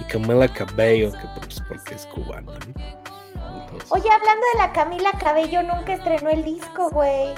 [0.00, 3.06] Y Camila Cabello, que pues porque es cubana, ¿no?
[3.88, 7.34] Oye, hablando de la Camila Cabello, nunca estrenó el disco, güey.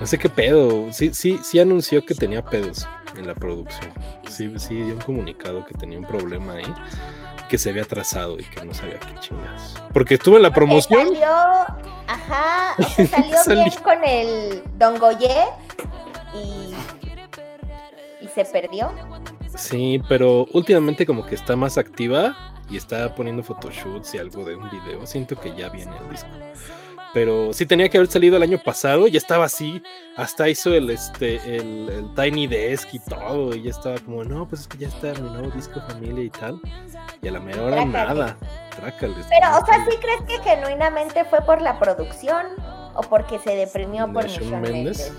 [0.00, 0.90] No sé qué pedo.
[0.90, 3.92] Sí, sí, sí anunció que tenía pedos en la producción.
[4.26, 6.74] Sí, sí dio un comunicado que tenía un problema ahí,
[7.50, 9.74] que se había atrasado y que no sabía qué chingas.
[9.92, 11.08] Porque estuvo en la promoción.
[11.08, 11.28] Salió,
[12.06, 12.74] ajá,
[13.44, 15.44] salió bien con el Don Goye
[16.34, 16.95] y, y
[18.44, 18.92] se perdió.
[19.56, 22.36] Sí, pero últimamente como que está más activa
[22.68, 25.06] y está poniendo photoshoots y algo de un video.
[25.06, 26.28] Siento que ya viene el disco
[27.16, 29.82] pero sí tenía que haber salido el año pasado, ya estaba así,
[30.18, 34.60] hasta hizo el este el, Tiny Desk y todo, y ya estaba como, no, pues
[34.60, 36.60] es que ya está mi nuevo disco familia y tal,
[37.22, 38.36] y a la mejor hora nada,
[38.78, 39.24] trácales.
[39.30, 42.48] Pero, o sea, ¿sí crees que genuinamente fue por la producción
[42.94, 45.10] o porque se deprimió por Shawn Mendes?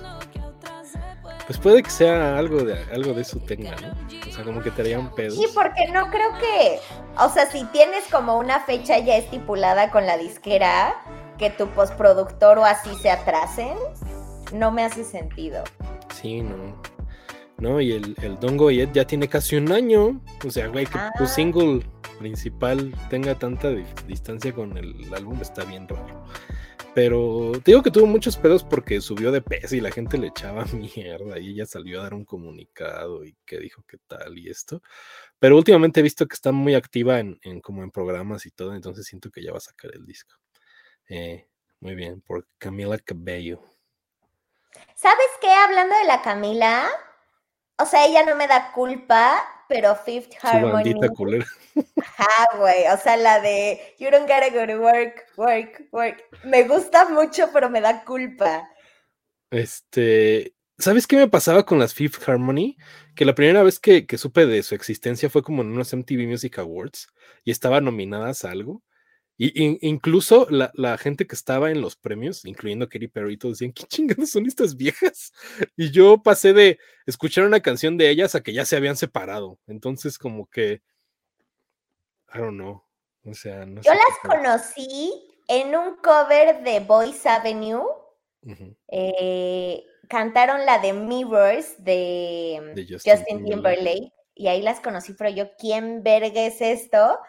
[1.48, 3.96] Pues puede que sea algo de algo de eso tenga, ¿no?
[4.30, 5.32] O sea, como que te haría un pedo.
[5.32, 6.80] Sí, porque no creo que,
[7.18, 10.94] o sea, si tienes como una fecha ya estipulada con la disquera,
[11.38, 13.78] que tu postproductor o así se atrasen,
[14.54, 15.64] no me hace sentido.
[16.14, 16.82] Sí, no.
[17.60, 20.22] No, y el, el Don Goyet ya tiene casi un año.
[20.46, 21.28] O sea, güey, que tu ah.
[21.28, 21.82] single
[22.20, 23.70] principal tenga tanta
[24.06, 26.26] distancia con el álbum está bien raro.
[26.98, 30.30] Pero te digo que tuvo muchos pedos porque subió de peso y la gente le
[30.30, 34.50] echaba mierda y ella salió a dar un comunicado y que dijo qué tal y
[34.50, 34.82] esto.
[35.38, 38.74] Pero últimamente he visto que está muy activa en, en como en programas y todo,
[38.74, 40.34] entonces siento que ya va a sacar el disco.
[41.08, 41.48] Eh,
[41.82, 43.62] muy bien, por Camila Cabello.
[44.96, 45.52] ¿Sabes qué?
[45.52, 46.88] Hablando de la Camila,
[47.78, 50.96] o sea, ella no me da culpa, pero Fifth Harmony.
[51.16, 51.46] culera.
[51.98, 52.88] Ajá, güey.
[52.94, 56.24] O sea, la de You don't gotta go to work, work, work.
[56.44, 58.68] Me gusta mucho, pero me da culpa.
[59.52, 60.54] Este.
[60.80, 62.78] ¿Sabes qué me pasaba con las Fifth Harmony?
[63.16, 66.28] Que la primera vez que, que supe de su existencia fue como en unos MTV
[66.28, 67.08] Music Awards
[67.44, 68.84] y estaban nominadas a algo.
[69.40, 73.84] Y, incluso la, gente que estaba en los premios, incluyendo Katy Perry, todos decían, ¿qué
[73.84, 75.32] chingados son estas viejas?
[75.78, 79.60] Y yo pasé de escuchar una canción de ellas a que ya se habían separado.
[79.68, 80.82] Entonces, como que,
[82.34, 82.84] I don't know.
[83.26, 85.12] O sea, no Yo las conocí
[85.48, 87.86] en un cover de Boys Avenue.
[88.88, 94.14] Eh, cantaron la de Mirrors de, Justin, Timberlake.
[94.34, 97.20] Y ahí las conocí, pero yo, ¿quién verga es esto?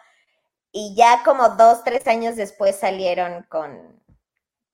[0.73, 4.03] Y ya como dos, tres años después salieron con,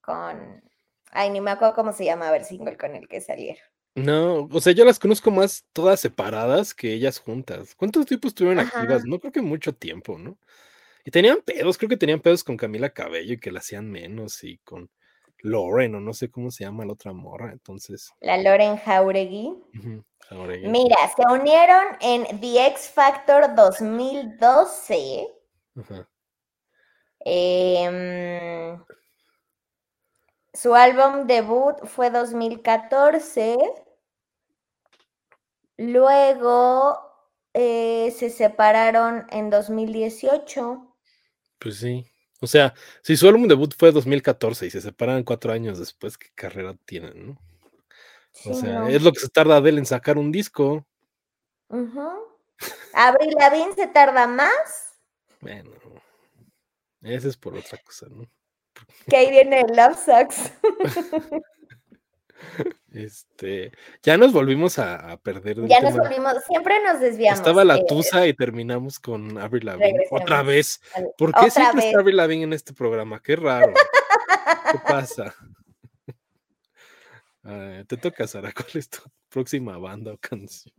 [0.00, 0.62] con,
[1.10, 3.62] ay, ni me acuerdo cómo se llama el single con el que salieron.
[3.94, 7.74] No, o sea, yo las conozco más todas separadas que ellas juntas.
[7.76, 9.04] ¿Cuántos tipos estuvieron activas?
[9.04, 10.36] No creo que mucho tiempo, ¿no?
[11.04, 14.42] Y tenían pedos, creo que tenían pedos con Camila Cabello y que la hacían menos
[14.42, 14.90] y con
[15.38, 18.12] Loren o no sé cómo se llama la otra morra, entonces.
[18.20, 19.54] La Loren Jauregui.
[20.30, 25.28] Mira, se unieron en The X Factor 2012.
[27.20, 28.84] Em,
[30.52, 33.56] su álbum debut fue 2014.
[35.76, 36.98] Luego
[37.52, 40.96] eh, se separaron en 2018.
[41.58, 42.06] Pues sí.
[42.40, 46.28] O sea, si su álbum debut fue 2014 y se separan cuatro años después, ¿qué
[46.34, 47.38] carrera tienen, no?
[48.46, 50.84] o sea, es lo que se tarda Adele en sacar un disco.
[52.92, 54.93] Abril Lavigne se tarda más.
[55.44, 55.70] Bueno,
[57.02, 58.24] ese es por otra cosa, ¿no?
[59.08, 60.52] Que ahí viene el Love Sucks.
[62.92, 63.72] Este,
[64.02, 65.66] ya nos volvimos a, perder.
[65.66, 67.38] Ya nos volvimos, siempre nos desviamos.
[67.38, 70.06] Estaba la eh, Tusa y terminamos con Avril Lavigne.
[70.10, 70.80] Otra vez.
[71.16, 73.20] ¿Por qué siempre está Avril Lavigne en este programa?
[73.22, 73.72] Qué raro.
[74.70, 75.34] ¿Qué pasa?
[77.86, 78.52] te toca, Sara.
[78.52, 78.98] ¿Cuál es tu
[79.30, 80.74] próxima banda o canción?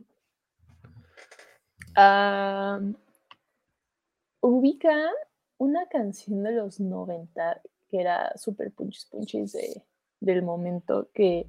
[4.46, 5.10] Ubica
[5.58, 9.82] una canción de los 90 que era súper punchis punchis de,
[10.20, 11.46] del momento que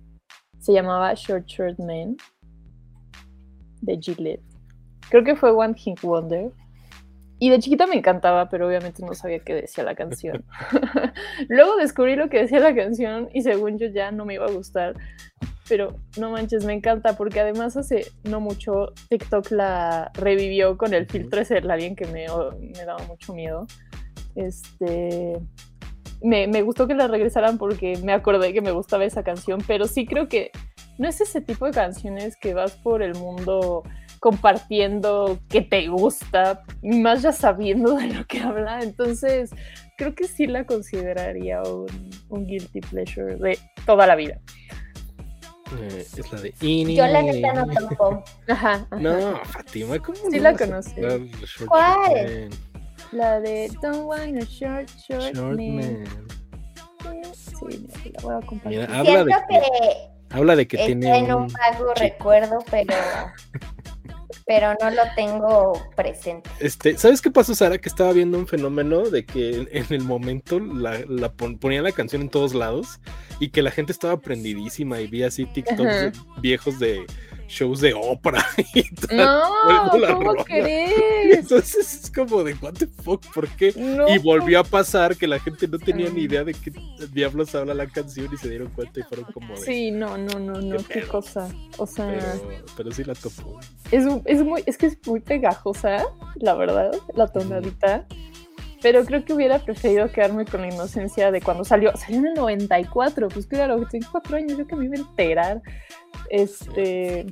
[0.59, 2.17] se llamaba Short Short Man
[3.81, 4.43] de Gillette.
[5.09, 6.51] Creo que fue One Hit Wonder.
[7.39, 10.43] Y de chiquita me encantaba, pero obviamente no sabía qué decía la canción.
[11.49, 14.51] Luego descubrí lo que decía la canción y según yo ya no me iba a
[14.51, 14.95] gustar.
[15.67, 21.07] Pero no manches, me encanta porque además hace no mucho TikTok la revivió con el
[21.07, 22.25] filtro ese la bien que me,
[22.59, 23.67] me daba mucho miedo.
[24.35, 25.39] Este,
[26.21, 29.87] me, me, gustó que la regresaran porque me acordé que me gustaba esa canción, pero
[29.87, 30.51] sí creo que
[30.97, 33.83] no es ese tipo de canciones que vas por el mundo
[34.19, 38.79] compartiendo que te gusta, más ya sabiendo de lo que habla.
[38.81, 39.51] Entonces,
[39.97, 44.39] creo que sí la consideraría un, guilty pleasure de toda la vida.
[45.81, 46.53] Eh, es la de
[46.95, 48.23] Yo la neta no tampoco.
[48.47, 50.93] Ajá, No, Fatima, ¿cómo Sí la conoces.
[51.67, 52.49] ¿Cuál?
[53.11, 56.03] La de Don't Want a Short, Short, Man.
[57.33, 58.79] Sí, la voy a compartir.
[58.79, 62.93] Mira, habla de que, habla de que tiene en un vago recuerdo, pero
[64.47, 66.49] pero no lo tengo presente.
[66.59, 67.77] Este, ¿sabes qué pasó, Sara?
[67.77, 72.21] Que estaba viendo un fenómeno de que en el momento la, la ponían la canción
[72.21, 73.01] en todos lados
[73.41, 77.05] y que la gente estaba prendidísima y vi así TikToks viejos de
[77.47, 79.17] shows de ópera y tal.
[79.17, 81.39] No, ¿cómo crees?
[81.39, 83.73] Entonces es como de what the fuck, ¿por qué?
[84.07, 86.71] y volvió a pasar que la gente no tenía ni idea de qué
[87.13, 90.39] diablos habla la canción y se dieron cuenta y fueron como de, Sí, no, no,
[90.39, 91.49] no, no, qué, cosa.
[91.77, 92.35] O sea,
[92.75, 93.59] pero, sí la topó.
[93.91, 96.03] Es, es muy es que es muy pegajosa,
[96.35, 98.05] la verdad, la tonadita.
[98.81, 101.95] Pero creo que hubiera preferido quedarme con la inocencia de cuando salió.
[101.97, 105.61] Salió en el 94, pues claro, tengo cuatro años, yo que me iba a enterar.
[106.29, 107.25] Este.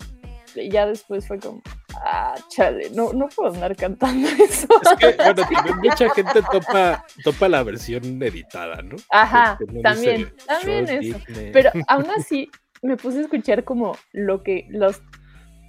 [0.70, 1.62] Ya después fue como,
[1.96, 4.68] ah, chale, no, no puedo andar cantando eso.
[4.84, 8.96] Es que, bueno, también mucha gente topa, topa la versión editada, ¿no?
[9.12, 11.20] Ajá, también, también eso.
[11.52, 12.50] Pero aún así,
[12.82, 15.02] me puse a escuchar como lo que, los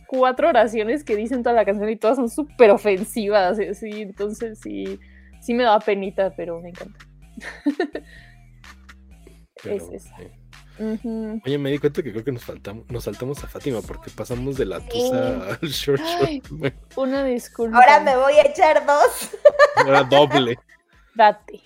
[0.07, 5.01] cuatro oraciones que dicen toda la canción y todas son súper ofensivas, así, entonces sí
[5.47, 6.98] sí me da penita, pero me encanta.
[9.65, 10.11] es eso.
[10.78, 14.57] Oye, me di cuenta que creo que nos faltamos, nos saltamos a Fátima porque pasamos
[14.57, 16.74] de la tusa al short short.
[16.97, 17.78] una disculpa.
[17.78, 19.31] Ahora me voy a echar dos.
[19.77, 20.59] Ahora doble.
[21.15, 21.62] Date.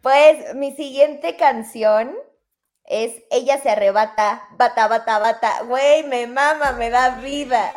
[0.00, 2.14] Pues mi siguiente canción
[2.86, 5.62] es Ella se arrebata, bata, bata, bata.
[5.62, 7.72] Güey, me mama, me da vida.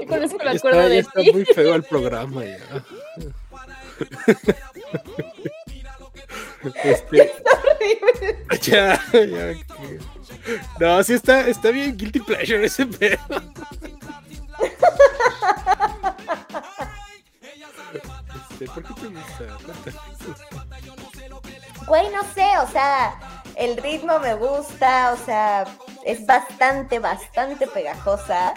[0.00, 2.58] Y con eso me acuerdo de está muy feo el programa ya.
[6.84, 7.32] Este...
[8.62, 9.54] Ya, ya.
[10.78, 13.18] No, sí está, está bien guilty pleasure ese pedo.
[18.60, 19.44] Este, ¿Por qué te gusta?
[21.86, 23.18] Güey, no sé, o sea,
[23.56, 25.64] el ritmo me gusta, o sea,
[26.04, 28.54] es bastante, bastante pegajosa.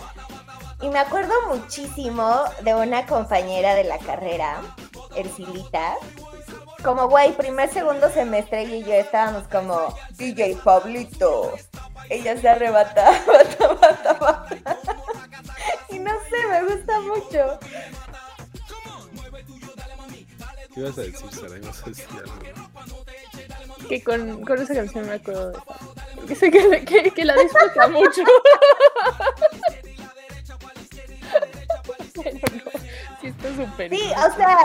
[0.82, 4.62] Y me acuerdo muchísimo de una compañera de la carrera
[5.16, 5.96] Ercilita
[6.84, 11.54] como, güey, primer, segundo semestre, y yo estábamos como, DJ Pablito.
[12.10, 14.78] Ella se arrebata, bata, bata, bata.
[15.90, 17.60] Y no sé, me gusta mucho.
[20.74, 21.56] ¿Qué ibas a decir, Sara?
[23.88, 25.58] Que con, con, esa canción me acuerdo de
[26.28, 28.24] que, sé que, que, que la disfruta mucho.
[32.24, 32.93] Pero no.
[33.24, 33.90] Está súper.
[33.90, 34.58] Sí, o sea,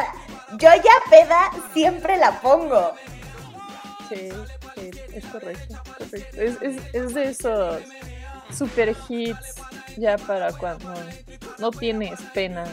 [0.52, 2.92] yo ya peda siempre la pongo.
[4.08, 4.28] Sí,
[4.74, 6.40] sí, es correcto, correcto.
[6.40, 7.82] Es, es, es de esos
[8.56, 9.56] super hits
[9.98, 10.94] ya para cuando
[11.58, 12.64] no tienes pena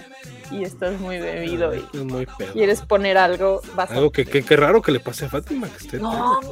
[0.52, 2.54] y estás muy bebido y Es muy pedo.
[2.54, 3.82] quieres poner algo, a...
[3.84, 6.40] Algo que, que, que raro que le pase a Fátima, que esté No.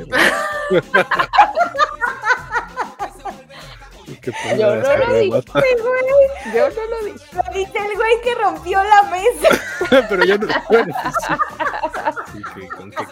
[4.23, 5.43] Que Yo no lo dije, güey.
[6.55, 7.25] Yo no lo dije.
[7.33, 10.05] Lo dice el güey que rompió la mesa.
[10.09, 10.47] Pero ya no.
[10.69, 10.93] Bueno,
[12.31, 12.41] sí.
[12.55, 13.03] Sí, con qué.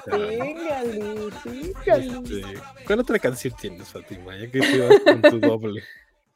[1.85, 4.37] Este, ¿Cuál otra canción tienes, Fátima?
[4.37, 5.83] Ya que te vas con tu doble.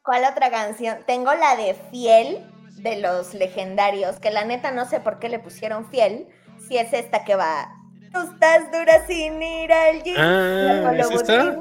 [0.02, 0.98] ¿Cuál otra canción?
[1.06, 2.44] Tengo la de Fiel
[2.74, 6.28] de los legendarios, que la neta no sé por qué le pusieron Fiel,
[6.68, 7.72] si es esta que va.
[8.12, 10.16] Tú estás dura sin ir al gym.
[10.18, 11.56] Ah, ¿es esta?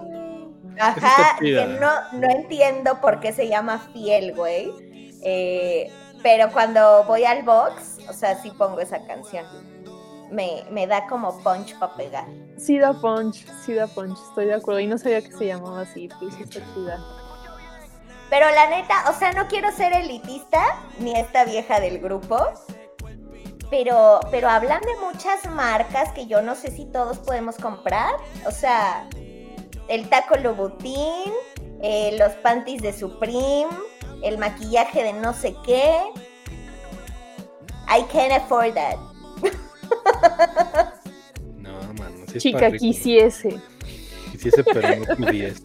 [0.80, 4.72] Ajá, que no, no entiendo por qué se llama Fiel, güey.
[5.24, 5.92] Eh,
[6.22, 9.46] pero cuando voy al box, o sea, sí pongo esa canción.
[10.32, 12.26] Me, me da como punch para pegar.
[12.58, 14.80] Sí da punch, sí da punch, estoy de acuerdo.
[14.80, 17.00] Y no sabía que se llamaba así, pues está chida.
[18.30, 20.64] Pero la neta, o sea, no quiero ser elitista,
[21.00, 22.40] ni esta vieja del grupo.
[23.70, 28.14] Pero, pero hablan de muchas marcas que yo no sé si todos podemos comprar.
[28.48, 29.08] O sea,
[29.88, 31.32] el taco Louboutin,
[31.82, 33.70] eh, los panties de Supreme,
[34.24, 35.92] el maquillaje de no sé qué.
[37.88, 38.98] I can't afford that.
[41.58, 42.26] No, mano.
[42.34, 43.60] Es Chica quisiese.
[44.32, 45.62] Quisiese, pero no pudiese.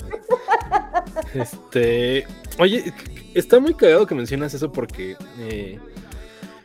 [1.35, 2.27] Este.
[2.59, 2.93] Oye,
[3.35, 5.79] está muy cagado que mencionas eso porque eh,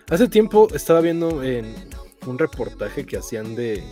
[0.09, 1.73] hace tiempo estaba viendo en
[2.25, 3.83] un reportaje que hacían de.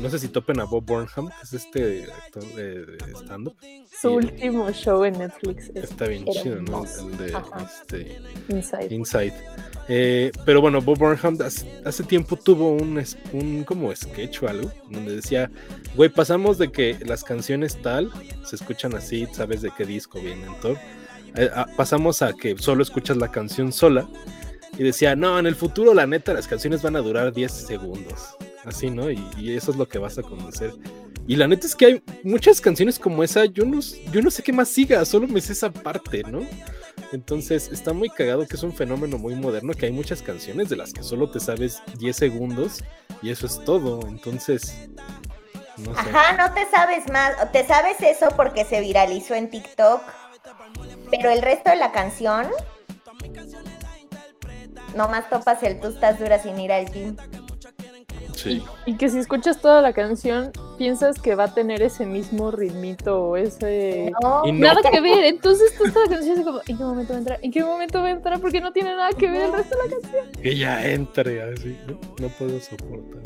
[0.00, 3.54] No sé si topen a Bob Burnham, que es este actor de, de stand-up.
[4.00, 6.84] Su último show en Netflix es Está bien chido, ¿no?
[6.84, 8.18] El de este,
[8.48, 8.94] Inside.
[8.94, 9.34] Inside.
[9.88, 14.70] Eh, pero bueno, Bob Burnham hace, hace tiempo tuvo un, un como sketch o algo,
[14.90, 15.50] donde decía,
[15.94, 18.10] güey, pasamos de que las canciones tal
[18.44, 20.76] se escuchan así, sabes de qué disco vienen, todo.
[21.36, 24.08] Eh, a- pasamos a que solo escuchas la canción sola.
[24.78, 28.36] Y decía, no, en el futuro la neta las canciones van a durar 10 segundos.
[28.64, 29.10] Así, ¿no?
[29.10, 30.72] Y, eso es lo que vas a conocer.
[31.26, 33.80] Y la neta es que hay muchas canciones como esa, yo no,
[34.12, 36.40] yo no sé qué más siga, solo me sé esa parte, ¿no?
[37.12, 40.76] Entonces está muy cagado que es un fenómeno muy moderno, que hay muchas canciones de
[40.76, 42.82] las que solo te sabes 10 segundos
[43.20, 44.00] y eso es todo.
[44.08, 44.88] Entonces,
[45.76, 46.00] no sé.
[46.00, 47.52] Ajá, no te sabes más.
[47.52, 50.02] Te sabes eso porque se viralizó en TikTok.
[51.10, 52.48] Pero el resto de la canción.
[54.96, 57.16] Nomás topas el tú estás dura sin ir al gym.
[58.42, 58.62] Sí.
[58.86, 63.22] Y que si escuchas toda la canción, piensas que va a tener ese mismo ritmito
[63.22, 64.10] o ese...
[64.22, 64.42] No.
[64.52, 67.18] Nada que ver, entonces tú toda la canción así como, ¿en qué momento va a
[67.20, 67.38] entrar?
[67.42, 68.40] ¿En qué momento va a entrar?
[68.40, 70.42] Porque no tiene nada que ver el resto de la canción.
[70.42, 72.00] Que ya entre así, ¿no?
[72.20, 73.22] No puedo soportar.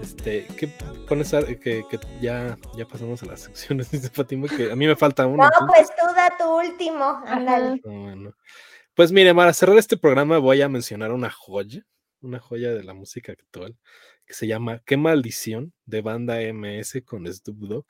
[0.00, 0.68] Este, ¿qué
[1.08, 3.90] pones a- que, que ya, ya pasamos a las secciones?
[3.90, 5.50] Dice Fatima que a mí me falta una.
[5.60, 7.20] no, pues tú da tu último.
[7.26, 7.80] Ándale.
[7.84, 8.30] No, bueno.
[8.94, 11.82] Pues mire, para cerrar este programa voy a mencionar una joya,
[12.20, 13.76] una joya de la música actual,
[14.26, 17.86] que se llama Qué maldición de banda MS con Snoop Dogg,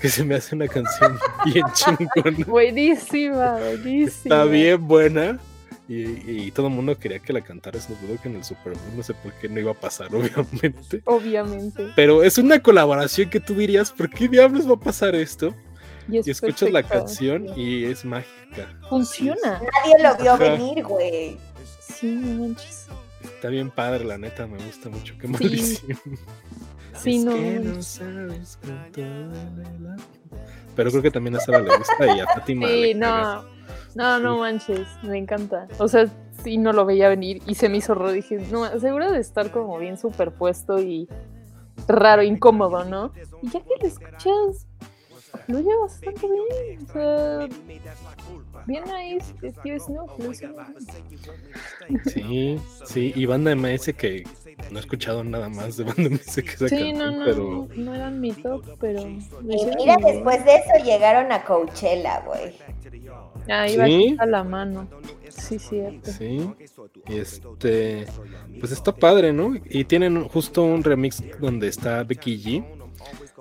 [0.00, 2.46] que se me hace una canción bien chingona.
[2.46, 4.34] Buenísima, buenísima.
[4.36, 5.40] Está bien buena.
[5.88, 8.96] Y, y todo el mundo quería que la cantara Snoop Dogg en el Super Bowl.
[8.96, 11.02] No sé por qué no iba a pasar, obviamente.
[11.04, 11.92] Obviamente.
[11.94, 15.54] Pero es una colaboración que tú dirías, ¿por qué diablos va a pasar esto?
[16.08, 18.78] Y, es Y escuchas la canción y es mágica.
[18.88, 19.60] Funciona.
[19.60, 20.44] Nadie lo vio Ajá.
[20.44, 21.36] venir, güey.
[21.80, 22.86] Sí, no manches.
[23.36, 25.14] Está bien padre, la neta, me gusta mucho.
[25.20, 25.98] Qué maldición.
[26.98, 27.32] Sí, Es no.
[27.34, 29.96] que no sabes la-
[30.74, 32.66] Pero creo que también a Sara le gusta y a Fátima.
[32.68, 33.44] Sí, no.
[33.94, 34.40] No, no Sí.
[34.40, 35.68] manches, me encanta.
[35.78, 36.06] O sea,
[36.42, 38.12] sí no lo veía venir y se me hizo raro.
[38.12, 41.08] Dije, no, seguro de estar como bien superpuesto y
[41.88, 43.12] raro, incómodo, ¿no?
[43.42, 44.66] Y ya que lo escuchas,
[45.48, 46.86] lo lleva bastante bien.
[46.88, 47.48] O sea,
[48.66, 50.10] bien ahí, Steve Snoop.
[52.12, 54.24] Sí, sí, y banda MS que
[54.70, 57.68] no he escuchado nada más de banda MS que esa Sí, no, canción, no, pero
[57.76, 59.04] no eran mi top, pero.
[59.42, 62.54] mira, después de eso llegaron a Coachella, güey.
[63.48, 64.16] Ah, iba Sí.
[64.18, 64.88] a la mano.
[65.28, 66.10] Sí, cierto.
[66.10, 66.50] sí.
[67.08, 68.06] Y este,
[68.58, 69.54] pues está padre, ¿no?
[69.70, 72.64] Y tienen justo un remix donde está Becky G.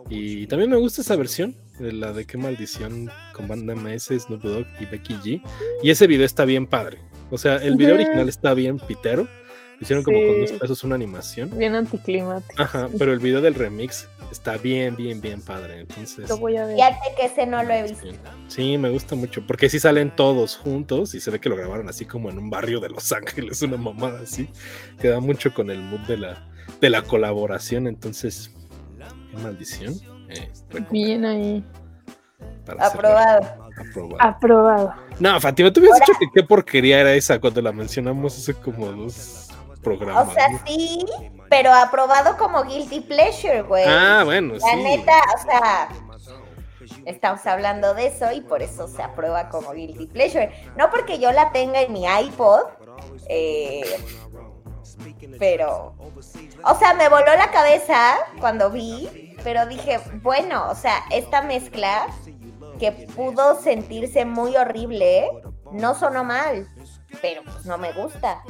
[0.10, 4.42] Y también me gusta esa versión, de la de qué maldición con banda MS, Snoop
[4.42, 5.42] Dogg y Becky G.
[5.84, 7.00] Y ese video está bien padre.
[7.32, 9.28] O sea, el video original está bien pitero,
[9.80, 11.58] Hicieron como con dos pesos una animación.
[11.58, 12.62] Bien anticlimático.
[12.62, 15.82] Ajá, pero el video del remix está bien, bien, bien padre.
[15.82, 16.30] Entonces.
[16.30, 16.76] Lo voy a ver.
[16.76, 18.08] Fíjate que ese no lo he visto.
[18.48, 19.46] Sí, me gusta mucho.
[19.46, 22.50] Porque sí salen todos juntos y se ve que lo grabaron así como en un
[22.50, 24.50] barrio de Los Ángeles, una mamada así.
[25.00, 26.48] Queda mucho con el mood de la,
[26.80, 27.88] de la colaboración.
[27.88, 28.52] Entonces,
[29.32, 30.15] qué maldición.
[30.30, 30.52] Eh,
[30.90, 31.64] bien ahí.
[32.80, 33.46] Aprobado.
[33.78, 34.18] Aprobado.
[34.20, 34.94] Aprobado.
[35.20, 38.88] No, Fátima, tú habías dicho que qué porquería era esa cuando la mencionamos hace como
[38.88, 39.50] dos
[39.84, 40.28] programas.
[40.28, 41.06] O sea, sí,
[41.50, 43.86] pero aprobado como guilty pleasure, güey.
[43.88, 44.76] Ah, bueno, La sí.
[44.84, 45.90] neta, o sea,
[47.06, 50.52] estamos hablando de eso y por eso se aprueba como guilty pleasure.
[50.78, 52.64] No porque yo la tenga en mi iPod,
[53.30, 53.84] eh,
[55.40, 55.96] pero,
[56.64, 62.08] o sea, me voló la cabeza cuando vi, pero dije, bueno, o sea, esta mezcla
[62.80, 65.30] que pudo sentirse muy horrible,
[65.72, 66.68] no sonó mal,
[67.22, 68.44] pero pues no me gusta.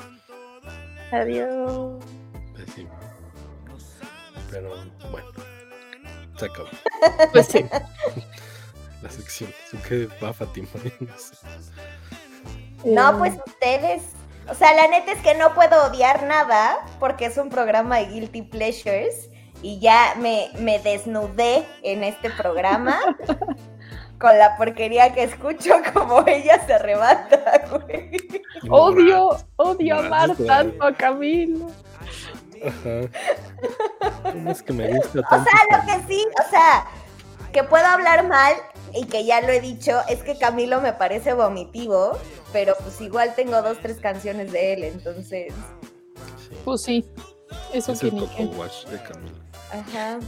[1.11, 2.03] Adiós.
[2.53, 2.87] Pues sí.
[4.49, 4.69] Pero
[5.11, 5.27] bueno,
[6.37, 6.69] se acabó
[7.31, 7.65] Pues sí.
[9.01, 9.53] la sección.
[9.87, 10.67] Que va Fátima.
[12.85, 14.03] no pues ustedes.
[14.47, 18.05] O sea, la neta es que no puedo odiar nada porque es un programa de
[18.05, 19.29] Guilty Pleasures
[19.61, 22.99] y ya me, me desnudé en este programa
[24.19, 28.17] con la porquería que escucho como ella se arrebata, güey.
[28.69, 31.67] Odio, odio Moral, amar tanto a Camilo.
[32.63, 34.31] Ajá.
[34.31, 35.49] ¿Cómo es que me gusta O tanto?
[35.49, 36.85] sea, lo que sí, o sea,
[37.51, 38.53] que puedo hablar mal
[38.95, 42.17] y que ya lo he dicho, es que Camilo me parece vomitivo,
[42.53, 45.53] pero pues igual tengo dos, tres canciones de él, entonces.
[45.53, 46.55] Sí.
[46.63, 47.05] Pues sí.
[47.73, 48.43] Eso Es que el ni Coco.
[48.57, 49.35] Watch de Camilo.
[49.71, 50.19] Ajá.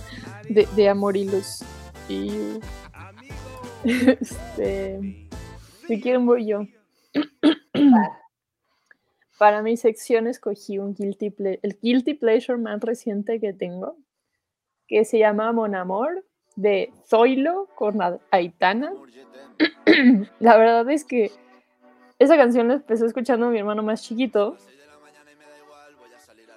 [0.49, 1.64] De, de amor y luz.
[2.10, 2.60] Y.
[3.84, 5.27] Este.
[5.88, 6.61] Si quieren, voy yo.
[9.39, 13.95] Para mi sección escogí un guilty ple- el guilty pleasure más reciente que tengo,
[14.88, 16.26] que se llama Mon Amor,
[16.58, 18.00] de Zoilo con
[18.32, 18.92] Aitana.
[20.40, 21.32] la verdad es que
[22.20, 24.58] esa canción la empezó escuchando mi hermano más chiquito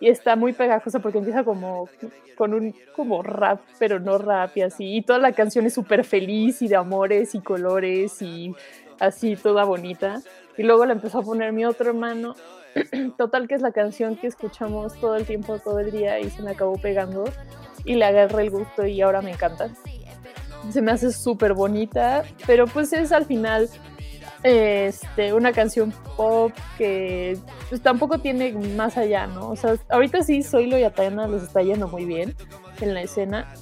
[0.01, 1.89] y está muy pegajosa porque empieza como
[2.35, 4.97] con un como rap, pero no rap y así.
[4.97, 8.55] Y toda la canción es súper feliz y de amores y colores y
[8.99, 10.23] así toda bonita.
[10.57, 12.35] Y luego la empezó a poner mi otro hermano.
[13.19, 16.41] Total que es la canción que escuchamos todo el tiempo, todo el día y se
[16.43, 17.25] me acabó pegando
[17.85, 19.69] y le agarré el gusto y ahora me encanta.
[20.71, 23.69] Se me hace súper bonita, pero pues es al final
[24.43, 27.39] este, una canción pop que
[27.69, 29.51] pues, tampoco tiene más allá, ¿no?
[29.51, 32.35] O sea, ahorita sí Zoilo y Atayana les está yendo muy bien
[32.81, 33.53] en la escena.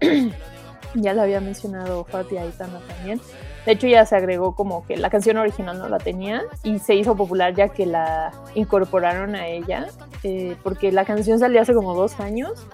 [0.94, 3.20] ya la había mencionado Fati y Aitana también.
[3.66, 6.94] De hecho, ya se agregó como que la canción original no la tenía y se
[6.94, 9.88] hizo popular ya que la incorporaron a ella,
[10.22, 12.66] eh, porque la canción salió hace como dos años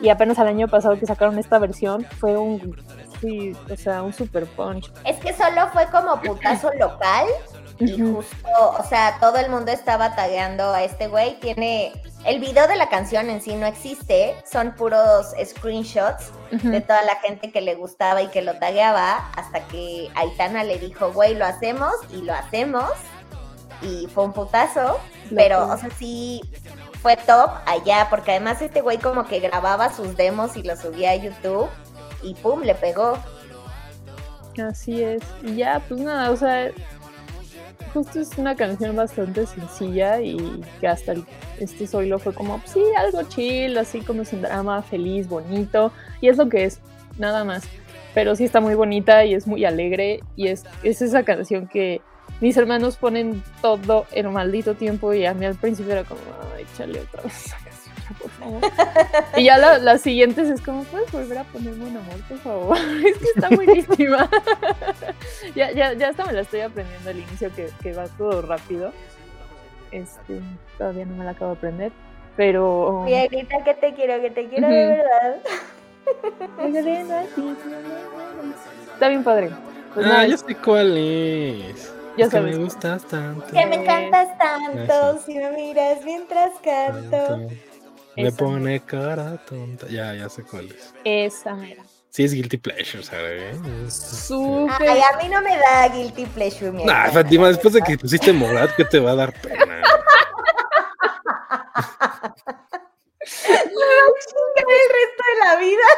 [0.00, 2.76] y apenas al año pasado que sacaron esta versión fue un,
[3.20, 4.92] sí, o sea, un super punch.
[5.04, 7.26] Es que solo fue como putazo local
[7.78, 8.48] y justo,
[8.78, 11.38] o sea, todo el mundo estaba tagueando a este güey.
[11.40, 11.92] Tiene.
[12.24, 17.14] El video de la canción en sí no existe, son puros screenshots de toda la
[17.16, 21.46] gente que le gustaba y que lo tagueaba, hasta que Aitana le dijo, güey, lo
[21.46, 22.90] hacemos y lo hacemos.
[23.82, 24.98] Y fue un putazo,
[25.32, 26.42] pero, o sea, sí
[27.08, 31.12] fue top allá, porque además este güey como que grababa sus demos y los subía
[31.12, 31.66] a YouTube
[32.22, 33.16] y pum, le pegó.
[34.62, 35.22] Así es.
[35.42, 36.70] Y ya, pues nada, o sea,
[37.94, 41.14] justo es una canción bastante sencilla y que hasta
[41.58, 45.90] este Zoilo fue como, pues sí, algo chill, así como sin drama, feliz, bonito.
[46.20, 46.78] Y es lo que es,
[47.16, 47.62] nada más.
[48.12, 52.02] Pero sí está muy bonita y es muy alegre y es, es esa canción que
[52.40, 56.20] mis hermanos ponen todo el maldito tiempo y a mí al principio era como,
[56.56, 58.60] ay, échale otra vez esa canción, ya, por favor.
[59.36, 62.76] Y ya la- las siguientes es como, ¿puedes volver a ponerme un amor, por favor?
[63.04, 64.28] es que está buenísima.
[65.54, 68.92] ya, ya, ya hasta me la estoy aprendiendo al inicio que, que va todo rápido.
[69.90, 70.40] Este,
[70.76, 71.92] todavía no me la acabo de aprender.
[72.36, 73.02] Pero.
[73.04, 75.36] Mira, grita que te quiero, que te quiero de verdad.
[78.94, 79.50] Está bien padre.
[79.94, 81.92] Pues ah, nada, ya sé cuál es.
[82.18, 83.46] Ya es que me gustas tanto.
[83.46, 87.48] Que me encantas tanto si me miras mientras canto.
[88.16, 88.36] Esa.
[88.36, 89.86] pone cara tonta.
[89.86, 90.92] Ya, ya sé cuál es.
[91.04, 91.82] esa mera.
[92.10, 93.56] Sí, es Guilty Pleasure, ¿sabes?
[93.94, 94.88] Súper.
[94.88, 97.10] Ay, a mí no me da guilty pleasure, mi Nah.
[97.12, 99.82] Fátima, después de que pusiste Morat, ¿qué te va a dar pena?
[103.48, 105.88] el resto de la vida.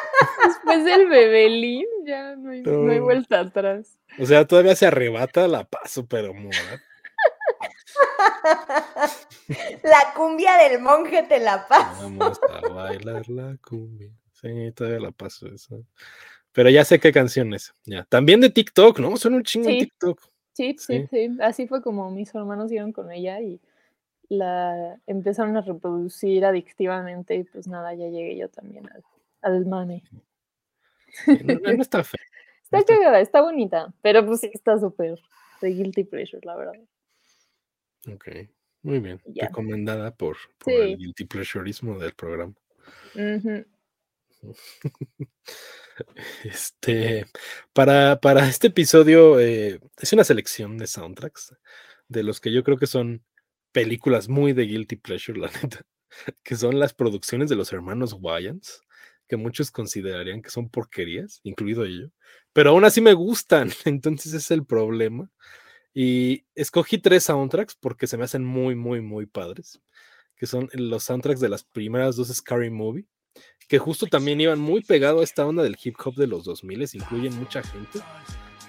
[0.46, 3.04] Después del bebelín, ya no hay, no hay No.
[3.04, 3.96] vuelta atrás.
[4.20, 6.80] O sea, todavía se arrebata la paso, pero Morat.
[9.82, 12.10] La cumbia del monje te la paso.
[12.10, 14.10] Vamos a bailar la cumbia.
[14.32, 15.84] Sí, todavía la paso eso.
[16.52, 17.74] Pero ya sé qué canciones.
[17.84, 18.04] Ya.
[18.04, 19.16] También de TikTok, ¿no?
[19.16, 20.20] Son un chingo de TikTok.
[20.52, 23.60] Sí, sí, sí, Así fue como mis hermanos dieron con ella y
[24.28, 29.02] la empezaron a reproducir adictivamente y pues nada, ya llegué yo también al,
[29.42, 30.02] al mame.
[31.26, 32.20] No, está fea.
[32.70, 35.18] Está cagada, está bonita, pero pues sí está súper
[35.60, 36.74] de guilty pleasure, la verdad.
[38.12, 38.28] Ok,
[38.82, 39.20] muy bien.
[39.34, 40.36] Recomendada por,
[40.66, 42.54] el guilty pleasureismo del programa.
[46.44, 47.26] Este,
[47.74, 51.54] para, para este episodio eh, es una selección de soundtracks
[52.08, 53.22] de los que yo creo que son
[53.72, 55.82] películas muy de guilty pleasure, la neta,
[56.42, 58.82] que son las producciones de los hermanos Wayans,
[59.30, 62.08] que muchos considerarían que son porquerías, incluido yo,
[62.52, 65.30] pero aún así me gustan, entonces es el problema.
[65.94, 69.80] Y escogí tres soundtracks porque se me hacen muy, muy, muy padres,
[70.34, 73.06] que son los soundtracks de las primeras dos Scary Movie,
[73.68, 76.88] que justo también iban muy pegado a esta onda del hip hop de los 2000,
[76.94, 78.00] incluyen mucha gente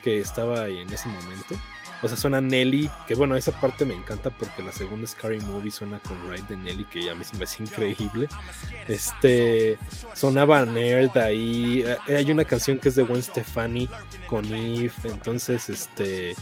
[0.03, 1.55] que estaba ahí en ese momento.
[2.03, 5.71] O sea, suena Nelly, que bueno, esa parte me encanta porque la segunda Scary Movie
[5.71, 8.27] suena con Ride de Nelly, que ya me parece increíble.
[8.87, 9.77] Este,
[10.13, 11.83] sonaba Nerd ahí.
[12.07, 13.87] Eh, hay una canción que es de Gwen Stefani
[14.27, 16.35] con Eve, entonces, este,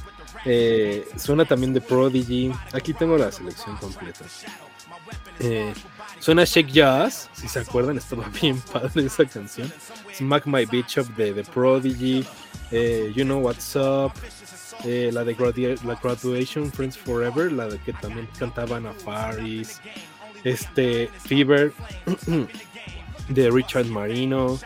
[0.46, 2.52] eh, suena también de Prodigy.
[2.72, 4.24] Aquí tengo la selección completa.
[5.42, 5.74] Eh,
[6.20, 9.72] suena Shake Jazz, si se acuerdan, estaba bien padre esa canción.
[10.16, 12.26] Smack My Bitch Up de The Prodigy.
[12.72, 14.14] you Know What's Up.
[14.86, 15.36] Eh, la de
[15.84, 19.82] la Graduation Friends Forever, la de que también cantaban a Faris,
[20.46, 21.74] este Fever
[23.30, 24.58] de Richard Marino,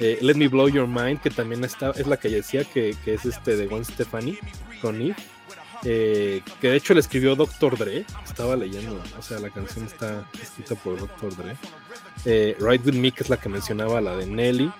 [0.00, 3.26] eh, Let Me Blow Your Mind, que también está, es la que decía que, es
[3.26, 4.38] este de Gwen Stefani
[4.80, 5.14] con.
[5.84, 7.76] Eh, que de hecho le escribió Dr.
[7.76, 11.36] Dre, estaba leyendo, o sea, la canción está escrita por Dr.
[11.36, 11.56] Dre.
[12.58, 14.72] Ride With Me, que es la que mencionaba, la de Nelly.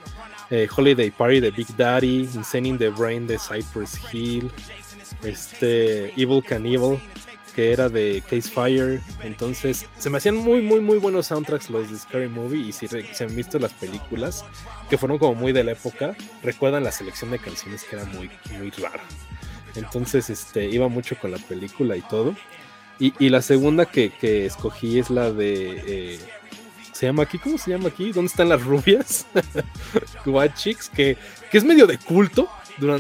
[0.50, 4.50] Holiday Party de Big Daddy, Insane in the Brain de Cypress Hill,
[5.22, 6.98] este Evil Cannibal,
[7.54, 9.00] que era de Case Fire.
[9.22, 12.68] Entonces, se me hacían muy, muy, muy buenos soundtracks los de Scary Movie.
[12.68, 14.44] Y si se han visto las películas,
[14.88, 18.30] que fueron como muy de la época, recuerdan la selección de canciones que era muy,
[18.58, 19.02] muy rara.
[19.74, 22.34] Entonces, este, iba mucho con la película y todo.
[23.00, 24.12] Y, la segunda que,
[24.44, 25.82] escogí es la de.
[25.86, 26.18] Eh,
[26.98, 27.38] ¿Se llama aquí?
[27.38, 28.10] ¿Cómo se llama aquí?
[28.10, 29.24] ¿Dónde están las rubias?
[30.26, 31.16] White Chicks, que,
[31.48, 32.48] que es medio de culto,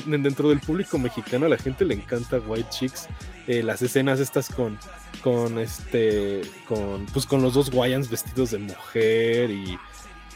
[0.06, 3.08] dentro del público mexicano a la gente le encanta White Chicks.
[3.48, 4.78] Eh, las escenas estas con,
[5.20, 9.76] con este, con, pues con los dos Wayans vestidos de mujer y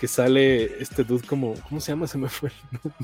[0.00, 2.08] que sale este dude como, ¿cómo se llama?
[2.08, 2.50] Se me fue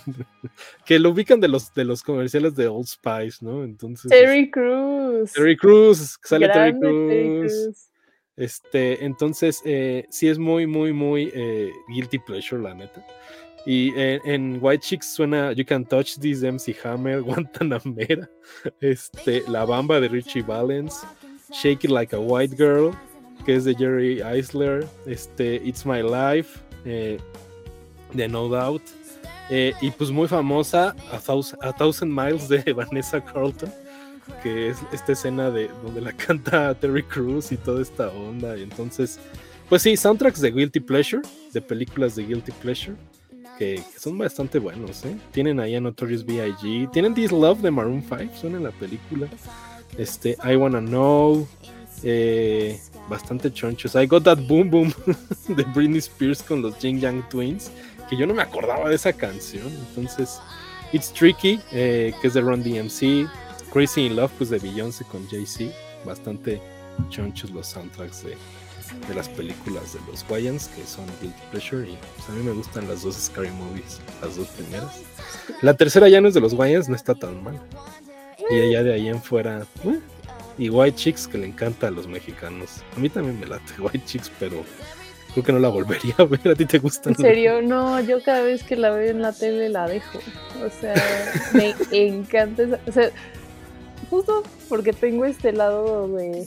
[0.84, 3.62] que lo ubican de los, de los comerciales de Old Spice, ¿no?
[3.62, 4.10] Entonces.
[4.10, 5.34] Terry Cruz.
[5.34, 7.87] Terry Cruz, sale Terry Cruz.
[8.38, 13.04] Este, entonces, eh, sí es muy, muy, muy eh, guilty pleasure, la neta.
[13.66, 18.30] Y en, White Chicks suena You Can Touch This, MC Hammer, Guantanamera,
[18.80, 21.04] este, La Bamba de Richie Valens,
[21.52, 22.92] Shake It Like a White Girl,
[23.44, 27.18] que es de Jerry Eisler, este, It's My Life, eh,
[28.12, 28.82] de No Doubt,
[29.50, 33.72] eh, y pues muy famosa, a thousand, Miles de Vanessa Carlton,
[34.42, 38.56] que es esta escena de donde la canta Terry Cruz y toda esta onda.
[38.56, 39.18] Y entonces,
[39.68, 41.22] pues sí, soundtracks de Guilty Pleasure,
[41.52, 42.96] de películas de Guilty Pleasure
[43.58, 45.16] que, son bastante buenos, ¿eh?
[45.32, 46.90] Tienen ahí a Notorious B.I.G.
[46.92, 49.26] Tienen This Love de Maroon 5, suena en la película.
[49.98, 51.46] Este, I Wanna Know.
[52.04, 52.78] Eh,
[53.08, 53.96] bastante chonchos.
[53.96, 54.94] I Got That Boom Boom
[55.48, 57.70] de Britney Spears con los Jing Yang Twins.
[58.08, 59.66] Que yo no me acordaba de esa canción.
[59.88, 60.40] Entonces,
[60.92, 63.28] It's Tricky, eh, que es de Run DMC.
[63.72, 65.72] Crazy in Love, pues de Beyoncé con Jay-Z.
[66.04, 66.60] Bastante
[67.10, 68.36] chonchos los soundtracks de,
[69.08, 72.52] de las películas de los Wayans, que son Guilty Pleasure, y pues, a mí me
[72.52, 75.02] gustan las dos Scary Movies, las dos primeras.
[75.62, 77.60] La tercera ya no es de los Wayans, no está tan mal.
[78.50, 80.00] Y allá de ahí en fuera, eh,
[80.58, 82.82] y White Chicks, que le encanta a los mexicanos.
[82.96, 84.64] A mí también me late White Chicks, pero
[85.32, 86.48] creo que no la volvería a ver.
[86.48, 87.10] ¿A ti te gusta?
[87.10, 90.18] En serio, no, yo cada vez que la veo en la tele la dejo.
[90.64, 90.94] O sea,
[91.52, 93.10] me encanta esa, o sea,
[94.10, 96.46] justo porque tengo este lado de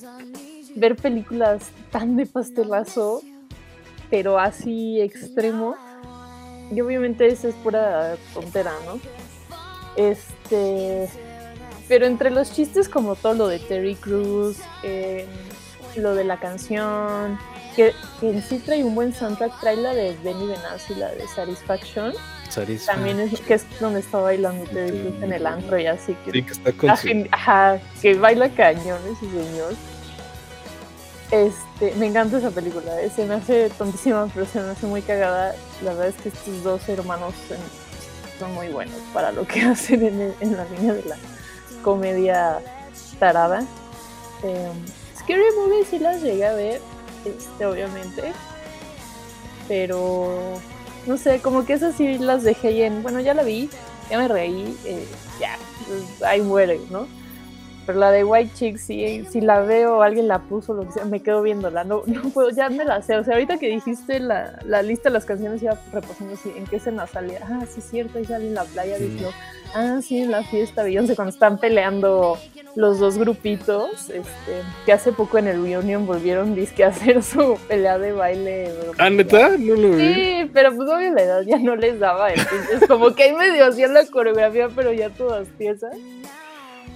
[0.76, 3.22] ver películas tan de pastelazo,
[4.10, 5.76] pero así extremo.
[6.74, 9.00] Y obviamente eso es pura tontera, ¿no?
[9.96, 11.10] Este.
[11.88, 15.26] Pero entre los chistes, como todo lo de Terry Cruz, eh,
[15.98, 17.38] lo de la canción,
[17.76, 22.14] que, en sí trae un buen soundtrack, trae la de Benny Benassi, la de Satisfaction.
[22.86, 26.32] También es que es donde está bailando Terry en el antro y así que.
[26.32, 26.90] Sí, que está con
[27.32, 29.74] Ajá, que baila cañón ese señor.
[31.32, 35.02] Este, me encanta esa película, eh, se me hace tontísima, pero se me hace muy
[35.02, 35.56] cagada.
[35.82, 37.34] La verdad es que estos dos hermanos
[38.38, 41.16] son muy buenos para lo que hacen en, la línea de la
[41.84, 42.60] comedia
[43.18, 43.64] tarada.
[44.44, 44.72] Eh,
[45.18, 46.82] Scary Movie sí las llegué a ver,
[47.24, 48.34] este, obviamente,
[49.70, 50.60] pero
[51.06, 53.70] no sé, como que esas sí las dejé en, bueno, ya la vi,
[54.10, 55.06] ya me reí, eh,
[55.40, 55.58] ya,
[55.88, 57.08] pues, ahí muere, ¿no?
[57.86, 61.06] Pero la de White Chicks, si, si la veo, alguien la puso, lo que sea,
[61.06, 61.84] me quedo viéndola.
[61.84, 63.18] No, no puedo, ya me la sé.
[63.18, 66.66] O sea, ahorita que dijiste la, la lista de las canciones, iba repasando así, en
[66.66, 67.40] qué escena salía.
[67.44, 68.98] Ah, sí, es cierto, ahí sale en la playa.
[68.98, 69.20] Sí.
[69.74, 72.38] ah, sí, en la fiesta Beyoncé, cuando están peleando
[72.76, 77.58] los dos grupitos, este, que hace poco en el reunion volvieron disque a hacer su
[77.68, 78.72] pelea de baile.
[78.98, 79.58] ¿Ah, neta?
[79.58, 80.14] No lo vi.
[80.14, 82.32] Sí, pero pues obvio la edad ya no les daba.
[82.32, 85.96] Entonces, como que ahí medio hacían la coreografía, pero ya todas piezas.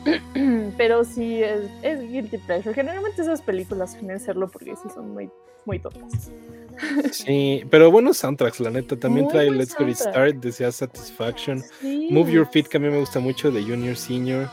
[0.77, 2.73] Pero sí, es, es, guilty pleasure.
[2.73, 5.29] Generalmente esas películas suelen serlo porque sí son muy,
[5.65, 6.31] muy tontas.
[7.11, 8.97] Sí, pero buenos soundtracks, la neta.
[8.97, 11.63] También trae Let's Get It Started, decía Satisfaction.
[11.81, 14.49] Move Your Feet, que a mí me gusta mucho, de Junior Senior.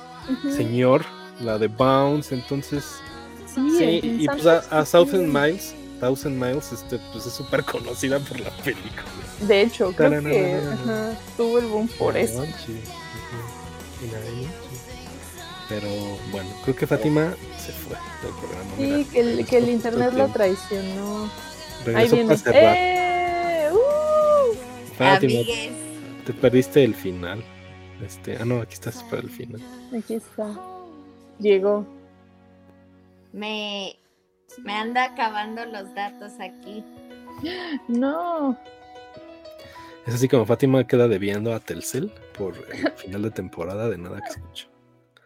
[0.48, 1.04] Señor,
[1.40, 2.32] la de Bounce.
[2.32, 2.84] Entonces,
[3.52, 5.74] sí, y pues a, a, Thousand Miles.
[5.98, 9.02] Thousand Miles, este, pues es súper conocida por la película.
[9.46, 10.60] De hecho, creo que
[11.36, 12.44] tuvo el boom por eso.
[15.72, 15.88] Pero
[16.30, 18.76] bueno, creo que Fátima se fue del programa.
[18.76, 21.30] Sí, que el, que el internet lo traicionó.
[21.86, 22.36] Regresó Ahí viene.
[22.46, 23.70] ¡Eh!
[23.72, 24.54] ¡Uh!
[24.98, 25.40] Fátima,
[26.26, 27.42] te perdiste el final.
[28.04, 29.62] Este, ah, no, aquí estás para el final.
[29.96, 30.54] Aquí está.
[31.38, 31.86] Llegó.
[33.32, 33.96] Me,
[34.58, 36.84] me anda acabando los datos aquí.
[37.88, 38.58] No.
[40.06, 44.20] Es así como Fátima queda debiendo a Telcel por el final de temporada de nada
[44.20, 44.71] que escucha.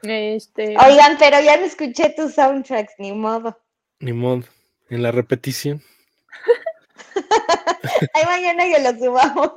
[0.03, 0.77] Este...
[0.79, 3.59] Oigan, pero ya no escuché tus soundtracks, ni modo.
[4.01, 4.45] Ni modo.
[4.89, 5.83] En la repetición.
[8.15, 9.53] Ay, mañana que lo subamos.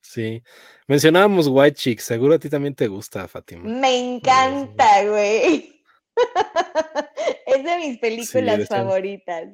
[0.00, 0.42] sí.
[0.86, 2.00] Mencionábamos White Chick.
[2.00, 3.64] Seguro a ti también te gusta, Fátima.
[3.64, 5.82] Me encanta, güey.
[7.46, 9.48] es de mis películas favoritas.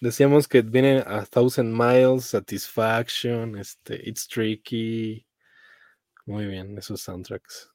[0.00, 5.25] Decíamos que viene a Thousand Miles, Satisfaction, este, It's Tricky,
[6.26, 7.72] muy bien, esos soundtracks.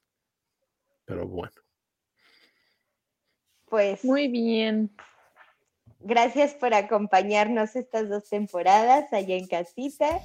[1.06, 1.52] Pero bueno.
[3.68, 4.04] Pues.
[4.04, 4.94] Muy bien.
[6.00, 10.20] Gracias por acompañarnos estas dos temporadas allá en casita.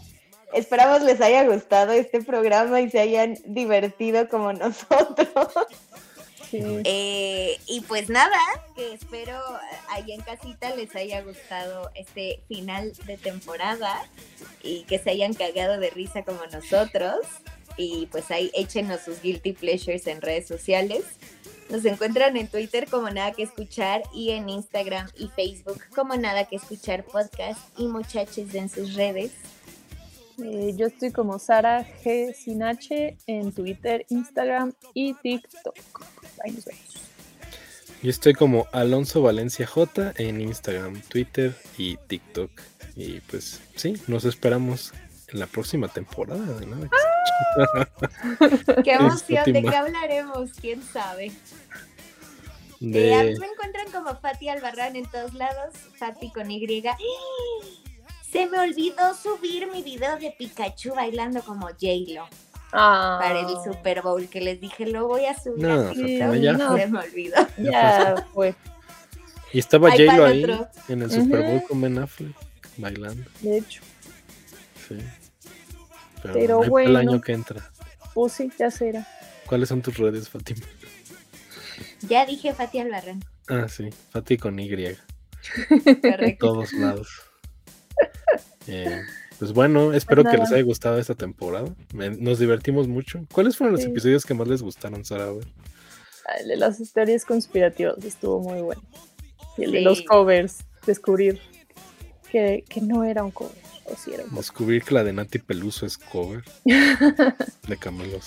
[0.53, 5.53] Esperamos les haya gustado este programa y se hayan divertido como nosotros.
[6.51, 8.37] Eh, y pues nada,
[8.75, 9.37] que espero
[9.89, 14.05] allá en casita les haya gustado este final de temporada
[14.63, 17.19] y que se hayan cagado de risa como nosotros
[17.77, 21.03] y pues ahí échenos sus guilty pleasures en redes sociales.
[21.69, 26.45] Nos encuentran en Twitter como Nada que Escuchar y en Instagram y Facebook como Nada
[26.45, 29.31] que Escuchar Podcast y muchachos en sus redes.
[30.43, 35.75] Eh, yo estoy como Sara G sin H en Twitter, Instagram y TikTok.
[36.43, 37.07] Ahí nos vemos.
[38.03, 42.51] Yo estoy como Alonso Valencia J en Instagram, Twitter y TikTok.
[42.95, 44.93] Y pues sí, nos esperamos
[45.29, 46.89] en la próxima temporada de nada.
[48.83, 50.51] Qué emoción, ¿de qué hablaremos?
[50.59, 51.31] ¿Quién sabe?
[52.79, 53.31] De...
[53.31, 56.83] Eh, me encuentran como Fati Albarrán en todos lados, Fati con Y.
[58.31, 62.27] Se me olvidó subir mi video de Pikachu bailando como J-Lo.
[62.73, 63.19] Ah.
[63.21, 65.65] Para el Super Bowl que les dije, lo voy a subir.
[65.65, 67.35] No, se me olvidó.
[67.57, 68.53] Ya fue.
[69.53, 70.45] Y estaba J-Lo ahí
[70.89, 72.35] en el Super Bowl con Ben Affleck
[72.77, 73.23] bailando.
[73.41, 73.81] De hecho.
[74.87, 74.97] Sí.
[76.21, 76.89] Pero, bueno.
[76.89, 77.71] El año que entra.
[78.13, 79.07] Pues sí, ya será.
[79.45, 80.65] ¿Cuáles son tus redes, Fátima?
[82.01, 83.23] Ya dije Fati Albarrán.
[83.47, 84.69] Ah, sí, Fati con Y.
[85.93, 87.07] En todos lados.
[88.67, 89.01] Eh,
[89.39, 91.73] pues bueno, espero pues que les haya gustado esta temporada.
[91.93, 93.25] Nos divertimos mucho.
[93.31, 95.29] ¿Cuáles fueron los episodios que más les gustaron, Sara?
[96.39, 98.81] El de las historias conspirativas estuvo muy bueno.
[99.57, 101.39] Y el de los covers, descubrir
[102.29, 103.55] que, que no era un cover.
[104.31, 108.19] Descubrir que la de Nati Peluso es cover de Camilo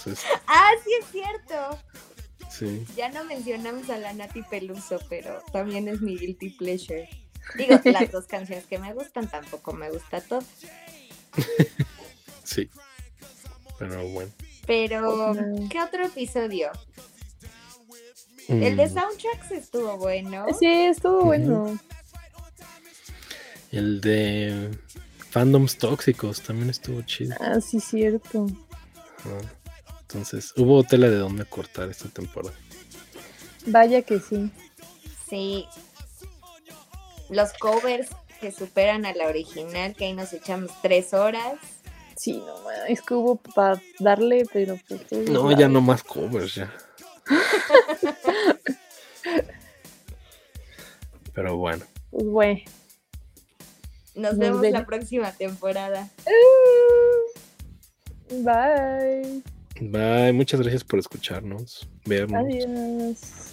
[0.47, 1.79] Ah, sí es cierto.
[2.51, 2.85] Sí.
[2.97, 7.09] Ya no mencionamos a la Nati Peluso, pero también es mi guilty pleasure.
[7.57, 10.43] Digo, las dos canciones que me gustan tampoco me gusta todo.
[12.45, 12.69] sí.
[13.79, 14.33] Pero bueno.
[14.67, 15.33] Pero,
[15.71, 16.71] ¿qué otro episodio?
[18.49, 18.95] El de mm.
[18.95, 20.47] soundtracks estuvo bueno.
[20.59, 21.79] Sí, estuvo bueno.
[23.71, 24.71] El de
[25.31, 27.37] fandoms tóxicos también estuvo chido.
[27.41, 28.47] Ah, sí, cierto.
[30.03, 32.55] Entonces, hubo tela de dónde cortar esta temporada.
[33.67, 34.51] Vaya que sí.
[35.29, 35.67] Sí,
[37.29, 38.09] los covers
[38.41, 41.55] que superan a la original, que ahí nos echamos tres horas.
[42.17, 46.75] Sí, no, es que hubo para darle, pero pues, No, ya no más covers, ya.
[51.35, 51.85] pero bueno.
[52.11, 52.61] Pues bueno.
[54.21, 56.09] Nos, vemos la próxima temporada.
[58.31, 59.43] Bye.
[59.81, 62.45] Bye, muchas gracias por escucharnos, vernos.
[62.45, 63.50] Adiós.